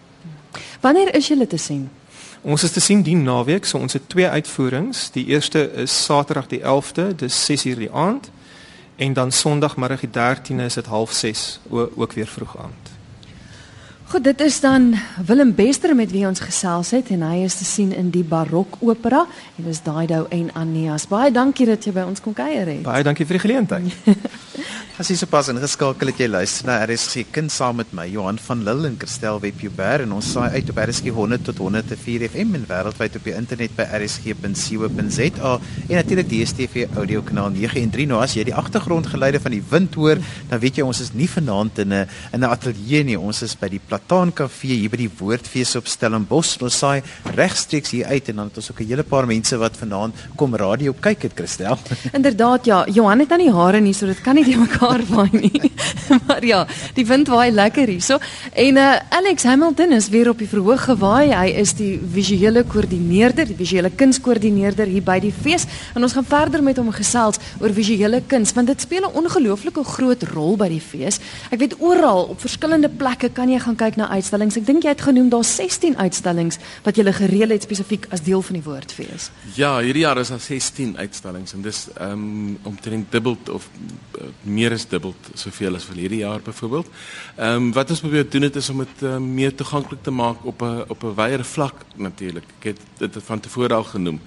Wanneer 0.81 1.15
is 1.15 1.29
julle 1.29 1.47
te 1.47 1.57
sien? 1.57 1.91
Ons 2.41 2.63
is 2.63 2.71
te 2.71 2.81
sien 2.81 3.03
die 3.03 3.17
naweek, 3.17 3.65
so 3.65 3.79
ons 3.79 3.93
het 3.93 4.09
twee 4.09 4.29
uitvoerings. 4.29 5.11
Die 5.11 5.27
eerste 5.27 5.73
is 5.83 6.05
Saterdag 6.05 6.47
die 6.47 6.61
11de, 6.63 7.15
dis 7.27 7.45
6:00 7.51 7.79
die 7.79 7.93
aand. 7.93 8.31
En 8.97 9.13
dan 9.13 9.33
Sondagmiddag 9.33 10.01
die 10.01 10.11
13de 10.11 10.63
is 10.65 10.75
dit 10.75 10.87
06:30 10.87 11.61
ook 11.71 12.13
weer 12.13 12.27
vroeg 12.27 12.59
aand. 12.59 12.96
Goed, 14.07 14.23
dit 14.25 14.41
is 14.41 14.61
dan 14.61 14.95
Willem 15.27 15.55
Bester 15.55 15.91
met 15.99 16.13
wie 16.15 16.23
ons 16.29 16.39
gesels 16.41 16.93
het 16.95 17.09
en 17.11 17.25
hy 17.27 17.41
is 17.43 17.57
te 17.59 17.65
sien 17.67 17.91
in 17.91 18.13
die 18.15 18.23
Barok 18.23 18.77
Opera 18.79 19.25
en 19.59 19.67
dis 19.67 19.83
Daido 19.83 20.29
en 20.31 20.53
Aneas. 20.55 21.09
Baie 21.11 21.33
dankie 21.35 21.67
dat 21.67 21.83
jy 21.83 21.91
by 21.97 22.05
ons 22.07 22.23
kom 22.23 22.37
kuier 22.37 22.71
het. 22.71 22.85
Baie 22.87 23.03
dankie 23.03 23.27
vir 23.27 23.41
die 23.41 23.45
geleentheid. 23.49 23.91
As 24.97 25.11
jy 25.13 25.19
sopas 25.21 25.51
ingeskakel 25.53 26.09
het 26.09 26.21
jy 26.23 26.27
luister 26.31 26.65
na 26.71 26.79
RSG 26.87 27.27
Kind 27.29 27.53
saam 27.53 27.77
met 27.83 27.91
my 27.93 28.07
Johan 28.09 28.39
van 28.41 28.63
Lille 28.65 28.87
en 28.89 28.95
Christel 28.97 29.37
Webber 29.43 30.07
en 30.07 30.15
ons 30.17 30.31
saai 30.33 30.55
uit 30.55 30.71
op 30.73 30.79
RSG 30.81 31.13
100 31.13 31.45
tot 31.51 31.59
104 31.61 32.25
FM 32.31 32.57
en 32.57 32.65
wêreldwyd 32.71 33.19
op 33.19 33.27
die 33.29 33.35
internet 33.37 33.75
by 33.77 33.85
rsg.co.za 33.99 35.51
en 35.83 35.93
natuurlik 35.99 36.31
die 36.31 36.41
DStv 36.41 36.87
audio 36.97 37.21
kanaal 37.27 37.53
913. 37.59 38.09
Nou 38.15 38.23
as 38.25 38.39
jy 38.39 38.47
die 38.49 38.57
agtergrondgeluide 38.57 39.43
van 39.45 39.53
die 39.53 39.61
wind 39.75 39.99
hoor, 40.01 40.23
dan 40.49 40.63
weet 40.65 40.81
jy 40.81 40.87
ons 40.89 41.03
is 41.05 41.13
nie 41.13 41.29
vanaand 41.29 41.83
in 41.85 41.93
'n 41.93 42.09
in 42.33 42.41
'n 42.41 42.49
ateljee 42.49 43.05
nie. 43.05 43.19
Ons 43.21 43.43
is 43.43 43.53
by 43.53 43.69
die 43.69 43.83
Plataan 43.97 44.29
Kafee 44.37 44.77
hier 44.77 44.91
by 44.93 44.99
die 45.01 45.09
Woordfees 45.09 45.71
op 45.79 45.87
Stellenbosch. 45.89 46.59
Ons 46.61 46.77
saai 46.83 47.01
regstreeks 47.33 47.95
hier 47.95 48.11
uit 48.11 48.27
en 48.29 48.43
dan 48.43 48.51
het 48.51 48.59
ons 48.61 48.71
ook 48.71 48.81
'n 48.81 48.89
hele 48.91 49.03
paar 49.03 49.27
mense 49.27 49.57
wat 49.57 49.77
vanaand 49.77 50.15
kom 50.37 50.55
radio 50.55 50.93
kyk 50.93 51.23
het 51.23 51.33
Christel. 51.35 51.79
Inderdaad 52.19 52.67
ja, 52.67 52.85
Johan 52.93 53.21
het 53.21 53.33
aan 53.33 53.41
die 53.41 53.53
hare 53.53 53.81
nie, 53.81 53.95
so 53.95 54.07
dit 54.07 54.21
kan 54.21 54.35
nie 54.35 54.45
die 54.45 54.59
mekaar 54.59 55.01
waai 55.15 55.31
nie. 55.33 55.73
maar 56.29 56.45
ja, 56.45 56.67
die 56.95 57.07
wind 57.07 57.29
waai 57.29 57.51
lekker 57.51 57.89
hierso. 57.89 58.19
En 58.53 58.77
uh, 58.77 59.01
Alex 59.09 59.43
Hamilton 59.43 59.93
is 59.93 60.09
weer 60.09 60.29
op 60.29 60.39
die 60.39 60.49
verhoog 60.49 60.85
gewaai. 60.85 61.33
Hy 61.33 61.49
is 61.57 61.73
die 61.73 61.99
visuele 62.13 62.65
koördineerder, 62.65 63.47
die 63.47 63.57
visuele 63.57 63.91
kunskoördineerder 63.91 64.87
hier 64.87 65.03
by 65.03 65.19
die 65.21 65.33
fees. 65.33 65.65
En 65.95 66.03
ons 66.03 66.13
gaan 66.13 66.25
verder 66.25 66.63
met 66.63 66.77
hom 66.77 66.93
gesels 66.93 67.41
oor 67.61 67.73
visuele 67.73 68.23
kuns 68.27 68.53
want 68.53 68.67
dit 68.67 68.81
speel 68.81 69.09
'n 69.09 69.17
ongelooflike 69.17 69.85
groot 69.85 70.23
rol 70.35 70.57
by 70.57 70.69
die 70.69 70.81
fees. 70.81 71.19
Ek 71.51 71.59
weet 71.59 71.81
oral 71.81 72.25
op 72.25 72.41
verskillende 72.41 72.89
plekke 72.89 73.33
kan 73.33 73.49
jy 73.49 73.59
gaan 73.59 73.77
kyk 73.77 73.86
na 73.95 74.09
uitstallings. 74.09 74.57
Ek 74.57 74.67
dink 74.67 74.83
jy 74.83 74.89
het 74.89 75.05
genoem 75.07 75.29
daar's 75.31 75.55
16 75.55 75.95
uitstallings 75.97 76.59
wat 76.83 76.97
jy 76.99 77.05
gereël 77.13 77.55
het 77.55 77.63
spesifiek 77.63 78.09
as 78.11 78.25
deel 78.27 78.43
van 78.43 78.59
die 78.59 78.63
woordfees. 78.65 79.31
Ja, 79.55 79.79
hierdie 79.79 80.03
jaar 80.03 80.19
is 80.19 80.33
daar 80.35 80.43
16 80.43 80.97
uitstallings 80.99 81.55
en 81.55 81.63
dis 81.63 81.87
ehm 81.95 82.13
um, 82.13 82.59
omtrent 82.63 83.13
dubbel 83.13 83.37
of 83.53 83.69
uh, 84.19 84.27
meer 84.43 84.73
is 84.73 84.89
dubbel 84.89 85.15
soveel 85.35 85.79
as 85.79 85.85
vir 85.85 86.03
hierdie 86.03 86.25
jaar 86.25 86.43
byvoorbeeld. 86.43 86.91
Ehm 87.37 87.69
um, 87.69 87.73
wat 87.73 87.91
ons 87.91 88.01
probeer 88.01 88.27
doen 88.31 88.43
het 88.43 88.57
is 88.57 88.71
om 88.75 88.83
dit 88.83 89.07
uh, 89.07 89.17
meer 89.23 89.55
toeganklik 89.55 90.03
te 90.03 90.11
maak 90.11 90.45
op 90.45 90.63
'n 90.63 90.85
op 90.89 91.05
'n 91.05 91.15
wyeer 91.15 91.45
vlak 91.45 91.87
natuurlik. 91.95 92.45
Ek 92.59 92.65
het 92.65 92.81
dit 92.99 93.23
van 93.23 93.41
tevore 93.41 93.75
al 93.75 93.85
genoem. 93.85 94.21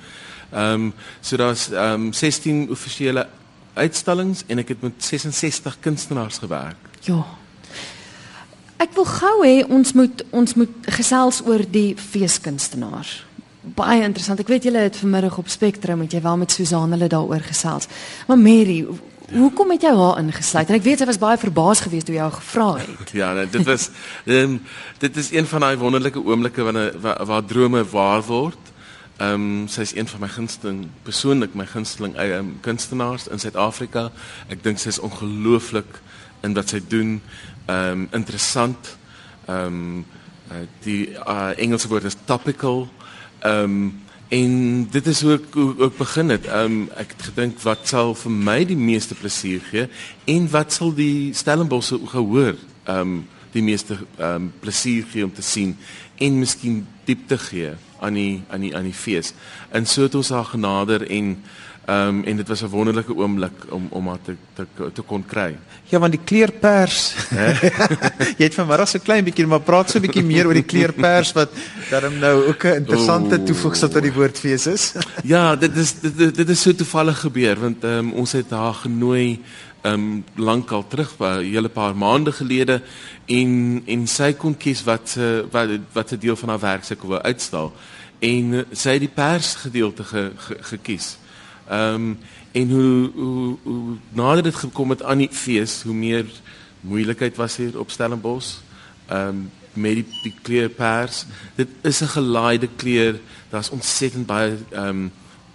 Ehm 0.52 0.74
um, 0.74 0.94
so 1.22 1.38
daar's 1.38 1.70
ehm 1.72 2.08
um, 2.08 2.14
16 2.14 2.70
offisiële 2.70 3.28
uitstallings 3.74 4.44
en 4.48 4.58
ek 4.58 4.68
het 4.68 4.82
met 4.82 4.94
66 5.04 5.78
kunstenaars 5.80 6.38
gewerk. 6.38 6.78
Ja. 7.02 7.26
Ek 8.80 8.94
wil 8.96 9.06
gou 9.06 9.36
hê 9.44 9.58
ons 9.68 9.92
moet 9.98 10.22
ons 10.32 10.56
moet 10.56 10.92
gesels 10.96 11.42
oor 11.44 11.66
die 11.68 11.98
feeskunstenaars. 12.00 13.26
Baie 13.76 14.06
interessant. 14.06 14.40
Ek 14.40 14.48
weet 14.48 14.70
julle 14.70 14.86
het 14.86 14.98
vanmiddag 15.02 15.36
op 15.42 15.52
Spectrum 15.52 16.00
met 16.00 16.16
jy 16.16 16.22
wel 16.24 16.40
met 16.40 16.54
Susan 16.56 16.96
hulle 16.96 17.10
daaroor 17.12 17.44
gesels. 17.44 17.90
Maar 18.28 18.40
Mary, 18.40 18.86
Hoekom 19.30 19.70
het 19.76 19.84
jy 19.86 19.92
haar 19.94 20.18
ingesluit? 20.18 20.72
En 20.72 20.76
ek 20.80 20.86
weet 20.88 21.04
sy 21.04 21.06
was 21.06 21.20
baie 21.22 21.38
verbaas 21.38 21.84
geweest 21.86 22.08
toe 22.10 22.16
jy 22.16 22.24
haar 22.24 22.34
gevra 22.34 22.70
het. 22.80 23.12
Ja, 23.14 23.28
nee, 23.38 23.46
dit 23.52 23.62
was 23.68 23.92
um, 24.26 24.56
dit 25.04 25.20
is 25.22 25.30
een 25.36 25.46
van 25.46 25.62
daai 25.62 25.78
wonderlike 25.78 26.24
oomblikke 26.26 26.66
wanneer 26.66 26.96
waar, 26.98 27.22
waar 27.30 27.46
drome 27.46 27.84
waar 27.92 28.26
word. 28.26 28.72
Ehm 29.20 29.36
um, 29.36 29.68
sy 29.70 29.86
is 29.86 29.94
een 29.94 30.08
van 30.10 30.24
my 30.24 30.32
gunsteling 30.34 30.80
persoonlik 31.06 31.54
my 31.54 31.68
gunsteling 31.70 32.18
um, 32.18 32.56
kunstenaars 32.66 33.28
in 33.30 33.44
Suid-Afrika. 33.44 34.08
Ek 34.50 34.64
dink 34.66 34.82
sy 34.82 34.96
is 34.96 35.02
ongelooflik 35.04 36.02
in 36.42 36.56
wat 36.58 36.74
sy 36.74 36.82
doen. 36.88 37.20
Ehm 37.70 37.92
um, 37.92 38.08
interessant. 38.18 38.98
Ehm 39.46 39.66
um, 39.66 40.06
die 40.82 41.14
uh, 41.14 41.54
Engelse 41.56 41.88
woord 41.88 42.10
is 42.10 42.18
topical. 42.26 42.88
Ehm 43.40 43.64
um, 43.64 43.82
En 44.30 44.88
dit 44.92 45.08
is 45.08 45.22
hoe 45.26 45.32
ek 45.40 45.56
hoe 45.58 45.72
ek 45.88 45.96
begin 45.98 46.30
het. 46.30 46.46
Ehm 46.46 46.66
um, 46.66 46.82
ek 47.02 47.16
het 47.16 47.24
gedink 47.32 47.62
wat 47.66 47.88
sal 47.90 48.14
vir 48.14 48.32
my 48.32 48.60
die 48.70 48.78
meeste 48.78 49.16
plesier 49.18 49.64
gee 49.72 49.88
en 50.30 50.46
wat 50.54 50.74
sal 50.76 50.94
die 50.94 51.34
Stellenbosse 51.34 51.98
gehoor 52.12 52.54
ehm 52.54 53.00
um, 53.00 53.16
die 53.56 53.64
meeste 53.66 53.98
ehm 53.98 54.36
um, 54.36 54.52
plesier 54.62 55.08
gee 55.10 55.26
om 55.26 55.34
te 55.34 55.42
sien 55.42 55.74
en 56.22 56.38
miskien 56.40 56.84
diepte 57.10 57.40
gee 57.42 57.74
aan 58.00 58.14
die 58.14 58.44
aan 58.54 58.62
die 58.68 58.76
aan 58.78 58.86
die 58.86 58.94
fees. 58.94 59.34
En 59.74 59.90
so 59.90 60.06
het 60.06 60.16
ons 60.16 60.30
haar 60.30 60.46
genader 60.46 61.10
en 61.10 61.34
Ehm 61.90 62.08
um, 62.08 62.24
en 62.24 62.36
dit 62.38 62.48
was 62.48 62.62
'n 62.62 62.68
wonderlike 62.68 63.16
oomblik 63.16 63.66
om 63.70 63.88
om 63.90 64.08
haar 64.08 64.22
te 64.22 64.36
te 64.54 64.92
te 64.94 65.02
kon 65.02 65.26
kry. 65.26 65.58
Ja, 65.84 66.00
want 66.00 66.12
die 66.12 66.24
kleurpers. 66.24 67.16
jy 68.38 68.46
het 68.46 68.54
vanmiddag 68.54 68.90
so 68.90 69.00
klein 69.00 69.24
bietjie 69.24 69.48
maar 69.48 69.66
praat 69.66 69.90
so 69.90 69.98
'n 69.98 70.02
bietjie 70.02 70.24
meer 70.24 70.46
oor 70.46 70.54
die 70.54 70.70
kleurpers 70.74 71.32
wat 71.34 71.50
daarom 71.90 72.20
nou 72.20 72.46
ook 72.48 72.64
'n 72.64 72.76
interessante 72.84 73.44
toevoegsel 73.44 73.90
tot 73.90 74.02
die 74.02 74.14
woordfees 74.14 74.68
is. 74.68 74.94
ja, 75.34 75.56
dit 75.56 75.76
is 75.76 76.00
dit, 76.00 76.36
dit 76.36 76.50
is 76.50 76.62
so 76.62 76.76
toevallig 76.76 77.20
gebeur 77.20 77.60
want 77.60 77.84
ehm 77.84 77.98
um, 77.98 78.12
ons 78.14 78.32
het 78.32 78.50
haar 78.50 78.74
genooi 78.74 79.42
ehm 79.82 79.94
um, 79.94 80.24
lankal 80.36 80.88
terug, 80.88 81.16
'n 81.18 81.42
hele 81.42 81.70
paar 81.70 81.96
maande 81.96 82.32
gelede 82.32 82.82
en 83.26 83.82
en 83.86 84.08
sy 84.08 84.34
kon 84.34 84.58
kies 84.58 84.84
wat 84.84 85.10
se 85.10 85.46
wat 85.52 85.70
wat 85.94 86.12
'n 86.12 86.20
deel 86.20 86.36
van 86.36 86.50
haar 86.50 86.60
werk 86.60 86.84
sy 86.84 86.96
wou 87.02 87.22
uitstal 87.22 87.74
en 88.20 88.66
sy 88.72 88.90
het 88.98 89.00
die 89.00 89.16
pers 89.16 89.56
gedeelte 89.56 90.04
ge, 90.04 90.32
ge, 90.36 90.58
gekies. 90.62 91.18
Ehm 91.70 91.94
um, 91.94 92.18
en 92.52 92.70
hoe 92.72 93.12
hoe 93.14 93.58
hoe 93.64 93.98
nader 94.10 94.44
dit 94.44 94.56
gekom 94.56 94.90
het 94.90 95.04
aan 95.04 95.18
die 95.18 95.30
fees, 95.32 95.82
hoe 95.82 95.94
meer 95.94 96.26
moeilikheid 96.82 97.36
was 97.36 97.58
hier 97.58 97.80
op 97.80 97.92
Stellenbosch. 97.92 98.56
Ehm 99.08 99.28
um, 99.28 99.52
met 99.74 99.94
die, 99.94 100.06
die 100.24 100.34
kleur 100.42 100.70
pers. 100.70 101.26
Dit 101.56 101.68
is 101.82 102.02
'n 102.02 102.08
gelaaide 102.08 102.70
kleur. 102.76 103.20
Daar's 103.50 103.70
ontsettend 103.70 104.26
baie 104.26 104.58
ehm 104.70 104.88
um, 104.88 105.12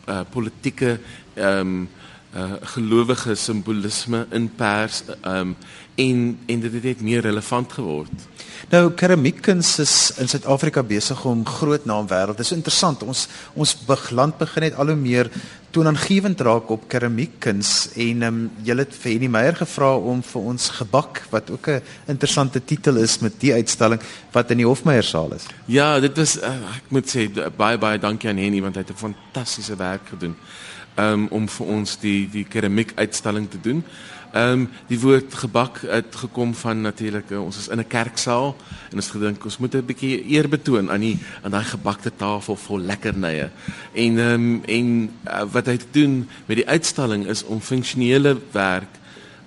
uh, 0.08 0.20
politieke 0.30 1.00
ehm 1.34 1.58
um, 1.58 1.88
uh, 2.36 2.52
gelowige 2.60 3.34
simbolisme 3.34 4.26
in 4.30 4.54
pers 4.54 5.02
ehm 5.20 5.36
um, 5.36 5.56
en 5.94 6.38
en 6.46 6.60
dit 6.60 6.72
het 6.72 6.82
net 6.82 7.00
meer 7.00 7.20
relevant 7.20 7.72
geword. 7.72 8.28
Nou 8.72 8.90
keramiekkuns 8.96 9.78
is 9.78 9.94
in 10.18 10.28
Suid-Afrika 10.28 10.82
besig 10.82 11.24
om 11.24 11.44
groot 11.46 11.84
naam 11.84 12.08
wêreld. 12.08 12.38
Dit 12.38 12.46
is 12.46 12.56
interessant. 12.56 13.02
Ons 13.02 13.28
ons 13.54 13.76
land 14.10 14.38
begin 14.38 14.66
net 14.68 14.78
al 14.80 14.92
hoe 14.92 14.96
meer 14.98 15.30
toonaangewend 15.74 16.40
raak 16.46 16.70
op 16.70 16.88
keramiekkuns 16.88 17.70
en 17.94 18.22
ehm 18.22 18.26
um, 18.28 18.50
julle 18.66 18.84
het 18.86 18.94
vir 18.94 19.12
Henny 19.12 19.28
Meyer 19.28 19.56
gevra 19.58 19.90
om 19.96 20.22
vir 20.22 20.50
ons 20.52 20.68
gebak 20.78 21.24
wat 21.30 21.50
ook 21.50 21.68
'n 21.68 21.82
interessante 22.06 22.64
titel 22.64 22.96
is 22.96 23.18
met 23.18 23.40
die 23.40 23.52
uitstalling 23.52 24.00
wat 24.32 24.50
in 24.50 24.62
die 24.62 24.66
Hofmeyer 24.66 25.02
saal 25.02 25.32
is. 25.34 25.46
Ja, 25.66 26.00
dit 26.00 26.16
was 26.16 26.36
uh, 26.36 26.76
ek 26.76 26.88
moet 26.88 27.06
sê 27.10 27.28
baie 27.56 27.78
baie 27.78 27.98
dankie 27.98 28.28
aan 28.28 28.38
Henny 28.38 28.60
want 28.62 28.74
hy 28.74 28.82
het 28.82 28.90
'n 28.90 29.06
fantastiese 29.06 29.76
werk 29.76 30.08
gedoen 30.08 30.36
um, 30.96 31.26
om 31.30 31.48
vir 31.48 31.66
ons 31.66 31.98
die 32.00 32.28
die 32.30 32.44
keramiek 32.44 32.92
uitstalling 32.94 33.50
te 33.50 33.60
doen. 33.60 33.84
Ehm 34.34 34.50
um, 34.50 34.62
die 34.90 34.98
woord 34.98 35.34
gebak 35.34 35.76
het 35.86 36.16
gekom 36.18 36.54
van 36.58 36.80
natuurlik 36.82 37.28
uh, 37.30 37.38
ons 37.38 37.58
is 37.58 37.68
in 37.70 37.78
'n 37.78 37.86
kerksaal 37.86 38.56
en 38.90 38.96
ons 38.98 39.10
gedink 39.10 39.44
ons 39.44 39.58
moet 39.58 39.74
'n 39.74 39.86
bietjie 39.86 40.26
eer 40.34 40.48
betoon 40.48 40.90
aan 40.90 41.00
die 41.00 41.18
aan 41.42 41.50
daai 41.50 41.64
gebakte 41.64 42.10
tafel 42.16 42.56
vol 42.56 42.80
lekkernye. 42.80 43.50
En 43.92 44.18
ehm 44.18 44.34
um, 44.34 44.62
en 44.66 45.10
uh, 45.26 45.44
wat 45.52 45.66
hy 45.66 45.78
doen 45.90 46.28
met 46.46 46.56
die 46.56 46.68
uitstalling 46.68 47.26
is 47.26 47.44
om 47.44 47.60
funksionele 47.60 48.40
werk 48.52 48.98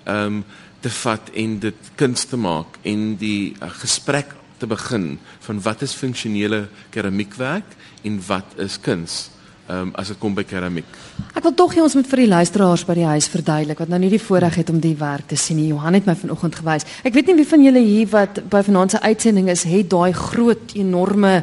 ehm 0.04 0.24
um, 0.24 0.44
te 0.80 0.90
vat 0.90 1.30
en 1.34 1.58
dit 1.58 1.80
kuns 1.94 2.24
te 2.24 2.36
maak 2.36 2.78
en 2.82 3.16
die 3.16 3.56
uh, 3.62 3.68
gesprek 3.70 4.34
te 4.56 4.66
begin 4.66 5.18
van 5.40 5.62
wat 5.62 5.82
is 5.82 5.92
funksionele 5.92 6.68
keramiekwerk 6.90 7.76
en 8.02 8.22
wat 8.26 8.56
is 8.56 8.80
kuns 8.80 9.30
um, 9.68 9.92
as 9.94 10.12
dit 10.12 10.18
kom 10.18 10.34
by 10.34 10.44
keramiek. 10.48 10.98
Ek 11.34 11.44
wil 11.44 11.54
tog 11.54 11.74
hê 11.76 11.82
ons 11.84 11.94
moet 11.98 12.08
vir 12.10 12.24
die 12.24 12.30
luisteraars 12.32 12.84
by 12.88 12.98
die 12.98 13.08
huis 13.08 13.30
verduidelik 13.32 13.78
wat 13.84 13.92
nou 13.92 14.00
nie 14.02 14.12
die 14.12 14.22
voorreg 14.22 14.60
het 14.62 14.70
om 14.72 14.80
die 14.82 14.96
werk 14.98 15.28
te 15.28 15.36
sien 15.36 15.60
nie. 15.60 15.70
Johan 15.72 15.98
het 15.98 16.06
my 16.08 16.16
vanoggend 16.18 16.60
gewys. 16.60 16.86
Ek 17.04 17.14
weet 17.14 17.30
nie 17.30 17.38
wie 17.40 17.48
van 17.48 17.64
julle 17.64 17.84
hier 17.84 18.12
wat 18.12 18.42
by 18.50 18.62
vanaand 18.66 18.96
se 18.96 19.02
uitsending 19.02 19.50
is, 19.52 19.66
het 19.68 19.90
daai 19.90 20.12
groot 20.12 20.74
enorme 20.74 21.42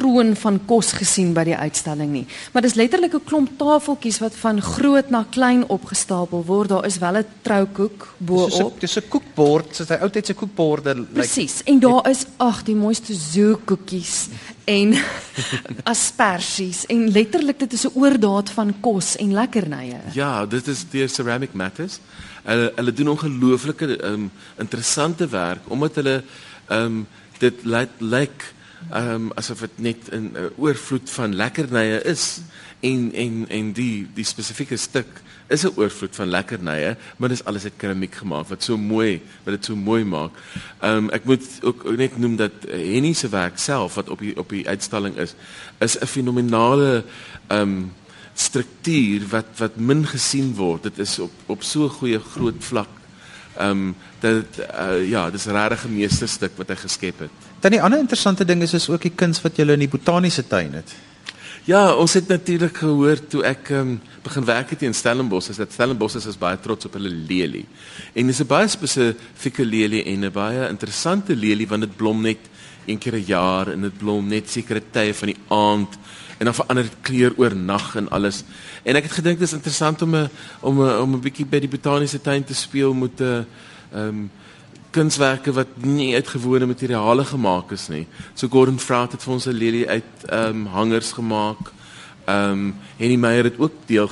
troon 0.00 0.34
van 0.38 0.58
kos 0.70 0.92
gesien 0.96 1.32
by 1.36 1.44
die 1.48 1.56
uitstalling 1.56 2.10
nie. 2.12 2.24
Maar 2.52 2.64
dis 2.64 2.76
letterlik 2.78 3.14
'n 3.14 3.24
klomp 3.24 3.50
tafeltjies 3.58 4.20
wat 4.20 4.34
van 4.34 4.60
groot 4.62 5.10
na 5.10 5.24
klein 5.30 5.64
opgestapel 5.68 6.44
word. 6.44 6.68
Daar 6.68 6.86
is 6.86 6.98
wel 6.98 7.16
'n 7.18 7.26
troukoek 7.42 8.14
bo-op. 8.18 8.80
Dis 8.80 8.96
'n 8.96 9.08
koekbord, 9.08 9.76
soos 9.76 9.88
hy 9.88 9.98
oudtydse 10.00 10.34
koekborde 10.34 10.94
lyk. 10.94 11.12
Presies. 11.12 11.62
En 11.64 11.78
daar 11.78 12.10
is 12.10 12.26
ag, 12.36 12.62
die 12.62 12.76
mooiste 12.76 13.14
zoekoekies 13.14 14.28
en 14.70 14.94
asperges 15.92 16.84
en 16.86 17.08
letterlik 17.10 17.58
dit 17.64 17.72
is 17.72 17.86
'n 17.86 17.98
oordaat 17.98 18.50
van 18.50 18.74
kos 18.80 19.16
en 19.16 19.32
lekkernye. 19.32 20.00
Ja, 20.12 20.46
dit 20.46 20.66
is 20.66 20.84
deur 20.90 21.08
Ceramic 21.08 21.52
Matters. 21.52 21.98
Hulle 22.42 22.72
hulle 22.76 22.92
doen 22.92 23.08
ongelooflike 23.08 24.04
um, 24.04 24.30
interessante 24.58 25.28
werk 25.28 25.68
omdat 25.68 25.94
hulle 25.94 26.22
um, 26.68 27.06
dit 27.38 27.64
lyk 27.64 27.90
like, 27.98 28.44
um, 28.94 29.32
asof 29.34 29.60
dit 29.60 29.78
net 29.78 30.10
'n 30.12 30.30
uh, 30.36 30.46
oorvloed 30.56 31.10
van 31.10 31.34
lekkernye 31.34 32.02
is 32.02 32.40
en 32.80 33.12
en 33.12 33.44
en 33.48 33.72
die 33.72 34.08
die 34.14 34.24
spesifieke 34.24 34.76
stuk 34.76 35.22
is 35.50 35.64
'n 35.64 35.72
oorvloed 35.76 36.14
van 36.14 36.28
lekkernye, 36.28 36.96
maar 37.16 37.28
dit 37.28 37.38
is 37.38 37.44
alles 37.44 37.64
uit 37.64 37.76
keramiek 37.76 38.14
gemaak 38.14 38.48
wat 38.48 38.62
so 38.62 38.76
mooi, 38.78 39.20
wat 39.44 39.54
dit 39.54 39.64
so 39.64 39.76
mooi 39.76 40.04
maak. 40.04 40.30
Ehm 40.80 40.96
um, 40.96 41.10
ek 41.10 41.24
moet 41.24 41.44
ook, 41.62 41.84
ook 41.84 41.96
net 41.96 42.18
noem 42.18 42.36
dat 42.36 42.52
Henny 42.68 43.12
se 43.12 43.28
werk 43.28 43.58
self 43.58 43.94
wat 43.94 44.08
op 44.08 44.18
die 44.18 44.36
op 44.38 44.48
die 44.48 44.68
uitstalling 44.68 45.16
is, 45.16 45.34
is 45.78 45.98
'n 45.98 46.06
fenominale 46.06 47.04
ehm 47.46 47.60
um, 47.60 47.92
struktuur 48.34 49.26
wat 49.28 49.46
wat 49.56 49.76
min 49.76 50.06
gesien 50.06 50.54
word. 50.54 50.82
Dit 50.82 50.98
is 50.98 51.18
op 51.18 51.32
op 51.46 51.62
so 51.62 51.88
goeie 51.88 52.18
groot 52.18 52.64
vlak. 52.64 52.88
Ehm 53.56 53.70
um, 53.70 53.96
dat 54.20 54.58
uh, 54.58 55.08
ja, 55.08 55.30
dis 55.30 55.46
'n 55.46 55.50
regte 55.68 55.88
meesterstuk 55.88 56.52
wat 56.56 56.68
hy 56.68 56.76
geskep 56.76 57.18
het. 57.18 57.30
Dan 57.60 57.70
die 57.70 57.82
ander 57.82 57.98
interessante 57.98 58.44
ding 58.44 58.62
is 58.62 58.74
is 58.74 58.88
ook 58.88 59.02
die 59.02 59.14
kuns 59.14 59.42
wat 59.42 59.56
jy 59.56 59.68
in 59.68 59.78
die 59.78 59.88
botaniese 59.88 60.46
tuin 60.46 60.72
het. 60.72 60.94
Ja, 61.68 61.92
ons 61.92 62.14
het 62.16 62.28
natuurlik 62.28 62.78
gehoor 62.80 63.18
toe 63.28 63.42
ek 63.44 63.68
um, 63.76 63.98
begin 64.24 64.46
werk 64.48 64.70
het 64.72 64.82
in 64.86 64.94
Stellenbosch, 64.96 65.50
is 65.52 65.58
dat 65.60 65.74
Stellenbosch 65.74 66.16
is 66.16 66.38
baie 66.40 66.56
trots 66.56 66.88
op 66.88 66.94
hulle 66.96 67.10
lelie. 67.12 67.66
En 68.16 68.26
dis 68.26 68.40
'n 68.40 68.46
baie 68.48 68.68
spesifieke 68.68 69.64
lelie 69.64 70.04
en 70.04 70.24
'n 70.24 70.32
baie 70.32 70.68
interessante 70.68 71.36
lelie 71.36 71.68
want 71.68 71.82
dit 71.82 71.96
blom 71.96 72.22
net 72.22 72.38
een 72.86 72.98
keer 72.98 73.14
'n 73.14 73.24
jaar 73.26 73.68
en 73.68 73.80
dit 73.80 73.98
blom 73.98 74.28
net 74.28 74.48
sekere 74.50 74.82
tye 74.90 75.14
van 75.14 75.28
die 75.28 75.40
aand 75.48 75.98
en 76.38 76.44
dan 76.44 76.54
verander 76.54 76.84
dit 76.84 76.96
kleur 77.02 77.32
oor 77.36 77.56
nag 77.56 77.94
en 77.96 78.08
alles. 78.08 78.44
En 78.82 78.96
ek 78.96 79.02
het 79.02 79.12
gedink 79.12 79.38
dis 79.38 79.52
interessant 79.52 80.02
om 80.02 80.14
'n 80.14 80.30
om 80.60 80.80
'n 80.80 81.00
om 81.00 81.14
'n 81.14 81.20
bietjie 81.20 81.46
by 81.46 81.60
die 81.60 81.68
botaniese 81.68 82.20
tuin 82.20 82.44
te 82.44 82.54
speel 82.54 82.94
met 82.94 83.20
'n 83.20 83.46
ehm 83.92 84.08
um, 84.08 84.30
kunswerke 84.90 85.52
wat 85.52 85.76
nie 85.82 86.14
uit 86.14 86.28
gewone 86.28 86.66
materiale 86.66 87.24
gemaak 87.24 87.72
is 87.72 87.88
nie. 87.88 88.06
So 88.34 88.48
Gordon 88.48 88.78
Fraat 88.78 89.12
het 89.12 89.22
vir 89.22 89.32
ons 89.32 89.46
'n 89.46 89.52
lelie 89.52 89.88
uit 89.88 90.10
ehm 90.28 90.48
um, 90.48 90.66
hangers 90.66 91.12
gemaak. 91.12 91.72
Ehm 92.24 92.52
um, 92.52 92.74
Henny 92.96 93.16
Meyer 93.16 93.44
het 93.44 93.58
ook 93.58 93.72
deel 93.86 94.08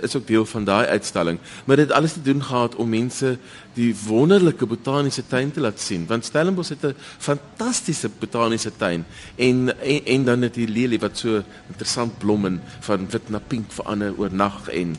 is 0.00 0.16
ook 0.16 0.26
deel 0.26 0.46
van 0.46 0.64
daai 0.64 0.86
uitstalling. 0.86 1.38
Maar 1.64 1.76
dit 1.76 1.92
alles 1.92 2.12
te 2.12 2.22
doen 2.22 2.42
gehad 2.42 2.74
om 2.74 2.88
mense 2.88 3.38
die 3.74 3.94
wonderlike 4.06 4.66
botaniese 4.66 5.26
tuin 5.26 5.52
te 5.52 5.60
laat 5.60 5.80
sien. 5.80 6.06
Want 6.06 6.24
Stellenbosch 6.24 6.68
het 6.68 6.84
'n 6.84 6.96
fantastiese 7.18 8.10
botaniese 8.18 8.72
tuin 8.76 9.04
en, 9.36 9.80
en 9.80 10.04
en 10.04 10.24
dan 10.24 10.42
het 10.42 10.54
die 10.54 10.68
lelie 10.68 10.98
wat 10.98 11.18
so 11.18 11.42
interessant 11.68 12.18
blom 12.18 12.44
en 12.44 12.62
van 12.80 13.10
wit 13.10 13.28
na 13.28 13.38
pink 13.38 13.72
verander 13.72 14.12
oor 14.18 14.32
nag 14.32 14.68
en 14.68 14.96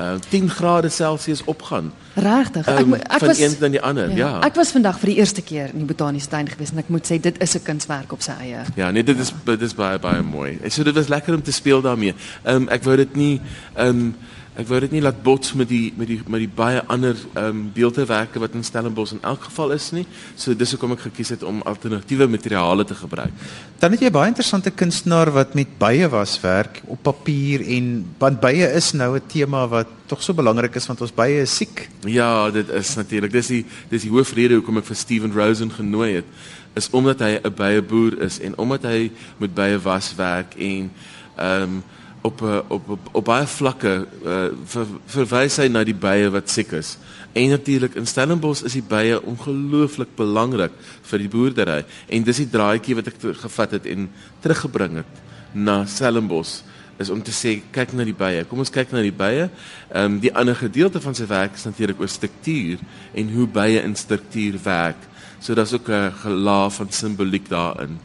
uh, 0.00 0.14
10 0.28 0.50
grade 0.50 0.88
Celsius 0.88 1.44
opgaan. 1.44 1.92
Regtig. 2.14 2.66
Ek, 2.66 2.78
Um, 2.78 2.94
ek 2.94 3.18
van 3.18 3.28
was 3.28 3.38
een 3.38 3.56
na 3.60 3.68
die 3.68 3.80
ander, 3.82 4.16
ja. 4.16 4.40
Ek 4.46 4.54
was 4.54 4.70
vandag 4.70 4.98
vir 4.98 5.12
die 5.12 5.16
eerste 5.18 5.42
keer 5.42 5.70
in 5.72 5.78
die 5.78 5.86
botaniese 5.86 6.28
tuin 6.28 6.48
gewees 6.48 6.70
en 6.70 6.78
ek 6.78 6.88
moet 6.88 7.06
sê 7.06 7.20
dit 7.20 7.42
is 7.42 7.54
'n 7.54 7.62
kunswerk 7.62 8.12
op 8.12 8.22
sy 8.22 8.32
eie. 8.40 8.62
Ja, 8.76 8.90
nee, 8.90 9.02
dit 9.04 9.18
is 9.18 9.32
dit 9.44 9.62
is 9.62 9.74
baie 9.74 9.98
baie 9.98 10.22
mooi. 10.22 10.58
En 10.62 10.70
so 10.70 10.82
dit 10.82 10.94
was 10.94 11.08
lekker 11.08 11.34
om 11.34 11.42
te 11.42 11.52
speel 11.52 11.80
daarmee. 11.82 12.14
Ehm 12.44 12.62
um, 12.62 12.68
ek 12.68 12.82
wou 12.84 12.96
dit 12.96 13.16
nie 13.16 13.40
ehm 13.74 13.88
um, 13.88 14.14
ek 14.58 14.66
wou 14.66 14.78
dit 14.82 14.96
nie 14.96 15.02
laat 15.04 15.18
bots 15.22 15.52
met 15.54 15.68
die 15.70 15.92
met 15.94 16.08
die 16.10 16.18
met 16.26 16.42
die 16.42 16.50
baie 16.50 16.80
ander 16.90 17.14
ehm 17.14 17.44
um, 17.46 17.60
beeldewerke 17.74 18.40
wat 18.42 18.56
in 18.58 18.64
Stellenbosch 18.66 19.14
in 19.14 19.22
elk 19.22 19.44
geval 19.46 19.74
is 19.76 19.90
nie. 19.94 20.04
So 20.34 20.54
dis 20.54 20.72
hoekom 20.74 20.96
ek 20.96 21.04
gekies 21.06 21.30
het 21.36 21.44
om 21.46 21.60
alternatiewe 21.62 22.26
materiale 22.26 22.84
te 22.84 22.96
gebruik. 22.98 23.44
Dan 23.78 23.94
het 23.94 24.02
jy 24.02 24.10
baie 24.10 24.32
interessante 24.32 24.72
kunstenaar 24.74 25.30
wat 25.36 25.54
met 25.54 25.76
bye 25.78 26.08
was 26.10 26.34
werk 26.42 26.82
op 26.86 27.02
papier 27.06 27.62
en 27.76 27.92
want 28.18 28.40
bye 28.42 28.66
is 28.80 28.92
nou 28.98 29.14
'n 29.16 29.26
tema 29.30 29.66
wat 29.68 29.86
tog 30.06 30.22
so 30.22 30.34
belangrik 30.34 30.74
is 30.74 30.86
want 30.86 31.00
ons 31.00 31.14
bye 31.14 31.42
is 31.42 31.54
siek. 31.56 31.88
Ja, 32.02 32.50
dit 32.50 32.68
is 32.68 32.94
natuurlik. 32.96 33.32
Dis 33.32 33.46
die 33.46 33.64
dis 33.90 34.02
die 34.02 34.10
hoofrede 34.10 34.54
hoekom 34.54 34.78
ek 34.78 34.90
vir 34.90 34.96
Steven 34.96 35.32
Rosen 35.32 35.70
genooi 35.70 36.14
het 36.14 36.26
is 36.74 36.90
omdat 36.90 37.20
hy 37.20 37.38
'n 37.42 37.54
bye 37.54 37.82
boer 37.82 38.22
is 38.22 38.40
en 38.40 38.58
omdat 38.58 38.82
hy 38.82 39.10
met 39.38 39.54
bye 39.54 39.78
was 39.78 40.14
werk 40.16 40.54
en 40.58 40.90
ehm 41.36 41.62
um, 41.62 41.82
op, 42.20 42.42
eh, 42.42 42.58
op 42.68 42.88
op 42.88 43.08
op 43.12 43.24
baie 43.24 43.46
vlakke 43.46 44.06
uh, 44.24 44.46
ver, 44.64 44.86
verwys 45.06 45.56
hy 45.56 45.68
na 45.68 45.84
die 45.84 45.94
bye 45.94 46.30
wat 46.30 46.50
siek 46.50 46.72
is. 46.72 46.96
En 47.32 47.52
natuurlik 47.54 47.94
in 47.94 48.06
Stellenbosch 48.06 48.64
is 48.66 48.72
die 48.72 48.82
bye 48.82 49.20
ongelooflik 49.22 50.16
belangrik 50.16 50.74
vir 51.10 51.18
die 51.18 51.28
boerdery 51.28 51.84
en 52.08 52.26
dis 52.26 52.42
die 52.42 52.50
draadjie 52.50 52.96
wat 52.98 53.12
ek 53.12 53.20
gevat 53.44 53.78
het 53.78 53.86
en 53.86 54.08
teruggebring 54.42 55.00
het 55.02 55.22
na 55.54 55.84
Stellenbosch 55.86 56.62
is 56.98 57.10
om 57.14 57.22
te 57.22 57.32
sê 57.34 57.58
kyk 57.72 57.92
na 57.94 58.04
die 58.06 58.16
bye. 58.16 58.42
Kom 58.50 58.58
ons 58.58 58.72
kyk 58.74 58.90
na 58.92 59.02
die 59.04 59.14
bye. 59.14 59.46
Ehm 59.92 60.16
um, 60.16 60.18
die 60.22 60.34
ander 60.34 60.56
gedeelte 60.58 61.00
van 61.00 61.14
sy 61.14 61.28
werk 61.30 61.54
is 61.54 61.68
natuurlik 61.68 62.00
oor 62.02 62.10
struktuur 62.10 62.82
en 63.14 63.30
hoe 63.34 63.46
bye 63.46 63.82
in 63.82 63.94
struktuur 63.96 64.58
werk. 64.64 65.06
So 65.38 65.54
daar's 65.54 65.72
ook 65.72 65.88
'n 65.88 66.12
gelaag 66.22 66.74
van 66.74 66.90
simboliek 66.90 67.48
daarin. 67.48 67.98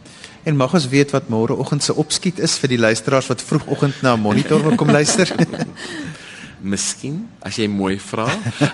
En 0.43 0.55
mag 0.55 0.73
ons 0.75 0.87
weet 0.91 1.11
wat 1.11 1.29
môreoggend 1.31 1.83
se 1.83 1.95
opskiet 1.95 2.39
is 2.43 2.57
vir 2.59 2.73
die 2.73 2.79
luisteraars 2.79 3.29
wat 3.31 3.41
vroegoggend 3.41 4.01
na 4.03 4.15
'n 4.15 4.19
monitor 4.19 4.63
wil 4.63 4.75
kom 4.75 4.91
luister? 4.91 5.31
Miskien 6.73 7.29
as 7.39 7.55
jy 7.55 7.67
mooi 7.67 7.99
vra. 7.99 8.27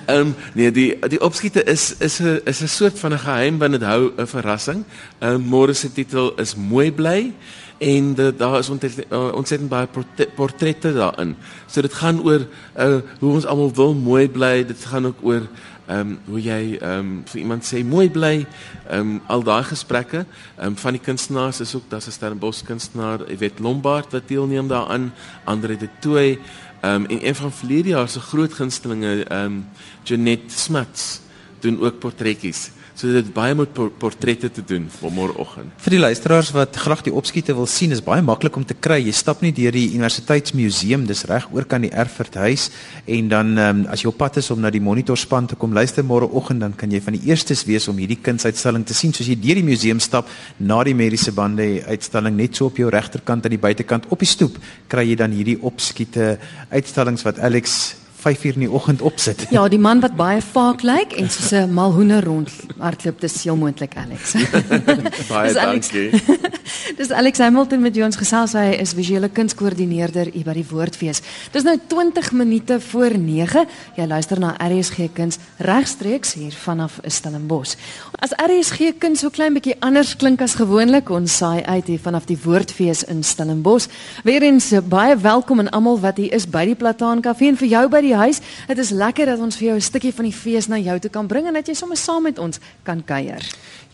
Ehm 0.06 0.20
um, 0.20 0.36
nee, 0.54 0.72
die 0.72 0.98
die 1.10 1.22
opskiete 1.22 1.64
is 1.64 1.94
is 2.00 2.20
'n 2.22 2.42
is 2.46 2.62
'n 2.62 2.68
soort 2.68 3.00
van 3.00 3.14
'n 3.14 3.20
geheim 3.20 3.58
want 3.58 3.72
dit 3.72 3.82
hou 3.82 4.12
'n 4.18 4.28
verrassing. 4.28 4.84
Ehm 5.20 5.34
um, 5.34 5.42
môre 5.42 5.74
se 5.74 5.92
titel 5.94 6.34
is 6.38 6.56
Mooi 6.56 6.92
bly 6.92 7.34
en 7.78 8.14
de, 8.14 8.34
daar 8.36 8.60
is 8.60 8.70
ontzettend, 8.70 9.12
uh, 9.12 9.34
ontzettend 9.34 9.70
baie 9.70 9.88
portrette 10.36 10.94
daarin. 10.94 11.36
So 11.66 11.82
dit 11.82 11.94
gaan 11.94 12.24
oor 12.24 12.48
uh, 12.78 12.98
hoe 13.20 13.34
ons 13.34 13.46
almal 13.46 13.72
wil 13.74 13.94
mooi 13.94 14.30
bly. 14.30 14.66
Dit 14.66 14.86
gaan 14.86 15.06
ook 15.06 15.18
oor 15.22 15.48
ehm 15.90 16.00
um, 16.00 16.20
hoe 16.30 16.42
jy 16.42 16.78
ehm 16.78 17.00
um, 17.00 17.14
vir 17.26 17.42
iemand 17.42 17.66
sê 17.66 17.82
mooi 17.84 18.10
bly. 18.14 18.46
Ehm 18.88 19.00
um, 19.00 19.22
al 19.28 19.44
daai 19.44 19.64
gesprekke 19.64 20.22
ehm 20.22 20.68
um, 20.68 20.76
van 20.78 20.94
die 20.94 21.02
kunstenaars 21.02 21.62
is 21.66 21.76
ook 21.76 21.90
daar's 21.90 22.08
'n 22.08 22.12
Stellenbosch 22.12 22.64
kunstenaar, 22.64 23.26
jy 23.28 23.38
weet 23.38 23.60
Lombard 23.60 24.12
wat 24.12 24.28
deelneem 24.28 24.68
daaraan, 24.68 25.14
Andre 25.44 25.78
de 25.78 25.90
Tooy. 26.00 26.40
Ehm 26.82 26.94
um, 26.94 27.06
en 27.06 27.26
een 27.28 27.36
van 27.36 27.52
verlede 27.52 27.90
jaar 27.90 28.10
se 28.10 28.20
groot 28.20 28.54
gunstelinge 28.54 29.24
ehm 29.24 29.46
um, 29.46 29.66
Janet 30.04 30.52
Smuts 30.52 31.22
doen 31.60 31.82
ook 31.82 32.00
portretjies. 32.00 32.72
So 33.00 33.08
dit 33.08 33.24
het 33.24 33.32
baie 33.32 33.54
met 33.56 33.72
portrette 33.72 34.50
te 34.52 34.60
doen 34.68 34.90
vir 34.92 35.12
môreoggend. 35.16 35.72
Vir 35.80 35.94
die 35.94 36.02
luisteraars 36.02 36.50
wat 36.52 36.76
graag 36.76 37.06
die 37.06 37.14
opskiete 37.16 37.54
wil 37.56 37.68
sien, 37.72 37.94
is 37.96 38.02
baie 38.04 38.20
maklik 38.20 38.58
om 38.60 38.66
te 38.68 38.76
kry. 38.76 38.98
Jy 39.06 39.14
stap 39.16 39.40
net 39.46 39.56
deur 39.56 39.72
die 39.72 39.94
Universiteitsmuseum, 39.94 41.06
dis 41.08 41.24
reg 41.30 41.46
oor 41.56 41.64
kan 41.64 41.86
die 41.86 41.94
Erfurt 41.96 42.36
huis 42.44 42.66
en 43.08 43.30
dan 43.32 43.54
um, 43.56 43.86
as 43.88 44.04
jy 44.04 44.10
op 44.12 44.18
pad 44.20 44.42
is 44.42 44.52
om 44.52 44.60
na 44.60 44.68
die 44.76 44.84
monitorspan 44.84 45.48
te 45.48 45.56
kom 45.62 45.72
luister 45.78 46.04
môreoggend, 46.04 46.60
dan 46.66 46.76
kan 46.76 46.92
jy 46.92 47.00
van 47.06 47.16
die 47.16 47.32
eerstes 47.32 47.64
wees 47.70 47.88
om 47.88 48.04
hierdie 48.04 48.20
kunsuitstalling 48.20 48.84
te 48.84 48.98
sien. 48.98 49.16
Soos 49.16 49.32
jy 49.32 49.40
deur 49.40 49.62
die 49.62 49.70
museum 49.70 50.04
stap 50.04 50.28
na 50.60 50.82
die 50.84 50.98
mediese 50.98 51.32
bande 51.32 51.70
uitstalling 51.88 52.36
net 52.36 52.60
so 52.60 52.68
op 52.68 52.84
jou 52.84 52.92
regterkant 52.92 53.48
aan 53.48 53.56
die 53.56 53.64
buitekant 53.64 54.12
op 54.12 54.20
die 54.20 54.28
stoep, 54.28 54.60
kry 54.92 55.08
jy 55.08 55.16
dan 55.24 55.40
hierdie 55.40 55.56
opskiete 55.72 56.34
uitstallings 56.76 57.24
wat 57.24 57.40
Alex 57.48 57.80
5 58.20 58.44
uur 58.44 58.54
in 58.54 58.66
die 58.66 58.72
oggend 58.72 59.02
opsit. 59.02 59.46
Ja, 59.50 59.68
die 59.72 59.80
man 59.80 60.02
wat 60.04 60.16
baie 60.20 60.42
vaak 60.44 60.82
lyk 60.84 61.14
en 61.16 61.30
soos 61.32 61.52
'n 61.56 61.72
malhoender 61.74 62.24
rond 62.24 62.52
hardloop, 62.78 63.22
dis 63.22 63.44
heel 63.44 63.56
moontlik 63.56 63.96
Alex. 63.96 64.36
baie 65.32 65.54
dankie. 65.54 66.12
dis 67.00 67.12
Alex 67.12 67.40
Hamilton 67.40 67.82
met 67.82 67.98
ons 67.98 68.16
gesels. 68.16 68.54
Hy 68.54 68.76
is 68.84 68.94
visuele 68.94 69.30
kunskoördineerder 69.30 70.32
hier 70.34 70.44
by 70.44 70.54
die 70.54 70.66
Woordfees. 70.70 71.22
Dis 71.52 71.64
nou 71.64 71.78
20 71.88 72.32
minute 72.32 72.80
voor 72.80 73.16
9. 73.18 73.66
Jy 73.96 74.06
luister 74.06 74.40
na 74.40 74.56
RSG 74.60 75.10
Kuns 75.14 75.40
regstreeks 75.58 76.34
hier 76.34 76.52
vanaf 76.52 77.00
Stellenbosch. 77.08 77.78
As 78.20 78.36
RSG 78.36 78.98
Kuns 79.00 79.20
so 79.24 79.30
klein 79.30 79.54
bietjie 79.54 79.78
anders 79.80 80.16
klink 80.16 80.42
as 80.42 80.58
gewoonlik, 80.60 81.10
ons 81.10 81.38
saai 81.38 81.64
uit 81.64 81.88
hier 81.88 82.04
vanaf 82.04 82.28
die 82.28 82.40
Woordfees 82.44 83.06
in 83.08 83.24
Stellenbosch. 83.24 83.88
Weerens 84.24 84.74
baie 84.92 85.16
welkom 85.16 85.60
aan 85.60 85.72
almal 85.72 86.00
wat 86.00 86.18
hier 86.18 86.34
is 86.36 86.48
by 86.50 86.66
die 86.66 86.76
Plataan 86.76 87.22
Kafee 87.22 87.54
en 87.54 87.60
vir 87.60 87.68
jou 87.68 87.88
by 87.88 88.02
die 88.02 88.09
die 88.10 88.18
huis. 88.18 88.42
Dit 88.68 88.82
is 88.82 88.94
lekker 88.96 89.34
dat 89.34 89.40
ons 89.40 89.58
vir 89.60 89.68
jou 89.72 89.78
'n 89.78 89.82
stukkie 89.82 90.14
van 90.14 90.26
die 90.26 90.34
fees 90.34 90.68
na 90.68 90.78
jou 90.78 91.00
toe 91.00 91.12
kan 91.12 91.28
bring 91.28 91.48
en 91.48 91.54
dat 91.54 91.68
jy 91.68 91.74
sommer 91.74 91.98
saam 91.98 92.24
met 92.24 92.40
ons 92.40 92.60
kan 92.84 93.04
kuier. 93.04 93.42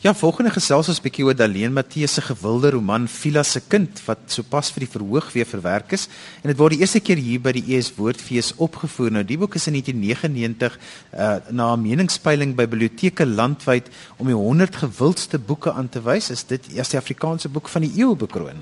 Ja, 0.06 0.14
volgende 0.14 0.52
gesels 0.52 0.88
ons 0.88 1.00
'n 1.00 1.04
bietjie 1.04 1.26
oor 1.26 1.34
Daleen 1.34 1.74
Matthee 1.74 2.08
se 2.08 2.22
gewilde 2.22 2.70
roman 2.70 3.08
Vila 3.08 3.44
se 3.44 3.60
kind 3.60 4.02
wat 4.06 4.20
sopas 4.28 4.70
vir 4.72 4.86
die 4.86 4.92
verhoog 4.92 5.34
weer 5.34 5.46
verwerk 5.46 5.92
is 5.94 6.08
en 6.44 6.50
dit 6.50 6.58
word 6.58 6.72
die 6.74 6.82
eerste 6.82 7.00
keer 7.00 7.18
hier 7.18 7.40
by 7.42 7.52
die 7.52 7.76
ES 7.76 7.96
Woordfees 7.96 8.54
opgevoer. 8.58 9.12
Nou 9.12 9.24
die 9.24 9.38
boek 9.38 9.56
is 9.56 9.68
in 9.68 9.74
1999 9.74 10.78
uh, 11.14 11.38
na 11.50 11.74
'n 11.74 11.82
meningspeiling 11.82 12.56
by 12.56 12.68
biblioteke 12.68 13.26
landwyd 13.26 13.90
om 14.18 14.28
die 14.28 14.36
100 14.36 14.76
gewildste 14.76 15.40
boeke 15.40 15.74
aan 15.74 15.90
te 15.90 16.02
wys. 16.02 16.30
Is 16.30 16.44
dit 16.44 16.62
eers 16.76 16.90
die 16.90 17.00
Afrikaanse 17.00 17.50
boek 17.50 17.68
van 17.68 17.82
die 17.82 17.94
eeu 17.98 18.16
bekroon? 18.16 18.62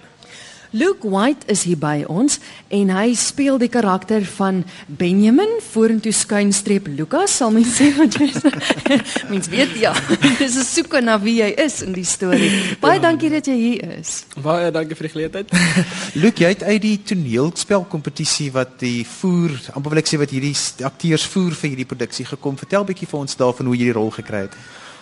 Luke 0.74 1.06
White 1.06 1.46
is 1.54 1.68
hier 1.68 1.78
by 1.78 2.00
ons 2.10 2.40
en 2.74 2.90
hy 2.90 3.12
speel 3.14 3.60
die 3.62 3.70
karakter 3.70 4.24
van 4.40 4.64
Benjamin 4.90 5.60
vorentoe 5.62 6.10
skuinstreep 6.18 6.88
Lukas 6.98 7.36
sal 7.38 7.54
mens 7.54 7.76
sê 7.78 7.92
wat 8.00 8.18
jy 8.18 8.32
mens 9.32 9.52
weet 9.54 9.76
ja. 9.78 9.94
Dis 10.42 10.58
'n 10.58 10.66
soeke 10.66 11.04
na 11.06 11.20
wie 11.22 11.36
jy 11.44 11.52
is 11.62 11.84
in 11.86 11.94
die 11.94 12.08
storie. 12.08 12.50
Baie 12.82 12.98
dankie 12.98 13.30
dat 13.30 13.46
jy 13.46 13.58
hier 13.60 14.00
is. 14.00 14.26
Baie 14.42 14.72
dankie 14.74 14.98
vir 14.98 15.08
die 15.08 15.14
geleentheid. 15.14 15.54
Luke, 16.18 16.42
jy 16.42 16.50
het 16.56 16.66
uit 16.66 16.82
die 16.82 16.98
toneelspelkompetisie 17.06 18.50
wat 18.58 18.80
die 18.82 19.06
voer, 19.06 19.54
amper 19.78 19.94
wil 19.94 20.02
ek 20.02 20.10
sê 20.10 20.18
wat 20.18 20.34
hierdie 20.34 20.58
akteurs 20.82 21.30
voer 21.36 21.54
vir 21.54 21.70
hierdie 21.70 21.92
produksie 21.94 22.26
gekom. 22.26 22.58
Vertel 22.58 22.90
bietjie 22.90 23.10
vir 23.14 23.20
ons 23.22 23.38
daarvan 23.38 23.70
hoe 23.70 23.78
jy 23.78 23.94
die 23.94 24.00
rol 24.02 24.10
gekry 24.10 24.48
het. 24.50 24.58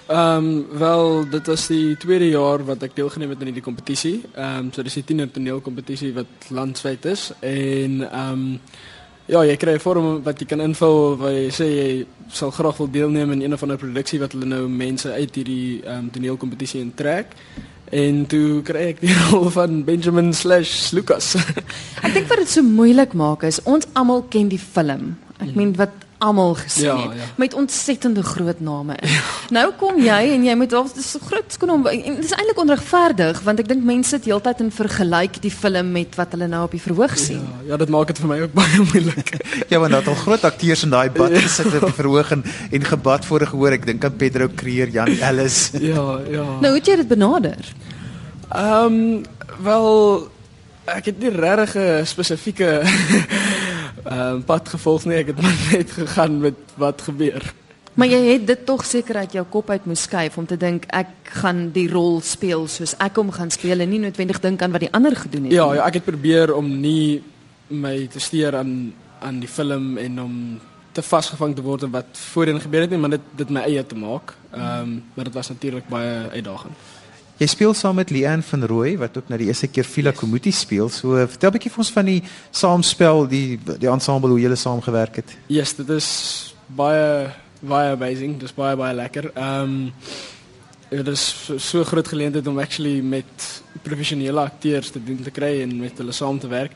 Ehm 0.08 0.46
um, 0.46 0.78
wel, 0.78 1.30
dit 1.30 1.48
was 1.48 1.68
die 1.68 1.98
tweede 1.98 2.30
jaar 2.30 2.66
wat 2.66 2.84
ek 2.84 2.96
deelgeneem 2.96 3.30
het 3.30 3.40
aan 3.40 3.52
hierdie 3.52 3.64
kompetisie. 3.64 4.22
Ehm 4.34 4.58
um, 4.58 4.72
so 4.74 4.84
dis 4.84 4.98
die 5.00 5.04
tiener 5.04 5.32
toneelkompetisie 5.32 6.14
wat 6.14 6.50
landwyd 6.50 7.06
is 7.06 7.32
en 7.40 8.02
ehm 8.08 8.32
um, 8.32 8.60
ja, 9.26 9.44
jy 9.46 9.56
kry 9.58 9.76
'n 9.78 9.80
vorm 9.80 10.24
wat 10.24 10.40
jy 10.40 10.46
kan 10.46 10.62
invul 10.62 11.18
waar 11.18 11.32
jy 11.32 11.50
sê 11.50 11.68
jy 11.70 12.06
sal 12.28 12.52
graag 12.52 12.78
wil 12.78 12.92
deelneem 12.92 13.32
in 13.32 13.42
een 13.42 13.54
of 13.54 13.64
ander 13.64 13.78
produksie 13.78 14.20
wat 14.20 14.32
hulle 14.32 14.46
nou 14.46 14.68
mense 14.68 15.12
uit 15.12 15.36
hierdie 15.36 15.82
ehm 15.86 15.98
um, 15.98 16.12
toneelkompetisie 16.12 16.82
intrek. 16.82 17.36
En 17.92 18.26
toe 18.26 18.62
kry 18.64 18.92
ek 18.92 19.02
die 19.02 19.16
rol 19.30 19.50
van 19.50 19.84
Benjamin/Lucas. 19.84 21.36
Ek 22.06 22.14
dink 22.14 22.28
wat 22.28 22.40
dit 22.40 22.50
so 22.50 22.64
moeilik 22.64 23.14
maak 23.14 23.44
is 23.44 23.60
ons 23.64 23.88
almal 23.94 24.24
ken 24.30 24.48
die 24.48 24.60
film. 24.60 25.18
Ek 25.40 25.56
meen 25.56 25.76
wat 25.76 25.92
almal 26.22 26.54
gesien 26.60 26.86
Ja, 26.86 26.96
het 27.10 27.18
ja. 27.18 27.28
met 27.42 27.54
ontsettende 27.58 28.22
groot 28.24 28.60
name. 28.62 28.96
in. 29.02 29.10
Nou 29.56 29.72
kom 29.80 29.98
jy 30.02 30.20
en 30.36 30.44
jy 30.46 30.54
moet 30.60 30.74
al 30.78 30.86
dis 30.96 31.08
so 31.12 31.20
groot 31.26 31.50
skoon 31.56 31.70
om 31.74 31.88
en 31.90 32.16
dit 32.16 32.24
is 32.28 32.32
eintlik 32.38 32.60
onregverdig 32.62 33.42
want 33.48 33.60
ek 33.64 33.68
dink 33.72 33.84
mense 33.88 34.10
sit 34.14 34.26
heeltyd 34.30 34.60
en 34.62 34.70
vergelyk 34.72 35.40
die 35.42 35.52
film 35.52 35.92
met 35.96 36.16
wat 36.20 36.32
hulle 36.36 36.48
nou 36.52 36.64
op 36.68 36.72
die 36.78 36.82
verhoog 36.82 37.18
sien. 37.18 37.42
ja, 37.68 37.78
dit 37.78 37.90
maak 37.90 38.08
dit 38.14 38.20
vir 38.22 38.28
my 38.30 38.40
ook 38.46 38.54
baie 38.62 38.80
moeilik. 38.94 39.34
Ja, 39.70 39.80
want 39.80 39.94
het 39.98 40.08
al 40.08 40.16
groot 40.16 40.44
akteurs 40.46 40.84
in 40.84 40.90
daai 40.94 41.10
bad 41.10 41.34
gesit 41.38 41.66
op 41.74 41.86
die 41.90 41.94
verhoog 42.04 42.32
en, 42.32 42.44
en 42.72 42.84
gebad 42.86 43.26
voor 43.26 43.48
gehoor. 43.48 43.72
Ek 43.72 43.86
dink 43.86 44.06
aan 44.06 44.16
Pedro 44.16 44.48
Creer, 44.56 44.90
Jan 44.94 45.08
Ellis. 45.20 45.72
ja, 45.94 46.06
ja. 46.30 46.44
Nou 46.62 46.68
hoe 46.70 46.78
het 46.80 46.86
jy 46.88 46.96
dit 47.02 47.08
benader? 47.08 47.74
Ehm 48.52 48.86
um, 48.86 49.24
wel 49.64 50.30
ek 50.86 51.06
het 51.06 51.20
nie 51.20 51.30
regtig 51.30 51.76
'n 51.78 52.06
spesifieke 52.06 52.82
ehm 54.04 54.36
um, 54.36 54.44
pad 54.44 54.70
gevolg 54.70 55.06
nie. 55.06 55.16
Ek 55.22 55.28
het 55.34 55.42
maar 55.46 55.58
net 55.72 55.92
gegaan 55.92 56.40
met 56.40 56.56
wat 56.78 57.02
gebeur. 57.02 57.54
Maar 57.94 58.08
jy 58.08 58.20
het 58.32 58.48
dit 58.48 58.66
tog 58.66 58.86
seker 58.86 59.16
uit 59.16 59.34
jou 59.36 59.46
kop 59.52 59.70
uit 59.70 59.86
moes 59.86 60.02
skuif 60.08 60.38
om 60.38 60.46
te 60.48 60.58
dink 60.58 60.86
ek 60.96 61.10
gaan 61.42 61.72
die 61.76 61.90
rol 61.92 62.22
speel 62.24 62.68
soos 62.72 62.94
ek 63.04 63.16
hom 63.20 63.32
gaan 63.36 63.52
speel 63.52 63.84
en 63.84 63.90
nie 63.92 64.00
noodwendig 64.00 64.40
dink 64.40 64.62
aan 64.64 64.72
wat 64.72 64.86
die 64.86 64.94
ander 64.96 65.16
gedoen 65.16 65.44
het 65.50 65.54
Ja, 65.54 65.66
nie. 65.68 65.76
ja, 65.76 65.86
ek 65.90 65.94
het 66.00 66.06
probeer 66.08 66.54
om 66.56 66.70
nie 66.82 67.22
my 67.68 68.08
te 68.08 68.20
steur 68.20 68.56
aan 68.56 68.94
aan 69.22 69.40
die 69.40 69.48
film 69.52 69.98
en 69.98 70.22
om 70.22 70.60
te 70.92 71.02
vasgevang 71.02 71.56
te 71.56 71.62
word 71.62 71.84
in 71.84 71.92
wat 71.92 72.18
voorheen 72.34 72.60
gebeur 72.62 72.82
het 72.82 72.90
nie, 72.90 72.98
maar 73.00 73.10
dit 73.14 73.28
dit 73.38 73.50
my 73.50 73.62
eie 73.68 73.84
te 73.86 73.96
maak. 73.96 74.34
Ehm 74.52 74.80
um, 74.82 75.04
maar 75.14 75.26
dit 75.26 75.34
was 75.34 75.50
natuurlik 75.50 75.88
baie 75.90 76.30
uitdagend. 76.32 76.74
Jy 77.42 77.48
speel 77.50 77.72
saam 77.74 77.96
met 77.98 78.12
Leanne 78.14 78.46
van 78.46 78.66
Rooi 78.70 78.92
wat 79.02 79.16
ook 79.18 79.30
nou 79.32 79.38
die 79.42 79.48
eerste 79.50 79.66
keer 79.66 79.88
Vila 79.90 80.12
Komuti 80.14 80.52
speel. 80.54 80.92
So 80.94 81.18
vertel 81.18 81.50
'n 81.50 81.54
bietjie 81.54 81.72
vir 81.72 81.82
ons 81.82 81.92
van 81.92 82.06
die 82.06 82.22
saamspel, 82.52 83.28
die 83.28 83.60
die 83.80 83.90
ensemble 83.90 84.30
hoe 84.30 84.40
julle 84.40 84.56
saamgewerk 84.56 85.16
het. 85.16 85.34
Yes, 85.48 85.74
dit 85.74 85.90
is 85.90 86.54
baie 86.68 87.34
baie 87.60 87.92
amazing. 87.92 88.38
Dis 88.38 88.54
baie 88.54 88.76
baie 88.76 88.94
lekker. 88.94 89.32
Ehm 89.34 89.64
um, 89.64 89.94
dit 90.90 91.08
is 91.08 91.52
so, 91.58 91.84
groot 91.84 92.08
geleentheid 92.08 92.48
om 92.48 92.60
actually 92.60 93.02
met 93.02 93.64
professionele 93.82 94.40
akteurs 94.40 94.92
te 94.92 95.04
doen 95.04 95.24
te 95.24 95.32
kry 95.32 95.62
en 95.62 95.80
met 95.80 95.98
hulle 95.98 96.12
saam 96.12 96.40
te 96.40 96.48
werk. 96.48 96.72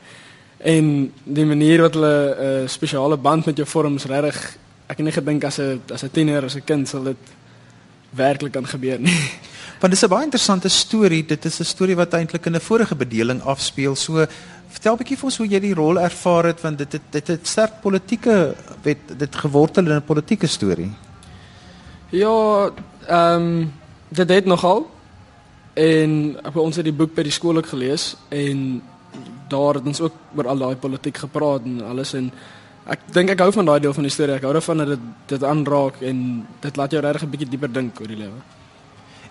En 0.58 1.12
die 1.22 1.44
manier 1.44 1.80
wat 1.80 1.94
hulle 1.94 2.34
'n 2.38 2.62
uh, 2.62 2.68
spesiale 2.68 3.16
band 3.16 3.46
met 3.46 3.56
jou 3.56 3.68
vorm 3.68 3.94
is 3.94 4.04
regtig 4.04 4.56
ek 4.86 4.96
het 4.96 5.06
nie 5.06 5.12
gedink 5.12 5.44
as 5.44 5.58
'n 5.58 5.80
as 5.92 6.02
'n 6.02 6.10
tiener 6.10 6.44
as 6.44 6.56
'n 6.56 6.64
kind 6.64 6.88
sal 6.88 7.04
dit 7.04 7.22
werklik 8.10 8.52
kan 8.52 8.66
gebeur 8.66 8.98
nie. 8.98 9.30
Want 9.80 9.92
dis 9.92 10.02
'n 10.04 10.08
baie 10.08 10.24
interessante 10.24 10.68
storie. 10.68 11.24
Dit 11.26 11.44
is 11.44 11.60
'n 11.60 11.64
storie 11.64 11.96
wat 11.96 12.12
eintlik 12.14 12.46
in 12.46 12.54
'n 12.54 12.60
vorige 12.60 12.94
bedeling 12.94 13.42
afspeel. 13.42 13.94
So 13.96 14.26
vertel 14.68 14.94
'n 14.94 14.98
bietjie 14.98 15.16
vir 15.16 15.24
ons 15.24 15.36
hoe 15.36 15.48
jy 15.48 15.60
die 15.60 15.74
rol 15.74 15.98
ervaar 16.00 16.44
het 16.44 16.60
want 16.60 16.78
dit 16.78 16.92
het 16.92 17.02
dit 17.10 17.26
het 17.26 17.46
sterk 17.46 17.80
politieke 17.82 18.54
weet 18.82 19.18
dit 19.18 19.36
gewortel 19.36 19.86
in 19.86 19.96
'n 19.96 20.02
politieke 20.04 20.46
storie. 20.46 20.90
Ja, 22.10 22.70
ehm 23.08 23.34
um, 23.42 23.72
dit 24.08 24.28
het 24.28 24.44
nogal. 24.44 24.90
En 25.74 26.36
ek- 26.44 26.56
ons 26.56 26.76
het 26.76 26.84
die 26.84 26.92
boek 26.94 27.14
by 27.14 27.22
die 27.22 27.32
skool 27.32 27.56
ook 27.56 27.66
gelees 27.66 28.16
en 28.28 28.82
daar 29.48 29.74
het 29.74 29.86
ons 29.86 30.00
ook 30.00 30.12
oor 30.36 30.48
al 30.48 30.58
daai 30.58 30.76
politiek 30.76 31.16
gepraat 31.16 31.60
en 31.64 31.82
alles 31.84 32.14
en 32.14 32.32
ek 32.86 33.00
dink 33.12 33.30
ek 33.30 33.38
hou 33.38 33.52
van 33.52 33.64
daai 33.64 33.80
deel 33.80 33.92
van 33.92 34.02
die 34.02 34.12
storie. 34.12 34.34
Ek 34.34 34.42
hou 34.42 34.52
daarvan 34.52 34.76
dat 34.76 34.86
dit 34.88 34.98
dit 35.26 35.44
aanraak 35.44 36.00
en 36.00 36.46
dit 36.60 36.76
laat 36.76 36.90
jou 36.90 37.02
regtig 37.02 37.22
'n 37.22 37.30
bietjie 37.30 37.48
dieper 37.48 37.72
dink 37.72 38.00
oor 38.00 38.06
die 38.08 38.16
lewe. 38.16 38.40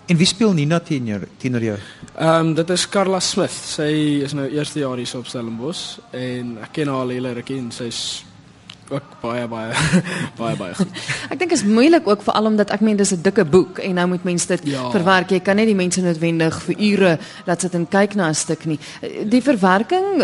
En 0.06 0.16
wie 0.16 0.26
speel 0.26 0.52
Nina 0.54 0.78
teenoor 0.80 1.24
teenoor 1.42 1.62
jou? 1.64 1.78
Ehm 2.14 2.46
um, 2.46 2.54
dit 2.54 2.70
is 2.70 2.84
Carla 2.88 3.18
Smith. 3.20 3.50
Sy 3.74 3.90
is 4.24 4.32
nou 4.38 4.46
eerste 4.48 4.78
jaar 4.78 4.96
hier 4.96 5.06
so 5.10 5.18
op 5.18 5.26
Stellenbosch 5.26 5.98
en 6.14 6.56
ek 6.62 6.72
ken 6.78 6.88
haar 6.92 7.02
al 7.02 7.14
hele 7.16 7.32
rukkie 7.34 7.58
en 7.58 7.72
sy's 7.74 8.22
ook 8.88 9.16
baie 9.20 9.48
baie 9.50 9.72
baie 10.40 10.54
baie 10.56 10.74
goed. 10.78 10.92
Ek 11.32 11.40
dink 11.40 11.50
is 11.56 11.64
moeilik 11.66 12.06
ook 12.06 12.22
veral 12.22 12.46
omdat 12.52 12.70
ek 12.70 12.84
meen 12.86 12.96
dis 12.96 13.10
'n 13.16 13.22
dikke 13.22 13.44
boek 13.44 13.80
en 13.82 13.94
nou 13.98 14.06
moet 14.14 14.24
mense 14.24 14.46
dit 14.46 14.62
Ja. 14.70 14.90
verwerk. 14.94 15.30
Jy 15.34 15.40
kan 15.40 15.56
net 15.56 15.66
die 15.66 15.74
mense 15.74 16.00
noodwendig 16.00 16.60
vir 16.68 16.76
ure 16.78 17.18
laat 17.46 17.60
sit 17.60 17.74
en 17.74 17.88
kyk 17.88 18.14
na 18.14 18.28
'n 18.28 18.34
stuk 18.34 18.64
nie. 18.64 18.78
Die 19.26 19.42
verwerking, 19.42 20.22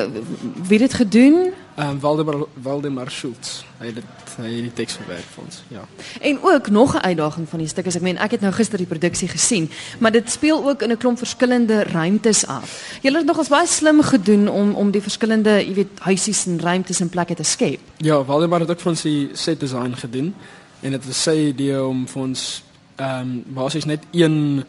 wie 0.68 0.78
dit 0.78 0.94
gedoen? 0.94 1.50
Ehm 1.74 1.88
um, 1.88 2.00
Waldemar 2.00 2.46
Waldemar 2.62 3.10
Schultz. 3.10 3.62
Hy 3.78 3.86
het 3.86 3.94
dit 3.94 4.04
hy 4.36 4.48
het 4.48 4.64
die 4.66 4.72
teks 4.72 4.96
verwerk 5.00 5.24
vir 5.34 5.44
ons. 5.44 5.62
Ja. 5.68 5.84
En 6.20 6.38
ook 6.42 6.68
nog 6.70 6.94
'n 6.94 7.04
uitdaging 7.04 7.48
van 7.48 7.58
die 7.58 7.68
stuk 7.68 7.86
is 7.86 7.96
ek 7.96 8.02
meen 8.02 8.18
ek 8.18 8.30
het 8.30 8.40
nou 8.40 8.52
gister 8.52 8.78
die 8.78 8.86
produksie 8.86 9.28
gesien, 9.28 9.70
maar 9.98 10.12
dit 10.12 10.30
speel 10.30 10.68
ook 10.68 10.82
in 10.82 10.90
'n 10.90 10.96
klomp 10.96 11.18
verskillende 11.18 11.82
ruimtes 11.82 12.46
af. 12.46 12.98
Julle 13.02 13.16
het 13.16 13.26
nogals 13.26 13.48
baie 13.48 13.66
slim 13.66 14.02
gedoen 14.02 14.48
om 14.48 14.74
om 14.74 14.90
die 14.90 15.02
verskillende, 15.02 15.66
jy 15.66 15.74
weet, 15.74 15.98
huisies 15.98 16.46
en 16.46 16.60
ruimtes 16.60 17.00
en 17.00 17.08
plekke 17.08 17.34
te 17.34 17.42
skep. 17.42 17.80
Ja, 17.96 18.24
Waldemar 18.24 18.60
het 18.60 18.70
ook 18.70 18.80
vir 18.80 18.90
ons 18.90 19.02
die 19.02 19.30
set 19.32 19.60
design 19.60 19.92
gedoen 19.94 20.34
en 20.80 20.90
dit 20.90 21.06
was 21.06 21.22
sy 21.22 21.36
idee 21.36 21.84
om 21.84 22.08
vir 22.08 22.22
ons 22.22 22.62
ehm 22.96 23.20
um, 23.20 23.44
basies 23.46 23.84
net 23.84 24.02
een 24.10 24.64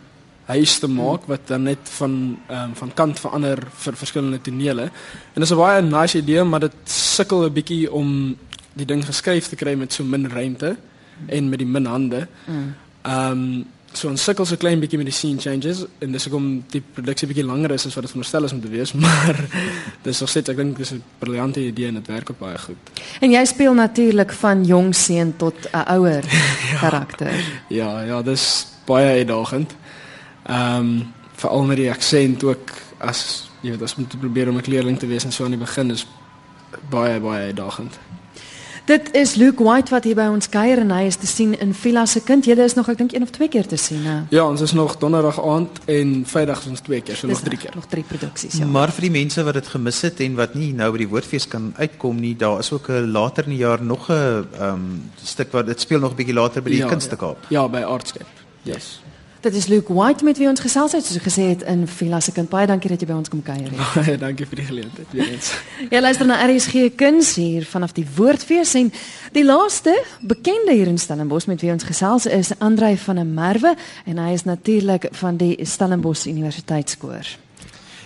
huis 0.54 0.78
te 0.80 0.88
maak 0.88 1.28
wat 1.32 1.47
dan 1.51 1.68
net 1.70 1.91
van 1.97 2.38
ehm 2.47 2.70
um, 2.70 2.76
van 2.76 2.93
kant 2.93 3.20
verander 3.20 3.60
vir 3.84 3.99
verskillende 3.99 4.41
tonele. 4.41 4.89
En 5.34 5.41
dis 5.41 5.51
'n 5.51 5.58
baie 5.58 5.82
nice 5.82 6.18
idee, 6.18 6.43
maar 6.43 6.60
dit 6.60 6.76
sukkel 6.86 7.45
'n 7.45 7.54
bietjie 7.54 7.91
om 7.91 8.38
die 8.74 8.86
ding 8.86 9.06
geskryf 9.06 9.47
te 9.47 9.56
kry 9.56 9.76
met 9.76 9.93
so 9.93 10.04
min 10.04 10.30
ruimte 10.30 10.76
en 11.28 11.49
met 11.49 11.60
die 11.60 11.68
min 11.68 11.86
hande. 11.86 12.28
Ehm 13.01 13.32
um, 13.32 13.66
so 13.97 14.10
ons 14.10 14.24
sukkel 14.26 14.45
so 14.49 14.58
klein 14.58 14.82
bietjie 14.82 14.97
met 14.99 15.10
die 15.10 15.16
scene 15.16 15.41
changes 15.41 15.84
en 16.04 16.16
dis 16.16 16.26
hoekom 16.28 16.47
die 16.74 16.82
produksie 16.95 17.28
bietjie 17.30 17.45
langer 17.45 17.76
is 17.76 17.86
as 17.86 17.95
wat 17.97 18.08
dit 18.08 18.14
veronderstel 18.14 18.47
is 18.47 18.56
om 18.56 18.62
te 18.64 18.72
wees, 18.74 18.93
maar 19.04 19.39
dis 20.06 20.22
nog 20.24 20.32
steeds 20.34 20.54
ek 20.54 20.58
dink 20.58 20.78
dis 20.82 20.93
'n 20.95 21.04
briljante 21.20 21.62
idee 21.62 21.88
en 21.91 21.99
dit 22.01 22.08
werk 22.08 22.32
ook 22.32 22.39
baie 22.39 22.58
goed. 22.58 22.91
En 23.22 23.32
jy 23.32 23.45
speel 23.45 23.74
natuurlik 23.74 24.34
van 24.41 24.66
jong 24.66 24.95
seun 24.95 25.34
tot 25.38 25.56
'n 25.72 25.86
ouer 25.97 26.24
karakter. 26.84 27.34
Ja, 27.70 28.01
ja, 28.01 28.22
dis 28.22 28.68
baie 28.86 29.20
uitdagend. 29.20 29.76
Ehm 30.44 30.78
um, 30.78 31.14
veral 31.34 31.64
met 31.64 31.78
die 31.78 31.91
aksent 31.91 32.44
ook 32.44 32.72
as 32.98 33.50
jy 33.62 33.72
weet 33.74 33.82
as 33.82 33.96
om 33.96 34.08
te 34.08 34.18
probeer 34.18 34.50
om 34.50 34.58
'n 34.58 34.62
kleerling 34.62 35.00
te 35.00 35.08
wees 35.08 35.24
en 35.24 35.32
so 35.32 35.44
aan 35.44 35.56
die 35.56 35.60
begin 35.60 35.91
is 35.91 36.08
baie 36.89 37.20
baie 37.20 37.46
uitdagend. 37.46 38.00
Dit 38.84 39.14
is 39.16 39.36
Luke 39.36 39.64
White 39.64 39.94
wat 39.96 40.04
hier 40.04 40.16
by 40.16 40.26
ons 40.28 40.50
kuier 40.52 40.82
en 40.82 40.89
hy 40.91 41.06
is 41.08 41.16
te 41.16 41.28
sien 41.28 41.54
in 41.64 41.70
Villa 41.74 42.02
se 42.06 42.20
kind. 42.20 42.44
Julle 42.44 42.66
is 42.68 42.74
nog 42.76 42.89
ek 42.91 42.98
dink 43.00 43.14
een 43.16 43.24
of 43.24 43.30
twee 43.32 43.48
keer 43.48 43.68
te 43.68 43.78
sien, 43.80 44.02
hè. 44.04 44.18
Ja, 44.30 44.44
ons 44.44 44.60
is 44.62 44.74
nog 44.76 44.98
donderdag 45.00 45.39
aand 45.39 45.80
en 45.86 46.12
Vrydag 46.28 46.66
ons 46.68 46.84
twee 46.84 47.00
keer, 47.02 47.16
so 47.16 47.28
nog 47.32 47.39
drie 47.39 47.58
keer. 47.58 47.72
Nog 47.76 47.88
drie 47.88 48.04
produksies, 48.04 48.58
ja. 48.60 48.66
Maar 48.68 48.91
vir 48.91 49.08
die 49.08 49.14
mense 49.16 49.44
wat 49.48 49.54
dit 49.54 49.68
gemis 49.72 50.02
het 50.04 50.20
en 50.20 50.36
wat 50.36 50.60
nie 50.60 50.74
nou 50.76 50.91
by 50.91 50.98
die 50.98 51.08
woordfees 51.08 51.48
kan 51.48 51.72
uitkom 51.78 52.20
nie, 52.20 52.36
daar 52.36 52.60
is 52.60 52.74
ook 52.76 52.89
'n 52.89 53.08
later 53.12 53.48
in 53.48 53.56
die 53.56 53.64
jaar 53.64 53.82
nog 53.82 54.10
'n 54.10 54.14
ehm 54.60 54.68
um, 54.68 55.12
stuk 55.24 55.52
wat 55.52 55.66
dit 55.66 55.80
speel 55.80 56.00
nog 56.00 56.12
'n 56.12 56.16
bietjie 56.16 56.36
later 56.36 56.62
by 56.62 56.70
die 56.70 56.80
Ja, 56.80 56.88
Kunstekaap. 56.88 57.38
Ja, 57.48 57.70
by 57.70 57.88
Artscape. 57.88 58.36
Yes. 58.64 59.00
Dit 59.44 59.56
is 59.56 59.66
Luke 59.68 59.94
White 59.94 60.24
met 60.24 60.38
wie 60.38 60.48
ons 60.48 60.60
gesels 60.64 60.94
het, 60.96 61.04
soos 61.04 61.18
ek 61.20 61.26
gesê 61.26 61.50
het 61.50 61.66
in 61.68 61.82
Villa 61.91 62.22
se 62.24 62.32
kind. 62.32 62.48
Baie 62.48 62.64
dankie 62.70 62.88
dat 62.88 63.02
jy 63.04 63.10
by 63.10 63.18
ons 63.18 63.28
kom 63.28 63.41
kuier. 63.44 63.66
het. 63.68 63.82
Baie 63.98 64.16
dankie 64.22 64.48
vir 64.48 64.62
die 64.62 64.68
geleentheid 64.70 65.12
weer 65.12 65.34
eens. 65.34 65.50
Jy 65.91 66.00
luister 66.00 66.30
na 66.30 66.38
RSG 66.48 66.86
Kuns 66.96 67.34
hier 67.36 67.68
vanaf 67.68 67.91
die 67.91 68.06
Woordfees 68.16 68.72
en 68.80 68.94
die 69.36 69.44
laaste 69.44 69.98
bekende 70.24 70.72
hier 70.72 70.88
in 70.88 70.96
Stellenbosch 70.98 71.52
met 71.52 71.60
wie 71.60 71.76
ons 71.76 71.84
gesels 71.84 72.32
is 72.32 72.56
Andrei 72.64 72.96
van 73.04 73.20
der 73.20 73.28
Merwe 73.28 73.76
en 74.08 74.24
hy 74.24 74.32
is 74.32 74.48
natuurlik 74.48 75.12
van 75.12 75.36
die 75.44 75.58
Stellenbosch 75.68 76.24
Universiteitskoor. 76.32 77.36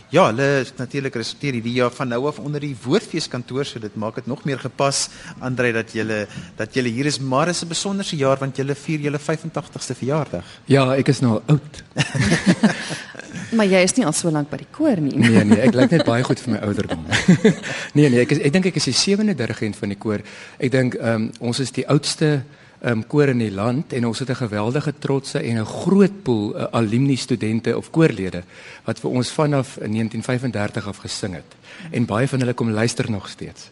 Ja, 0.10 0.30
hulle 0.30 0.62
is 0.62 0.70
natuurlik 0.78 1.18
resulteer 1.20 1.58
hierdie 1.58 1.74
jaar 1.82 1.92
van 1.92 2.08
nou 2.08 2.22
af 2.30 2.38
onder 2.40 2.64
die 2.64 2.76
Woordfees 2.84 3.28
kantoor, 3.28 3.66
so 3.68 3.80
dit 3.84 3.96
maak 4.00 4.16
dit 4.16 4.28
nog 4.32 4.46
meer 4.48 4.60
gepas 4.60 5.10
Andre 5.44 5.74
dat 5.76 5.92
julle 5.92 6.22
dat 6.56 6.74
julle 6.74 6.94
hier 6.96 7.10
is, 7.12 7.20
maar 7.20 7.52
is 7.52 7.64
'n 7.64 7.68
besonderse 7.68 8.16
jaar 8.16 8.38
want 8.40 8.56
julle 8.56 8.76
vier 8.76 9.00
julle 9.00 9.20
85ste 9.20 9.96
verjaardag. 9.96 10.46
Ja, 10.66 10.96
ek 10.96 11.08
is 11.08 11.20
nou 11.20 11.42
oud. 11.46 11.84
Maar 13.52 13.66
jy 13.66 13.80
is 13.84 13.94
nie 13.96 14.06
al 14.06 14.14
so 14.14 14.32
lank 14.32 14.50
by 14.52 14.58
die 14.58 14.68
koor 14.72 15.00
nie. 15.00 15.16
Nee 15.16 15.44
nee, 15.48 15.60
ek 15.64 15.76
lyk 15.78 15.92
net 15.92 16.06
baie 16.08 16.24
goed 16.24 16.40
vir 16.44 16.54
my 16.54 16.60
ouderdom. 16.68 17.06
nee 17.98 18.10
nee, 18.10 18.20
ek 18.26 18.32
is, 18.36 18.42
ek 18.44 18.54
dink 18.54 18.66
ek 18.66 18.80
is 18.82 18.90
die 18.90 18.94
sewende 18.98 19.36
dirigent 19.40 19.78
van 19.80 19.94
die 19.94 19.98
koor. 19.98 20.24
Ek 20.60 20.72
dink 20.74 20.98
um, 21.00 21.30
ons 21.40 21.62
is 21.64 21.72
die 21.72 21.88
oudste 21.88 22.42
um, 22.82 23.04
koor 23.08 23.32
in 23.34 23.42
die 23.42 23.52
land 23.52 23.94
en 23.94 24.06
ons 24.06 24.20
het 24.20 24.30
'n 24.30 24.44
geweldige 24.44 24.94
trotse 25.00 25.40
en 25.40 25.60
'n 25.60 25.66
groot 25.66 26.24
pool 26.24 26.56
uh, 26.56 26.64
alumni 26.72 27.16
studente 27.16 27.78
of 27.78 27.90
koorlede 27.90 28.44
wat 28.84 29.00
vir 29.00 29.12
ons 29.12 29.32
vanaf 29.32 29.78
1935 29.78 30.88
af 30.88 30.98
gesing 30.98 31.34
het. 31.34 31.56
En 31.92 32.06
baie 32.06 32.28
van 32.28 32.40
hulle 32.40 32.54
kom 32.54 32.70
luister 32.72 33.12
nog 33.12 33.30
steeds. 33.30 33.70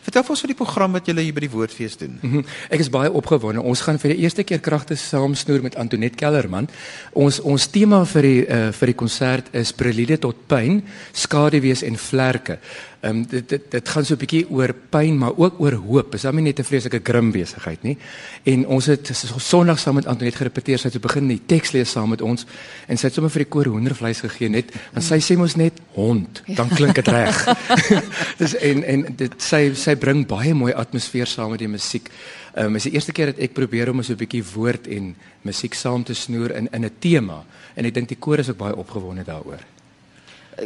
Vertel 0.00 0.24
ons 0.32 0.40
van 0.40 0.48
die 0.48 0.56
program 0.56 0.94
wat 0.96 1.06
julle 1.06 1.20
hier 1.20 1.34
by 1.36 1.42
die 1.44 1.50
Woordfees 1.52 1.96
doen. 2.00 2.18
Mm 2.20 2.30
-hmm. 2.30 2.44
Ek 2.70 2.80
is 2.80 2.90
baie 2.90 3.12
opgewonde. 3.12 3.60
Ons 3.60 3.80
gaan 3.80 3.98
vir 3.98 4.14
die 4.14 4.22
eerste 4.24 4.42
keer 4.42 4.60
kragte 4.60 4.96
saamsnoer 4.96 5.62
met 5.62 5.76
Antoinette 5.76 6.16
Kellerman. 6.16 6.68
Ons 7.12 7.40
ons 7.40 7.66
tema 7.66 8.04
vir 8.04 8.22
die 8.22 8.46
uh, 8.46 8.72
vir 8.72 8.86
die 8.86 8.94
konsert 8.94 9.46
is 9.52 9.72
Prelude 9.72 10.18
tot 10.18 10.36
pyn, 10.46 10.82
skaduwees 11.12 11.82
en 11.82 11.96
vlerke. 11.96 12.58
Ehm 13.00 13.16
um, 13.16 13.26
dit, 13.26 13.48
dit 13.48 13.62
dit 13.70 13.88
gaan 13.88 14.04
so 14.04 14.12
'n 14.12 14.20
bietjie 14.20 14.50
oor 14.50 14.74
pyn, 14.90 15.18
maar 15.18 15.32
ook 15.36 15.60
oor 15.60 15.72
hoop. 15.72 16.14
Is 16.14 16.20
dan 16.20 16.34
nie 16.34 16.42
net 16.42 16.58
'n 16.58 16.64
vreeslike 16.64 17.00
grim 17.02 17.30
besigheid 17.30 17.82
nie. 17.82 17.96
En 18.42 18.66
ons 18.66 18.86
het 18.86 19.10
Sondag 19.36 19.78
saam 19.78 19.94
met 19.94 20.06
Antoinette 20.06 20.36
gerepeteer. 20.36 20.78
Sy 20.78 20.84
het 20.84 20.92
so 20.92 21.00
begin 21.00 21.28
die 21.28 21.40
teks 21.46 21.72
lees 21.72 21.90
saam 21.90 22.08
met 22.08 22.20
ons 22.20 22.46
en 22.86 22.96
sy 22.96 23.06
het 23.06 23.14
sommer 23.14 23.30
vir 23.30 23.42
die 23.42 23.48
koor 23.50 23.64
hoendervleis 23.64 24.20
gegee 24.20 24.48
net 24.48 24.72
want 24.92 25.04
sy 25.04 25.18
sê 25.18 25.36
mos 25.36 25.56
net 25.56 25.72
hond, 25.94 26.42
dan 26.46 26.68
klink 26.68 26.94
dit 26.94 27.08
reg. 27.08 27.48
Dis 28.40 28.54
en 28.54 28.84
en 28.84 29.16
dit 29.16 29.42
sy 29.42 29.74
sy 29.74 29.94
bring 29.94 30.26
baie 30.26 30.54
mooi 30.54 30.72
atmosfeer 30.72 31.26
saam 31.26 31.50
met 31.50 31.58
die 31.58 31.68
musiek. 31.68 32.10
Ehm 32.54 32.66
um, 32.66 32.76
is 32.76 32.82
die 32.82 32.92
eerste 32.92 33.12
keer 33.12 33.26
dat 33.26 33.38
ek 33.38 33.52
probeer 33.54 33.90
om 33.90 34.02
so 34.02 34.12
'n 34.12 34.16
bietjie 34.16 34.44
woord 34.54 34.86
en 34.86 35.16
musiek 35.42 35.74
saam 35.74 36.04
te 36.04 36.14
snoer 36.14 36.50
in 36.50 36.68
in 36.72 36.84
'n 36.84 36.90
tema 36.98 37.44
en 37.74 37.84
ek 37.84 37.94
dink 37.94 38.08
die 38.08 38.20
koor 38.20 38.38
is 38.38 38.50
ook 38.50 38.58
baie 38.58 38.76
opgewonde 38.76 39.24
daaroor. 39.24 39.79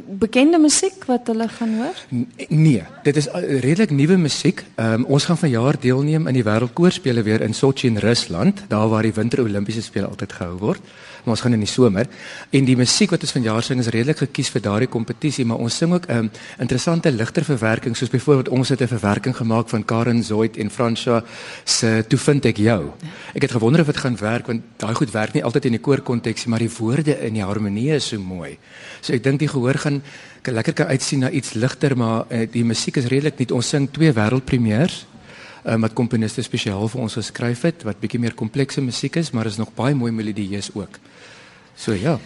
Bekende 0.02 0.58
musiek 0.58 1.04
wat 1.06 1.28
hulle 1.30 1.48
gaan 1.48 1.74
hoor? 1.78 1.98
N 2.10 2.26
nee, 2.48 2.82
dit 3.06 3.16
is 3.16 3.28
uh, 3.28 3.40
redelik 3.62 3.90
nuwe 3.94 4.16
musiek. 4.16 4.64
Um, 4.76 5.04
ons 5.04 5.24
gaan 5.24 5.38
vanjaar 5.38 5.78
deelneem 5.80 6.26
in 6.26 6.34
die 6.34 6.44
wêreldkoorspele 6.46 7.22
weer 7.22 7.44
in 7.46 7.54
Sochi 7.54 7.86
in 7.86 8.02
Rusland, 8.02 8.64
daar 8.68 8.88
waar 8.88 9.06
die 9.06 9.14
winter 9.14 9.44
Olimpiese 9.44 9.82
spele 9.82 10.10
altyd 10.10 10.32
gehou 10.32 10.58
word 10.58 10.94
maar 11.24 11.34
ons 11.34 11.40
gaan 11.40 11.56
in 11.56 11.64
die 11.64 11.70
somer 11.70 12.06
en 12.50 12.64
die 12.64 12.76
musiek 12.76 13.10
wat 13.10 13.24
ons 13.24 13.32
vanjaar 13.32 13.62
sing 13.62 13.80
is 13.80 13.90
redelik 13.94 14.22
gekies 14.24 14.50
vir 14.54 14.62
daardie 14.64 14.90
kompetisie 14.92 15.44
maar 15.48 15.62
ons 15.64 15.76
sing 15.76 15.92
ook 15.92 16.08
'n 16.08 16.16
um, 16.16 16.30
interessante 16.58 17.10
ligter 17.10 17.44
verwerking 17.44 17.96
soos 17.96 18.10
byvoorbeeld 18.10 18.48
ons 18.48 18.68
het 18.68 18.80
'n 18.80 18.86
verwerking 18.86 19.36
gemaak 19.36 19.68
van 19.68 19.84
Karen 19.84 20.22
Zoid 20.22 20.56
en 20.56 20.70
Franswa 20.70 21.24
se 21.64 22.04
Toe 22.08 22.18
vind 22.18 22.44
ek 22.44 22.56
jou. 22.56 22.92
Ek 23.34 23.42
het 23.42 23.50
gewonder 23.50 23.80
of 23.80 23.86
dit 23.86 23.96
gaan 23.96 24.16
werk 24.16 24.46
want 24.46 24.62
daai 24.76 24.94
goed 24.94 25.10
werk 25.10 25.32
nie 25.32 25.44
altyd 25.44 25.64
in 25.64 25.72
die 25.72 25.80
koorkonteks 25.80 26.44
maar 26.46 26.58
die 26.58 26.70
woorde 26.78 27.20
in 27.26 27.34
die 27.34 27.42
harmonie 27.42 27.90
is 27.94 28.08
so 28.08 28.18
mooi. 28.18 28.58
So 29.00 29.12
ek 29.12 29.22
dink 29.22 29.38
die 29.38 29.48
gehoor 29.48 29.78
gaan 29.78 30.02
lekker 30.42 30.72
kan 30.72 30.86
uitsien 30.86 31.20
na 31.20 31.30
iets 31.30 31.54
ligter 31.54 31.96
maar 31.96 32.26
uh, 32.28 32.46
die 32.50 32.64
musiek 32.64 32.96
is 32.96 33.08
redelik 33.08 33.38
nie 33.38 33.48
ons 33.54 33.68
sing 33.68 33.88
twee 33.90 34.12
wêreldpremiers 34.12 35.06
um, 35.64 35.80
wat 35.80 35.96
komponiste 35.96 36.42
spesiaal 36.44 36.88
vir 36.88 37.00
ons 37.00 37.16
geskryf 37.18 37.64
het 37.68 37.84
wat 37.88 38.00
bietjie 38.02 38.20
meer 38.20 38.36
komplekse 38.36 38.84
musiek 38.84 39.16
is 39.16 39.32
maar 39.32 39.48
is 39.50 39.58
nog 39.60 39.72
baie 39.74 39.94
mooi 39.94 40.12
melodieus 40.12 40.70
ook. 40.74 41.00
So 41.76 41.92
ja. 41.92 42.18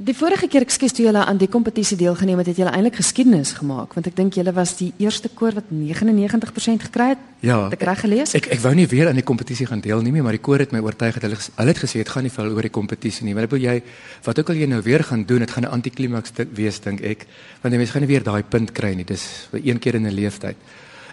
Die 0.00 0.14
vorige 0.16 0.46
keer 0.48 0.64
ekskuus 0.64 0.94
toe 0.96 1.04
julle 1.04 1.20
aan 1.28 1.36
die 1.36 1.48
kompetisie 1.50 1.96
deelgeneem 2.00 2.38
het, 2.40 2.48
het 2.48 2.60
julle 2.62 2.70
eintlik 2.72 2.94
geskiedenis 3.02 3.50
gemaak 3.58 3.92
want 3.92 4.06
ek 4.08 4.14
dink 4.16 4.38
julle 4.38 4.54
was 4.56 4.72
die 4.78 4.94
eerste 5.02 5.28
koor 5.28 5.52
wat 5.58 5.68
99% 5.68 6.86
gekry 6.86 7.10
het. 7.10 7.26
Ja. 7.44 7.58
Het 7.66 7.76
ek 7.76 7.84
reg 7.88 8.00
gelees? 8.06 8.32
Ek 8.38 8.48
ek 8.54 8.62
wou 8.64 8.72
nie 8.78 8.86
weer 8.88 9.10
aan 9.10 9.20
die 9.20 9.26
kompetisie 9.26 9.66
gaan 9.68 9.82
deelneem 9.84 10.16
nie, 10.16 10.24
maar 10.24 10.38
die 10.38 10.40
koor 10.46 10.62
het 10.62 10.72
my 10.72 10.80
oortuig 10.80 11.18
dat 11.18 11.28
hulle 11.28 11.36
hulle 11.36 11.74
het 11.74 11.82
gesê 11.84 12.00
dit 12.00 12.12
gaan 12.14 12.24
nie 12.24 12.32
veel 12.32 12.48
oor 12.54 12.68
die 12.68 12.72
kompetisie 12.72 13.28
nie. 13.28 13.36
Ek 13.36 13.52
wil 13.52 13.60
jy 13.60 13.76
wat 14.24 14.40
ook 14.40 14.54
al 14.54 14.62
jy 14.62 14.70
nou 14.72 14.80
weer 14.86 15.04
gaan 15.04 15.26
doen, 15.28 15.44
dit 15.44 15.50
gaan 15.50 15.68
'n 15.68 15.74
antiklimaks 15.76 16.32
wees 16.56 16.80
dink 16.80 17.02
ek, 17.04 17.26
want 17.60 17.72
die 17.74 17.78
mense 17.78 17.92
gaan 17.92 18.06
nie 18.06 18.14
weer 18.14 18.24
daai 18.24 18.42
punt 18.42 18.72
kry 18.72 18.94
nie. 18.94 19.04
Dis 19.04 19.48
vir 19.50 19.60
een 19.64 19.78
keer 19.78 19.94
in 19.96 20.06
'n 20.06 20.14
lewenstyd. 20.14 20.56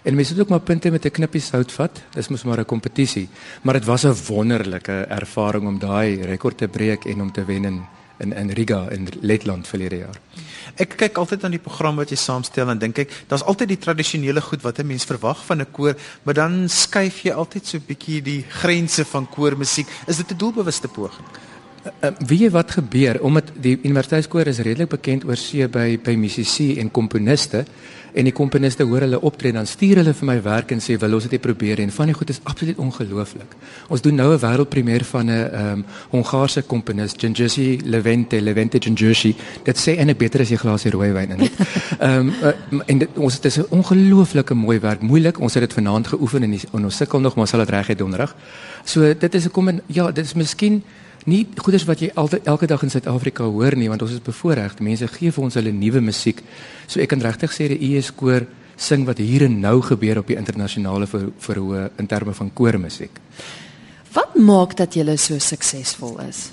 En 0.08 0.14
mense 0.14 0.32
het 0.32 0.40
ook 0.40 0.48
maar 0.48 0.60
punte 0.60 0.90
met 0.90 1.04
'n 1.04 1.10
knippie 1.10 1.40
sout 1.40 1.72
vat. 1.72 2.02
Dis 2.14 2.28
mos 2.28 2.42
maar 2.42 2.58
'n 2.58 2.64
kompetisie, 2.64 3.28
maar 3.62 3.74
dit 3.74 3.84
was 3.84 4.04
'n 4.04 4.16
wonderlike 4.26 4.92
ervaring 5.08 5.66
om 5.66 5.78
daai 5.78 6.22
rekord 6.22 6.58
te 6.58 6.68
breek 6.68 7.04
en 7.04 7.20
om 7.20 7.32
te 7.32 7.44
wen 7.44 7.64
in 7.64 7.86
in 8.18 8.32
in 8.32 8.50
Riga 8.50 8.88
in 8.90 9.08
Letland 9.20 9.68
verlede 9.68 9.96
jaar. 9.96 10.20
Ek 10.74 10.94
kyk 10.96 11.16
altyd 11.16 11.44
aan 11.44 11.50
die 11.50 11.62
program 11.62 11.96
wat 11.96 12.10
jy 12.10 12.16
saamstel 12.16 12.68
en 12.68 12.78
dink 12.78 12.98
ek, 12.98 13.24
daar's 13.26 13.44
altyd 13.44 13.68
die 13.68 13.78
tradisionele 13.78 14.40
goed 14.40 14.62
wat 14.62 14.78
'n 14.78 14.86
mens 14.86 15.04
verwag 15.04 15.44
van 15.44 15.60
'n 15.60 15.70
koor, 15.70 15.94
maar 16.22 16.34
dan 16.34 16.68
skuif 16.68 17.22
jy 17.22 17.32
altyd 17.32 17.66
so 17.66 17.76
'n 17.76 17.84
bietjie 17.86 18.22
die 18.22 18.44
grense 18.48 19.04
van 19.04 19.28
koormusiek. 19.28 19.86
Is 20.06 20.16
dit 20.16 20.30
'n 20.30 20.36
doelbewuste 20.36 20.88
poging? 20.88 21.26
Uh, 21.78 22.10
weet 22.26 22.40
jy 22.40 22.50
wat 22.50 22.72
gebeur 22.74 23.20
omdat 23.22 23.52
die 23.62 23.76
universiteitskoor 23.84 24.48
is 24.50 24.58
redelik 24.66 24.90
bekend 24.90 25.24
oor 25.28 25.38
see 25.38 25.66
by 25.70 25.98
by 26.02 26.16
musisië 26.18 26.80
en 26.82 26.90
komponiste 26.90 27.64
en 28.18 28.26
die 28.26 28.34
komponiste 28.34 28.82
hoor 28.88 29.04
hulle 29.04 29.20
optree 29.22 29.54
dan 29.54 29.66
stuur 29.68 30.00
hulle 30.00 30.14
vir 30.16 30.26
my 30.26 30.36
werk 30.42 30.72
en 30.74 30.82
sê 30.82 30.96
wil 30.98 31.14
ons 31.18 31.28
dit 31.30 31.40
probeer 31.42 31.82
en 31.84 31.92
van 31.94 32.10
die 32.10 32.16
goed 32.18 32.32
is 32.32 32.40
absoluut 32.50 32.80
ongelooflik. 32.82 33.54
Ons 33.94 34.02
doen 34.02 34.14
nou 34.14 34.32
'n 34.34 34.40
wêreldpremier 34.42 35.04
van 35.04 35.26
'n 35.26 35.30
ehm 35.30 35.72
um, 35.72 35.84
Hongaarse 36.10 36.62
komponis 36.62 37.14
Genjisi 37.16 37.80
Levente 37.84 38.40
Levente 38.40 38.78
Genjisi. 38.80 39.36
Dit 39.64 39.76
sê 39.78 39.98
eintlik 39.98 40.18
beter 40.18 40.40
as 40.40 40.50
jy 40.50 40.56
glasie 40.56 40.90
rooi 40.90 41.12
wyn 41.12 41.30
in. 41.30 41.40
Ehm 41.98 42.28
um, 42.28 42.32
uh, 42.42 42.80
en 42.86 42.98
dit, 42.98 43.08
ons 43.16 43.34
het 43.34 43.44
is 43.44 43.58
'n 43.58 43.66
ongelooflike 43.70 44.54
mooi 44.54 44.78
werk. 44.80 45.00
Moeilik. 45.00 45.40
Ons 45.40 45.54
het 45.54 45.62
dit 45.62 45.72
vanaand 45.72 46.06
geoefen 46.06 46.42
en, 46.42 46.50
die, 46.50 46.60
en 46.72 46.84
ons 46.84 46.96
sukkel 46.96 47.20
nog 47.20 47.36
maar 47.36 47.46
sal 47.46 47.60
dit 47.60 47.70
reg 47.70 47.88
hê 47.88 47.94
donderdag. 47.94 48.34
So 48.84 49.14
dit 49.14 49.34
is 49.34 49.44
'n 49.44 49.50
kom 49.50 49.80
ja, 49.86 50.10
dit 50.10 50.24
is 50.24 50.34
miskien 50.34 50.82
nie 51.28 51.44
goeders 51.60 51.84
wat 51.88 52.00
jy 52.02 52.10
altyd 52.14 52.46
elke 52.48 52.66
dag 52.70 52.82
in 52.82 52.92
Suid-Afrika 52.92 53.44
hoor 53.44 53.76
nie 53.76 53.88
want 53.92 54.02
ons 54.02 54.16
is 54.16 54.24
bevoorreg. 54.24 54.78
Mense 54.80 55.08
gee 55.18 55.32
vir 55.34 55.44
ons 55.44 55.58
hulle 55.60 55.72
nuwe 55.72 56.00
musiek. 56.00 56.42
So 56.86 57.02
ek 57.04 57.12
kan 57.12 57.24
regtig 57.24 57.52
sê 57.54 57.68
die 57.72 57.94
ES 57.94 58.12
koor 58.16 58.46
sing 58.78 59.06
wat 59.08 59.18
hier 59.18 59.44
en 59.48 59.58
nou 59.60 59.80
gebeur 59.82 60.22
op 60.22 60.28
die 60.30 60.38
internasionale 60.38 61.08
verhoë 61.10 61.88
in 61.98 62.06
terme 62.06 62.34
van 62.34 62.52
koormusiek. 62.54 63.18
Wat 64.14 64.38
maak 64.38 64.76
dat 64.78 64.94
jy 64.96 65.16
so 65.16 65.38
suksesvol 65.38 66.20
is? 66.28 66.48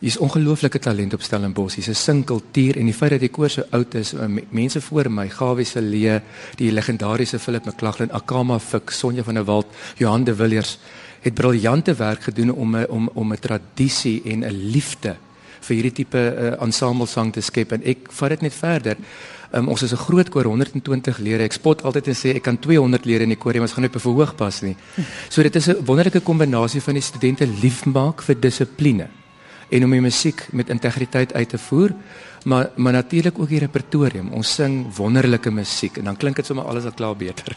Hier's 0.00 0.16
ongelooflike 0.16 0.78
talent 0.80 1.12
op 1.12 1.22
Stellenbosch. 1.22 1.74
Hier's 1.76 1.88
'n 1.88 1.94
singkultuur 1.94 2.76
en 2.76 2.84
die 2.84 2.94
feit 2.94 3.10
dat 3.10 3.20
die 3.20 3.28
koor 3.28 3.50
so 3.50 3.62
oud 3.70 3.94
is, 3.94 4.14
uh, 4.14 4.26
mense 4.50 4.80
voor 4.80 5.10
my, 5.10 5.28
Gawie 5.28 5.64
se 5.64 5.80
Lee, 5.80 6.20
die 6.56 6.72
legendariese 6.72 7.38
Philip 7.38 7.66
McLaughlin, 7.66 8.12
Akama 8.12 8.58
Fik, 8.58 8.90
Sonja 8.90 9.22
van 9.22 9.34
der 9.34 9.44
Walt, 9.44 9.66
Johan 9.96 10.24
de 10.24 10.34
Villiers, 10.34 10.78
het 11.20 11.34
briljante 11.34 11.94
werk 11.94 12.22
gedoen 12.22 12.52
om 12.52 12.76
'n 12.76 12.86
om 12.88 13.10
om 13.14 13.32
'n 13.32 13.38
tradisie 13.38 14.22
en 14.24 14.44
'n 14.44 14.70
liefde 14.72 15.16
vir 15.60 15.76
hierdie 15.76 15.92
tipe 15.92 16.18
uh, 16.18 16.62
ensemblesang 16.62 17.32
te 17.32 17.40
skep 17.40 17.72
en 17.72 17.82
ek 17.84 18.08
vat 18.10 18.28
dit 18.28 18.42
net 18.42 18.54
verder. 18.54 18.96
Um, 19.52 19.68
ons 19.68 19.82
is 19.82 19.92
'n 19.92 19.96
groot 19.96 20.28
koor 20.28 20.44
120 20.44 21.18
lede. 21.18 21.44
Ek 21.44 21.52
spot 21.52 21.82
altyd 21.82 22.08
en 22.08 22.14
sê 22.14 22.34
ek 22.36 22.42
kan 22.42 22.58
200 22.58 23.04
lede 23.04 23.22
in 23.22 23.34
die 23.34 23.36
koor 23.36 23.52
hê, 23.52 23.56
maar 23.56 23.68
ons 23.68 23.72
gaan 23.72 23.82
net 23.82 23.92
bevoeg 23.92 24.34
pas 24.36 24.62
nie. 24.62 24.76
So 25.28 25.42
dit 25.42 25.56
is 25.56 25.68
'n 25.68 25.84
wonderlike 25.84 26.20
kombinasie 26.20 26.80
van 26.80 26.94
die 26.94 27.02
studente 27.02 27.46
liefmaak 27.46 28.22
vir 28.22 28.40
dissipline 28.40 29.08
en 29.70 29.84
om 29.84 29.90
die 29.90 30.00
musiek 30.00 30.48
met 30.52 30.68
integriteit 30.68 31.32
uit 31.32 31.48
te 31.48 31.58
voer, 31.58 31.94
maar 32.44 32.70
maar 32.76 32.92
natuurlik 32.92 33.38
ook 33.38 33.48
die 33.48 33.58
repertorium. 33.58 34.32
Ons 34.32 34.54
sing 34.54 34.86
wonderlike 34.96 35.50
musiek 35.50 35.98
en 35.98 36.04
dan 36.04 36.16
klink 36.16 36.36
dit 36.36 36.46
sommer 36.46 36.64
alles 36.64 36.84
al 36.84 36.92
klaar 36.92 37.16
beter. 37.16 37.56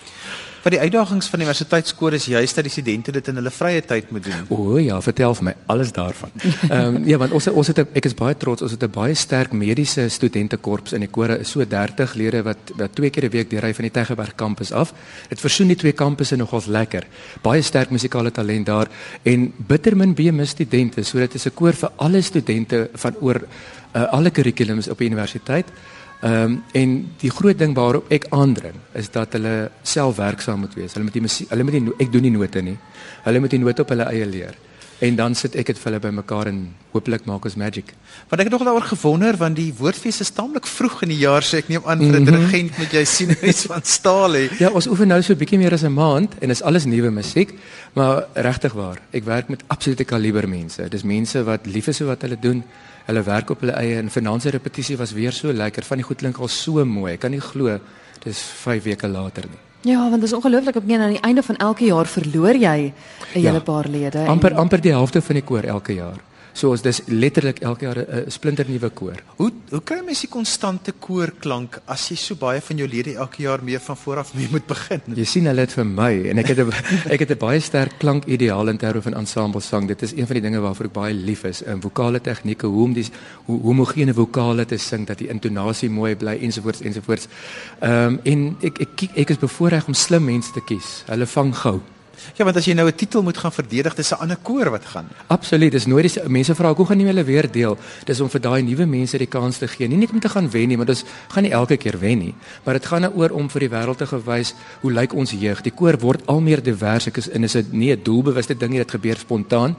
Wat 0.64 0.72
die 0.72 0.80
uitdagings 0.80 1.28
van 1.28 1.42
die 1.42 1.46
universiteitskoor 1.48 2.16
is 2.16 2.26
juist 2.32 2.56
dat 2.56 2.64
die 2.64 2.72
studente 2.72 3.12
dit 3.12 3.28
in 3.28 3.36
hulle 3.36 3.52
vrye 3.52 3.82
tyd 3.84 4.12
moet 4.16 4.24
doen. 4.24 4.46
O 4.56 4.78
ja, 4.80 4.96
vertel 5.04 5.36
vir 5.36 5.48
my 5.50 5.54
alles 5.74 5.92
daarvan. 5.92 6.32
Ehm 6.70 6.96
um, 6.96 7.00
ja, 7.08 7.18
want 7.20 7.36
ons 7.36 7.50
ons 7.52 7.68
het 7.68 7.82
ek 7.84 8.08
is 8.08 8.16
baie 8.16 8.38
trots, 8.40 8.64
ons 8.64 8.72
het 8.72 8.84
'n 8.84 8.92
baie 8.96 9.14
sterk 9.14 9.52
mediese 9.52 10.08
studentekorps 10.10 10.94
in 10.96 11.04
die 11.04 11.10
koor, 11.12 11.36
so 11.44 11.66
30 11.68 12.14
lede 12.16 12.44
wat 12.48 12.72
wat 12.80 12.96
twee 12.96 13.10
keer 13.10 13.26
'n 13.26 13.32
week 13.36 13.50
deur 13.50 13.68
hy 13.68 13.74
van 13.74 13.90
die 13.90 13.92
Tygerberg 13.92 14.36
kampus 14.36 14.72
af. 14.72 14.94
Dit 15.30 15.40
versoen 15.40 15.68
die 15.68 15.76
twee 15.76 15.92
kampusse 15.92 16.36
nogals 16.36 16.66
lekker. 16.66 17.04
Baie 17.42 17.62
sterk 17.62 17.90
musikale 17.90 18.32
talent 18.32 18.66
daar 18.66 18.88
en 19.24 19.54
bittermin 19.58 20.14
BM 20.14 20.46
studente, 20.46 21.04
so 21.04 21.18
dit 21.20 21.36
is 21.36 21.46
'n 21.46 21.54
koor 21.54 21.74
vir 21.74 21.92
alle 21.98 22.22
studente 22.22 22.90
van 22.94 23.16
oor 23.20 23.42
uh, 23.96 24.04
alle 24.14 24.30
kurrikulums 24.30 24.88
op 24.88 24.98
die 24.98 25.08
universiteit. 25.08 25.66
Ehm 26.24 26.44
um, 26.44 26.64
en 26.72 26.92
die 27.20 27.30
groot 27.30 27.58
ding 27.60 27.74
waarop 27.76 28.12
ek 28.16 28.30
aandring 28.32 28.76
is 28.96 29.10
dat 29.12 29.34
hulle 29.36 29.72
self 29.84 30.16
werksaam 30.22 30.62
moet 30.64 30.76
wees. 30.78 30.94
Hulle 30.96 31.04
moet 31.04 31.18
die 31.18 31.24
musie, 31.26 31.46
hulle 31.50 31.64
moet 31.68 31.76
die 31.76 31.96
ek 32.06 32.14
doen 32.14 32.24
nie 32.24 32.32
note 32.32 32.62
nie. 32.64 32.78
Hulle 33.26 33.42
moet 33.44 33.52
die 33.52 33.60
note 33.60 33.84
op 33.84 33.92
hulle 33.92 34.06
eie 34.08 34.26
leer. 34.26 34.56
En 35.04 35.18
dan 35.20 35.36
sit 35.36 35.58
ek 35.60 35.74
dit 35.74 35.80
vir 35.82 35.90
hulle 35.90 36.00
bymekaar 36.00 36.48
en 36.48 36.62
hopelik 36.94 37.26
maak 37.28 37.44
ons 37.50 37.58
magic. 37.60 37.92
Want 38.30 38.40
ek 38.40 38.48
het 38.48 38.56
nog 38.56 38.64
daaroor 38.64 38.88
gewonder 38.94 39.36
want 39.42 39.60
die 39.60 39.74
woordfees 39.76 40.22
is 40.24 40.32
taamlik 40.32 40.70
vroeg 40.70 41.02
in 41.04 41.12
die 41.12 41.20
jaar, 41.26 41.44
so 41.44 41.60
ek 41.60 41.68
neem 41.74 41.84
aan 41.84 42.00
vir 42.00 42.20
'n 42.22 42.30
dirigent 42.30 42.78
moet 42.80 42.96
jy 42.96 43.04
sien 43.04 43.36
iets 43.42 43.66
van 43.68 43.84
staal 43.84 44.40
hê. 44.40 44.46
Ja, 44.64 44.70
ons 44.70 44.88
oefen 44.88 45.12
nou 45.12 45.22
so 45.22 45.34
'n 45.34 45.42
bietjie 45.44 45.60
meer 45.60 45.74
as 45.74 45.84
'n 45.84 45.92
maand 45.92 46.40
en 46.40 46.50
is 46.50 46.64
alles 46.64 46.86
nuwe 46.86 47.12
musiek, 47.12 47.52
maar 47.96 48.28
regtig 48.34 48.74
waar. 48.74 49.02
Ek 49.12 49.26
werk 49.26 49.50
met 49.50 49.64
absolute 49.68 50.06
kaliber 50.06 50.48
mense. 50.48 50.88
Dis 50.90 51.04
mense 51.04 51.44
wat 51.44 51.66
lief 51.66 51.88
is 51.88 51.98
vir 51.98 52.08
wat 52.08 52.22
hulle 52.22 52.40
doen. 52.40 52.64
Hulle 53.06 53.24
werk 53.24 53.50
op 53.50 53.60
hulle 53.60 53.72
eie 53.74 53.98
en 53.98 54.10
se 54.40 54.50
repetisie 54.50 54.98
was 54.98 55.12
weer 55.12 55.32
so 55.32 55.52
lekker. 55.52 55.84
Van 55.84 55.98
die 55.98 56.06
goed 56.06 56.18
klink 56.18 56.38
al 56.38 56.48
so 56.48 56.86
mooi. 56.86 57.14
Ek 57.14 57.20
kan 57.20 57.32
nie 57.32 57.40
glo 57.42 57.80
dis 58.24 58.40
5 58.40 58.84
weke 58.84 59.08
later 59.08 59.44
nie. 59.50 59.60
Ja, 59.94 59.98
want 60.10 60.22
dit 60.22 60.24
is 60.24 60.34
ongelooflik 60.34 60.76
op 60.76 60.84
een 60.88 61.02
aan 61.02 61.10
die 61.10 61.20
einde 61.22 61.44
van 61.44 61.56
elke 61.58 61.86
jaar 61.86 62.06
verloor 62.06 62.56
jy 62.56 62.94
'n 63.36 63.40
hele 63.40 63.60
paar 63.62 63.88
lede. 63.90 64.18
en- 64.20 64.28
Amper 64.28 64.54
amper 64.56 64.82
die 64.82 64.92
helfte 64.92 65.22
van 65.22 65.36
die 65.36 65.44
koor 65.44 65.64
elke 65.64 65.94
jaar. 65.94 66.16
So 66.54 66.70
ons 66.70 66.84
dis 66.86 67.02
letterlik 67.10 67.64
elke 67.66 67.86
jaar 67.88 67.98
'n 67.98 68.30
splinternuwe 68.32 68.90
koor. 68.90 69.18
Hoe 69.38 69.52
hoe 69.70 69.82
kry 69.82 70.02
mens 70.06 70.22
die 70.22 70.30
konstante 70.30 70.92
koorklank 71.00 71.82
as 71.88 72.10
jy 72.10 72.16
so 72.16 72.36
baie 72.36 72.62
van 72.62 72.78
jou 72.78 72.88
lede 72.88 73.16
elke 73.16 73.42
jaar 73.42 73.64
meer 73.64 73.80
van 73.80 73.98
voor 73.98 74.18
af 74.18 74.34
mee 74.34 74.48
moet 74.52 74.68
begin? 74.68 75.02
Jy 75.16 75.26
sien 75.26 75.46
hulle 75.46 75.66
dit 75.66 75.74
vir 75.74 75.86
my 75.86 76.30
en 76.30 76.38
ek 76.38 76.48
het 76.48 76.60
'n 76.60 76.72
ek 77.14 77.20
het 77.20 77.32
'n 77.32 77.38
baie 77.38 77.60
sterk 77.60 77.98
klankideaal 78.00 78.70
in 78.70 78.78
terme 78.78 79.02
van 79.02 79.14
ensemblesang. 79.14 79.88
Dit 79.88 80.02
is 80.02 80.12
een 80.12 80.28
van 80.28 80.34
die 80.34 80.42
dinge 80.42 80.60
waarvoor 80.60 80.86
ek 80.86 80.94
baie 80.94 81.14
lief 81.14 81.44
is. 81.44 81.62
In 81.62 81.82
vokale 81.82 82.22
tegnieke, 82.22 82.68
hoe 82.68 82.84
om 82.84 82.94
die 82.94 83.10
hoe 83.46 83.62
homogene 83.62 84.14
vokale 84.14 84.66
te 84.66 84.78
sing 84.78 85.08
dat 85.08 85.18
die 85.18 85.30
intonasie 85.30 85.90
mooi 85.90 86.16
bly 86.16 86.38
ensovoorts 86.42 86.82
ensovoorts. 86.82 87.28
Ehm 87.80 88.06
um, 88.06 88.20
en 88.24 88.58
ek 88.62 88.80
ek 88.80 89.10
ek 89.16 89.30
is 89.30 89.38
bevoorreg 89.38 89.88
om 89.88 89.94
slim 89.94 90.24
mense 90.24 90.52
te 90.52 90.62
kies. 90.62 91.04
Hulle 91.08 91.26
vang 91.26 91.56
gou. 91.56 91.82
Ja, 92.38 92.46
want 92.46 92.58
as 92.58 92.66
jy 92.66 92.74
nou 92.74 92.88
'n 92.88 92.96
titel 92.96 93.24
moet 93.24 93.38
gaan 93.38 93.52
verdedig, 93.52 93.96
dis 93.96 94.12
'n 94.12 94.22
ander 94.22 94.38
koor 94.42 94.70
wat 94.70 94.86
gaan. 94.86 95.08
Absoluut, 95.28 95.72
dis 95.72 95.86
nooit 95.86 96.14
die 96.14 96.30
mense 96.30 96.56
vra 96.56 96.74
hoe 96.74 96.86
gaan 96.86 96.98
nie 96.98 97.06
hulle 97.06 97.24
weer 97.24 97.52
deel. 97.52 97.78
Dis 98.06 98.20
om 98.20 98.30
vir 98.30 98.42
daai 98.42 98.62
nuwe 98.62 98.86
mense 98.86 99.18
die 99.18 99.28
kans 99.28 99.58
te 99.58 99.68
gee. 99.68 99.88
Nie 99.88 99.98
net 99.98 100.12
om 100.12 100.20
te 100.20 100.30
gaan 100.30 100.50
wen 100.50 100.68
nie, 100.68 100.78
maar 100.78 100.86
dis 100.86 101.04
gaan 101.28 101.44
nie 101.44 101.52
elke 101.52 101.78
keer 101.78 102.00
wen 102.00 102.18
nie, 102.18 102.36
maar 102.64 102.74
dit 102.74 102.86
gaan 102.86 103.02
daaroor 103.02 103.32
om 103.32 103.50
vir 103.50 103.60
die 103.60 103.70
wêreld 103.70 103.98
te 103.98 104.06
gewys 104.08 104.54
hoe 104.82 104.92
lyk 104.92 105.14
ons 105.14 105.32
jeug. 105.32 105.62
Die 105.62 105.72
koor 105.72 105.98
word 106.00 106.22
al 106.28 106.42
meer 106.42 106.64
divers. 106.64 107.08
Ek 107.08 107.18
is 107.18 107.30
en 107.30 107.44
is 107.44 107.52
dit 107.52 107.74
nie 107.74 107.92
'n 107.92 108.04
doelbewuste 108.04 108.58
ding 108.58 108.72
nie, 108.72 108.80
dit 108.80 108.92
gebeur 108.92 109.18
spontaan 109.18 109.76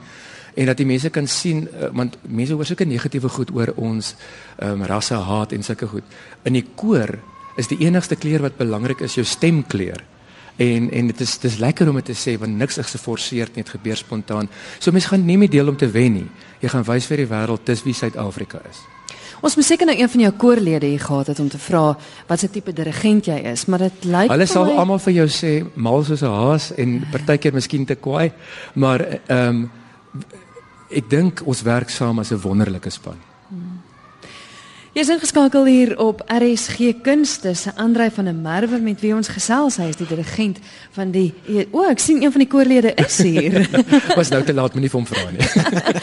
en 0.55 0.65
dat 0.65 0.79
die 0.79 0.87
mense 0.87 1.09
kan 1.09 1.27
sien 1.27 1.67
uh, 1.67 1.91
want 1.95 2.17
mense 2.21 2.53
hoor 2.53 2.65
sulke 2.65 2.87
negatiewe 2.87 3.29
goed 3.29 3.51
oor 3.55 3.73
ons 3.75 4.15
um, 4.63 4.83
rasse 4.87 5.15
haat 5.15 5.51
en 5.51 5.63
sulke 5.63 5.87
goed. 5.87 6.03
In 6.47 6.53
die 6.53 6.65
koor 6.75 7.17
is 7.59 7.67
die 7.67 7.79
enigste 7.85 8.15
kleur 8.15 8.41
wat 8.41 8.57
belangrik 8.59 9.03
is 9.05 9.15
jou 9.15 9.25
stemkleur. 9.27 10.03
En 10.57 10.91
en 10.91 11.07
dit 11.07 11.19
is 11.21 11.37
dis 11.39 11.57
lekker 11.57 11.89
om 11.89 11.95
dit 11.95 12.05
te 12.05 12.13
sê 12.13 12.37
want 12.39 12.55
niks 12.57 12.77
is 12.77 12.91
geforseer 12.91 13.47
nie, 13.55 13.63
dit 13.63 13.69
gebeur 13.69 13.97
spontaan. 13.97 14.49
So 14.79 14.91
mense 14.91 15.07
gaan 15.07 15.25
nie 15.25 15.37
meer 15.37 15.49
deel 15.49 15.67
om 15.67 15.75
te 15.77 15.87
wen 15.91 16.13
nie. 16.13 16.27
Jy 16.61 16.69
gaan 16.69 16.83
wys 16.83 17.05
vir 17.05 17.17
die 17.17 17.27
wêreld 17.27 17.65
dis 17.65 17.83
wie 17.83 17.93
Suid-Afrika 17.93 18.61
is. 18.69 18.77
Ons 19.41 19.55
moet 19.55 19.65
seker 19.65 19.85
nou 19.85 19.97
een 19.99 20.09
van 20.09 20.21
jou 20.21 20.31
koorlede 20.31 20.85
hier 20.87 20.99
gehad 20.99 21.27
het 21.27 21.39
om 21.39 21.49
te 21.49 21.57
vra 21.57 21.97
wat 22.27 22.39
se 22.39 22.49
tipe 22.49 22.71
dirigent 22.73 23.25
jy 23.25 23.35
is, 23.51 23.65
maar 23.67 23.79
dit 23.79 24.05
lyk 24.05 24.29
Hulle 24.31 24.45
sal 24.45 24.65
my- 24.65 24.77
almal 24.79 24.99
vir 24.99 25.13
jou 25.13 25.27
sê 25.27 25.65
mal 25.75 26.03
soos 26.03 26.21
'n 26.23 26.25
haas 26.31 26.71
en 26.77 27.03
partykeer 27.11 27.53
miskien 27.53 27.85
te 27.85 27.95
kwaai, 27.95 28.31
maar 28.75 29.01
ehm 29.27 29.47
um, 29.49 29.71
ek 30.89 31.09
dink 31.09 31.41
ons 31.45 31.61
werk 31.61 31.89
saam 31.89 32.19
as 32.19 32.31
'n 32.31 32.39
wonderlike 32.41 32.89
span. 32.89 33.17
Jy's 34.95 35.09
ingeskakel 35.11 35.65
hier 35.67 35.89
op 35.99 36.21
RSG 36.31 37.01
Kunste 37.03 37.51
se 37.53 37.73
Andrei 37.75 38.07
van 38.15 38.29
der 38.29 38.33
Merwe 38.33 38.77
met 38.79 39.01
wie 39.03 39.09
ons 39.11 39.27
gesels. 39.27 39.75
Hy 39.75 39.89
is 39.91 39.97
die 39.99 40.07
dirigent 40.07 40.61
van 40.95 41.09
die 41.11 41.33
O, 41.75 41.81
ek 41.83 41.99
sien 41.99 42.21
een 42.23 42.31
van 42.31 42.39
die 42.39 42.47
koorlede 42.47 42.93
is 43.03 43.17
hier. 43.19 43.57
Was 44.19 44.31
nou 44.31 44.39
te 44.47 44.55
laat, 44.55 44.71
moenie 44.71 44.87
vir 44.93 45.01
hom 45.01 45.09
vra 45.09 45.25
nie. 45.35 45.43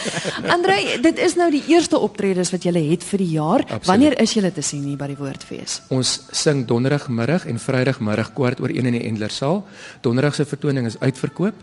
Andrei, 0.58 0.98
dit 1.08 1.22
is 1.24 1.38
nou 1.40 1.48
die 1.54 1.62
eerste 1.72 2.02
optredes 2.04 2.52
wat 2.52 2.68
jy 2.68 2.84
het 2.90 3.06
vir 3.14 3.24
die 3.24 3.30
jaar. 3.38 3.64
Absoluut. 3.64 3.88
Wanneer 3.88 4.18
is 4.20 4.36
jy 4.36 4.52
te 4.52 4.60
sien 4.60 4.84
hier 4.84 5.00
by 5.00 5.08
die 5.14 5.16
Woordfees? 5.16 5.80
Ons 5.88 6.26
sing 6.28 6.66
donderdagmiddag 6.68 7.48
en 7.48 7.64
vrydagmiddag 7.64 8.34
kwart 8.36 8.60
oor 8.60 8.76
1 8.76 8.92
in 8.92 8.98
die 9.00 9.06
Endlersaal. 9.08 9.62
Donderdag 10.04 10.36
se 10.36 10.44
vertoning 10.44 10.92
is 10.92 11.00
uitverkoop 11.00 11.56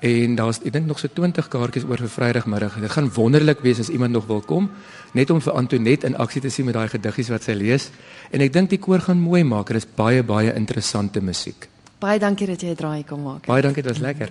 en 0.00 0.36
daar's 0.36 0.60
ek 0.64 0.72
dink 0.72 0.86
nog 0.88 0.98
so 0.98 1.08
20 1.12 1.48
kaartjies 1.52 1.84
oor 1.84 2.00
vir 2.00 2.08
vrydagmiddag. 2.08 2.78
Dit 2.80 2.90
gaan 2.90 3.10
wonderlik 3.12 3.60
wees 3.60 3.80
as 3.80 3.88
iemand 3.92 4.12
nog 4.12 4.26
wil 4.26 4.40
kom, 4.40 4.70
net 5.12 5.30
om 5.30 5.40
vir 5.40 5.52
Antoinette 5.52 6.06
in 6.06 6.16
aksie 6.16 6.40
te 6.40 6.48
sien 6.48 6.64
met 6.64 6.74
daai 6.74 6.88
gediggies 6.88 7.28
wat 7.28 7.44
sy 7.44 7.52
lees. 7.52 7.90
En 8.32 8.40
ek 8.40 8.52
dink 8.52 8.70
die 8.70 8.80
koor 8.80 9.04
gaan 9.04 9.20
mooi 9.20 9.44
maak. 9.44 9.68
Dit 9.68 9.84
is 9.84 9.88
baie 9.96 10.22
baie 10.22 10.54
interessante 10.56 11.20
musiek. 11.20 11.68
Baie 12.00 12.18
dankie 12.18 12.46
dat 12.48 12.62
jy 12.64 12.72
draai 12.74 13.04
kom 13.04 13.20
maak. 13.26 13.44
Baie 13.44 13.60
dankie, 13.60 13.82
dit 13.84 13.92
was 13.92 14.00
lekker. 14.00 14.30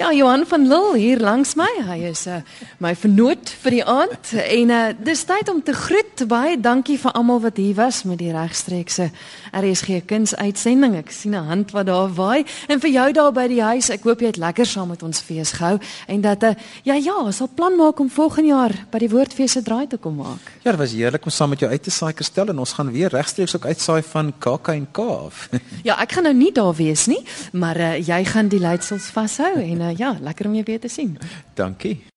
Ja, 0.00 0.14
Johan 0.14 0.46
van 0.46 0.62
Lille 0.64 0.96
hier 0.96 1.20
langs 1.20 1.50
my. 1.60 1.68
Hy 1.84 1.98
is 2.08 2.22
uh, 2.24 2.38
my 2.80 2.94
vernoot 2.96 3.50
vir 3.60 3.74
die 3.74 3.82
aand 3.84 4.30
en 4.32 4.70
uh, 4.72 4.78
dis 4.96 5.26
tyd 5.28 5.50
om 5.52 5.58
te 5.60 5.74
groet. 5.76 6.22
Baie 6.30 6.54
dankie 6.56 6.96
vir 7.02 7.12
almal 7.12 7.42
wat 7.44 7.58
hier 7.60 7.74
was 7.76 7.98
met 8.08 8.16
die 8.22 8.30
regstreekse 8.32 9.10
RSG 9.52 9.98
kunsuitsending. 10.08 10.94
Ek 11.02 11.12
sien 11.12 11.36
'n 11.36 11.44
hand 11.44 11.74
wat 11.76 11.90
daar 11.90 12.08
waai 12.16 12.46
en 12.72 12.80
vir 12.80 12.90
jou 12.90 13.12
daar 13.12 13.34
by 13.36 13.44
die 13.52 13.60
huis. 13.60 13.90
Ek 13.92 14.08
hoop 14.08 14.24
jy 14.24 14.32
het 14.32 14.40
lekker 14.40 14.64
saam 14.64 14.88
met 14.88 15.02
ons 15.02 15.20
fees 15.20 15.52
gehou 15.60 15.76
en 16.08 16.20
dat 16.24 16.48
uh, 16.48 16.54
ja 16.82 16.96
ja, 16.96 17.18
ons 17.20 17.36
sal 17.36 17.50
plan 17.54 17.76
maak 17.76 18.00
om 18.00 18.08
volgende 18.08 18.56
jaar 18.56 18.72
by 18.90 19.04
die 19.04 19.10
Woordfees 19.12 19.52
se 19.52 19.62
draai 19.62 19.86
te 19.86 19.98
kom 19.98 20.16
maak. 20.16 20.40
Ja, 20.64 20.70
dit 20.72 20.80
was 20.80 20.96
heerlik 20.96 21.28
om 21.28 21.30
saam 21.30 21.52
met 21.52 21.60
jou 21.60 21.70
uit 21.70 21.82
te 21.82 21.90
saai 21.90 22.14
Kerstel 22.14 22.48
en 22.48 22.58
ons 22.58 22.72
gaan 22.72 22.90
weer 22.90 23.12
regstreeks 23.12 23.56
ook 23.56 23.66
uitsaai 23.66 24.00
van 24.02 24.32
KK 24.38 24.68
en 24.68 24.88
K 24.90 24.98
af. 24.98 25.50
Ja, 25.84 26.00
ek 26.00 26.12
gaan 26.12 26.24
nou 26.24 26.34
nie 26.34 26.52
daar 26.52 26.74
wees 26.74 27.06
nie, 27.06 27.20
maar 27.52 27.76
uh, 27.76 28.00
jy 28.00 28.24
gaan 28.24 28.48
die 28.48 28.60
leiersels 28.60 29.12
vashou 29.30 29.62
en 29.62 29.80
uh, 29.80 29.96
ja, 29.96 30.16
lekker 30.20 30.46
om 30.46 30.54
jou 30.54 30.64
weer 30.64 30.80
te 30.80 30.88
sien. 30.88 31.18
Dankie. 31.54 32.02